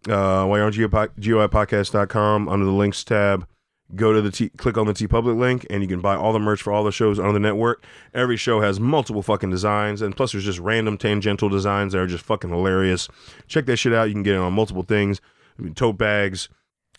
Uh, 0.09 0.47
while 0.47 0.57
you're 0.57 0.65
on 0.65 0.73
GeoPod- 0.73 1.11
GUIPodcast.com 1.21 2.49
under 2.49 2.65
the 2.65 2.73
links 2.73 3.05
tab, 3.05 3.47
go 3.95 4.13
to 4.13 4.23
the 4.23 4.31
T, 4.31 4.49
click 4.51 4.77
on 4.77 4.87
the 4.87 4.93
TeePublic 4.93 5.39
link, 5.39 5.67
and 5.71 5.83
you 5.83 5.89
can 5.89 6.01
buy 6.01 6.15
all 6.15 6.33
the 6.33 6.39
merch 6.39 6.63
for 6.63 6.73
all 6.73 6.85
the 6.85 6.93
shows 6.93 7.19
on 7.19 7.35
the 7.35 7.41
network. 7.41 7.85
Every 8.15 8.37
show 8.37 8.61
has 8.61 8.79
multiple 8.81 9.23
fucking 9.23 9.51
designs, 9.51 10.03
and 10.03 10.17
plus 10.17 10.33
there's 10.33 10.45
just 10.45 10.59
random 10.59 10.99
tangential 10.99 11.49
designs 11.49 11.93
that 11.93 12.01
are 12.01 12.07
just 12.07 12.25
fucking 12.25 12.51
hilarious. 12.51 13.09
Check 13.47 13.67
that 13.67 13.77
shit 13.77 13.93
out. 13.93 14.09
You 14.09 14.15
can 14.15 14.23
get 14.23 14.35
it 14.35 14.39
on 14.39 14.53
multiple 14.53 14.83
things, 14.83 15.21
I 15.59 15.63
mean, 15.63 15.75
tote 15.75 15.99
bags, 15.99 16.49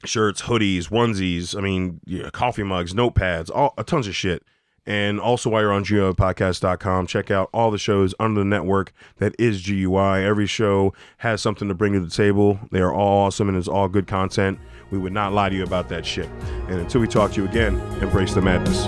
shirts, 0.05 0.43
hoodies, 0.43 0.89
onesies. 0.89 1.57
I 1.57 1.61
mean, 1.61 1.99
yeah, 2.05 2.29
coffee 2.29 2.63
mugs, 2.63 2.93
notepads, 2.93 3.49
all 3.53 3.73
a 3.77 3.83
tons 3.83 4.07
of 4.07 4.15
shit. 4.15 4.43
And 4.85 5.19
also, 5.19 5.49
while 5.49 5.61
you're 5.61 5.71
on 5.71 5.83
GUIPodcast.com, 5.83 7.05
check 7.05 7.29
out 7.29 7.49
all 7.53 7.69
the 7.69 7.77
shows 7.77 8.15
under 8.19 8.41
the 8.41 8.45
network 8.45 8.93
that 9.17 9.35
is 9.37 9.61
GUI. 9.61 10.25
Every 10.25 10.47
show 10.47 10.93
has 11.17 11.39
something 11.41 11.67
to 11.67 11.75
bring 11.75 11.93
to 11.93 11.99
the 11.99 12.09
table. 12.09 12.59
They 12.71 12.79
are 12.79 12.93
all 12.93 13.27
awesome 13.27 13.47
and 13.47 13.57
it's 13.57 13.67
all 13.67 13.87
good 13.87 14.07
content. 14.07 14.59
We 14.89 14.97
would 14.97 15.13
not 15.13 15.33
lie 15.33 15.49
to 15.49 15.55
you 15.55 15.63
about 15.63 15.87
that 15.89 16.05
shit. 16.05 16.29
And 16.67 16.79
until 16.79 16.99
we 16.99 17.07
talk 17.07 17.33
to 17.33 17.41
you 17.41 17.47
again, 17.47 17.79
embrace 18.01 18.33
the 18.33 18.41
madness. 18.41 18.87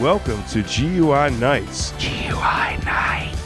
Welcome 0.00 0.44
to 0.50 0.62
GUI 0.62 1.30
Nights. 1.40 1.90
GUI 1.98 2.76
Nights. 2.84 3.37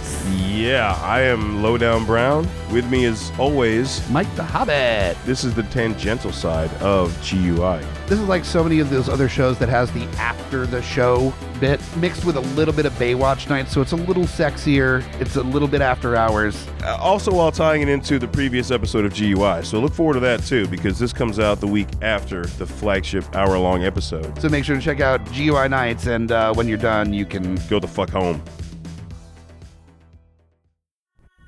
Yeah, 0.62 0.96
I 1.02 1.22
am 1.22 1.60
Lowdown 1.60 2.06
Brown. 2.06 2.48
With 2.70 2.88
me, 2.88 3.04
as 3.06 3.32
always, 3.36 4.08
Mike 4.10 4.32
the 4.36 4.44
Hobbit. 4.44 5.16
this 5.26 5.42
is 5.42 5.54
the 5.56 5.64
tangential 5.64 6.30
side 6.30 6.72
of 6.74 7.12
GUI. 7.28 7.84
This 8.06 8.20
is 8.20 8.28
like 8.28 8.44
so 8.44 8.62
many 8.62 8.78
of 8.78 8.88
those 8.88 9.08
other 9.08 9.28
shows 9.28 9.58
that 9.58 9.68
has 9.68 9.90
the 9.90 10.04
after 10.18 10.64
the 10.64 10.80
show 10.80 11.34
bit 11.58 11.80
mixed 11.96 12.24
with 12.24 12.36
a 12.36 12.40
little 12.54 12.72
bit 12.72 12.86
of 12.86 12.92
Baywatch 12.92 13.48
nights, 13.48 13.72
so 13.72 13.80
it's 13.80 13.90
a 13.90 13.96
little 13.96 14.22
sexier. 14.22 15.02
It's 15.20 15.34
a 15.34 15.42
little 15.42 15.66
bit 15.66 15.80
after 15.80 16.14
hours. 16.14 16.68
Uh, 16.84 16.96
also, 17.00 17.32
while 17.32 17.50
tying 17.50 17.82
it 17.82 17.88
into 17.88 18.20
the 18.20 18.28
previous 18.28 18.70
episode 18.70 19.04
of 19.04 19.12
GUI. 19.12 19.64
So 19.64 19.80
look 19.80 19.92
forward 19.92 20.14
to 20.14 20.20
that 20.20 20.44
too, 20.44 20.68
because 20.68 20.96
this 20.96 21.12
comes 21.12 21.40
out 21.40 21.58
the 21.58 21.66
week 21.66 21.88
after 22.02 22.46
the 22.46 22.66
flagship 22.66 23.24
hour 23.34 23.58
long 23.58 23.82
episode. 23.82 24.40
So 24.40 24.48
make 24.48 24.64
sure 24.64 24.76
to 24.76 24.82
check 24.82 25.00
out 25.00 25.26
GUI 25.32 25.68
Nights, 25.68 26.06
and 26.06 26.30
uh, 26.30 26.54
when 26.54 26.68
you're 26.68 26.78
done, 26.78 27.12
you 27.12 27.26
can. 27.26 27.56
Go 27.68 27.80
the 27.80 27.88
fuck 27.88 28.10
home. 28.10 28.40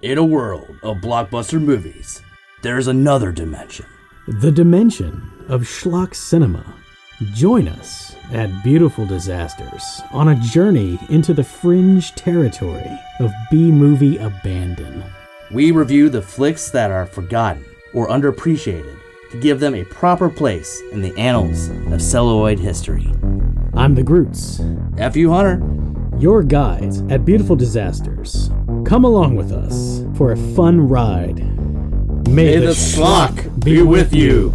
In 0.05 0.19
a 0.19 0.23
world 0.23 0.69
of 0.83 0.99
blockbuster 0.99 1.59
movies, 1.59 2.21
there's 2.61 2.89
another 2.89 3.33
dimension. 3.33 3.87
The 4.29 4.53
dimension 4.53 5.33
of 5.49 5.63
schlock 5.63 6.15
cinema. 6.15 6.75
Join 7.33 7.69
us 7.69 8.15
at 8.31 8.63
Beautiful 8.63 9.07
Disasters 9.07 10.03
on 10.13 10.29
a 10.29 10.41
journey 10.41 10.99
into 11.09 11.33
the 11.33 11.43
fringe 11.43 12.15
territory 12.17 12.91
of 13.19 13.33
B 13.51 13.71
movie 13.71 14.19
abandon. 14.19 15.03
We 15.51 15.71
review 15.71 16.11
the 16.11 16.21
flicks 16.21 16.71
that 16.73 16.91
are 16.91 17.07
forgotten 17.07 17.65
or 17.95 18.09
underappreciated 18.09 18.99
to 19.31 19.41
give 19.41 19.59
them 19.59 19.75
a 19.75 19.85
proper 19.85 20.29
place 20.29 20.83
in 20.93 21.01
the 21.01 21.17
annals 21.17 21.71
of 21.91 22.03
celluloid 22.03 22.59
history. 22.59 23.11
I'm 23.73 23.95
the 23.95 24.03
Groots, 24.03 24.61
F.U. 24.99 25.31
Hunter, 25.33 25.63
your 26.19 26.43
guides 26.43 27.01
at 27.09 27.25
Beautiful 27.25 27.57
Disasters. 27.57 28.51
Come 28.85 29.05
along 29.05 29.37
with 29.37 29.51
us 29.51 30.05
for 30.17 30.33
a 30.33 30.37
fun 30.37 30.89
ride. 30.89 31.39
May, 32.29 32.45
may 32.45 32.57
the 32.59 32.73
schlock 32.73 33.65
be 33.65 33.81
with 33.81 34.15
you. 34.15 34.55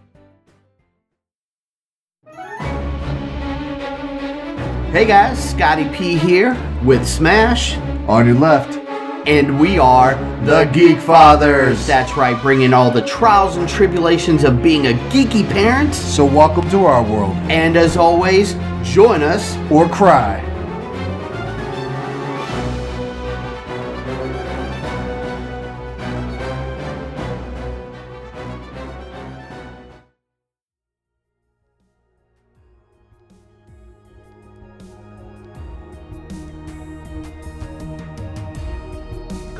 Hey 4.91 5.05
guys, 5.05 5.51
Scotty 5.51 5.87
P 5.87 6.17
here 6.17 6.53
with 6.83 7.07
Smash 7.07 7.77
on 8.09 8.25
your 8.25 8.35
left. 8.35 8.75
And 9.25 9.57
we 9.57 9.79
are 9.79 10.15
the 10.43 10.65
Geek 10.73 10.99
Fathers. 10.99 11.87
That's 11.87 12.17
right, 12.17 12.39
bringing 12.41 12.73
all 12.73 12.91
the 12.91 13.01
trials 13.03 13.55
and 13.55 13.69
tribulations 13.69 14.43
of 14.43 14.61
being 14.61 14.87
a 14.87 14.93
geeky 15.09 15.49
parent. 15.49 15.95
So, 15.95 16.25
welcome 16.25 16.69
to 16.71 16.83
our 16.83 17.03
world. 17.09 17.37
And 17.49 17.77
as 17.77 17.95
always, 17.95 18.55
join 18.83 19.23
us 19.23 19.55
Or 19.71 19.87
cry. 19.87 20.50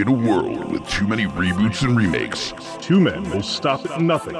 In 0.00 0.08
a 0.08 0.12
world 0.12 0.72
with 0.72 0.88
too 0.88 1.06
many 1.06 1.26
reboots 1.26 1.82
and 1.82 1.94
remakes, 1.94 2.54
Two 2.80 2.98
men 3.02 3.28
will 3.28 3.42
stop 3.42 3.84
at 3.84 4.00
nothing 4.00 4.34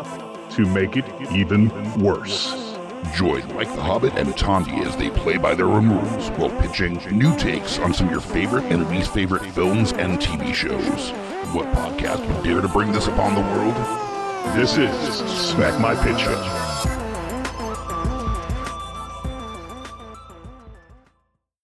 to 0.53 0.65
make 0.65 0.97
it 0.97 1.05
even 1.33 1.69
worse. 2.03 2.75
join 3.15 3.47
Mike 3.55 3.69
the 3.75 3.83
Hobbit 3.83 4.15
and 4.15 4.31
Tondi 4.31 4.87
as 4.87 4.97
they 4.97 5.11
play 5.11 5.37
by 5.37 5.55
their 5.55 5.67
own 5.67 5.91
rules 5.91 6.31
while 6.39 6.49
pitching 6.63 6.95
new 7.11 7.37
takes 7.37 7.79
on 7.79 7.93
some 7.93 8.07
of 8.07 8.13
your 8.13 8.23
favorite 8.23 8.65
and 8.73 8.89
least 8.89 9.13
favorite 9.13 9.45
films 9.53 9.93
and 9.93 10.19
TV 10.19 10.55
shows. 10.55 11.11
What 11.55 11.71
podcast 11.75 12.27
would 12.27 12.43
dare 12.43 12.63
to 12.63 12.69
bring 12.69 12.93
this 12.93 13.09
upon 13.09 13.35
the 13.35 13.43
world? 13.43 13.77
This 14.57 14.79
is 14.79 14.91
Smack 15.31 15.79
My 15.79 15.95
Pitch 15.95 16.27
Up. 16.27 17.00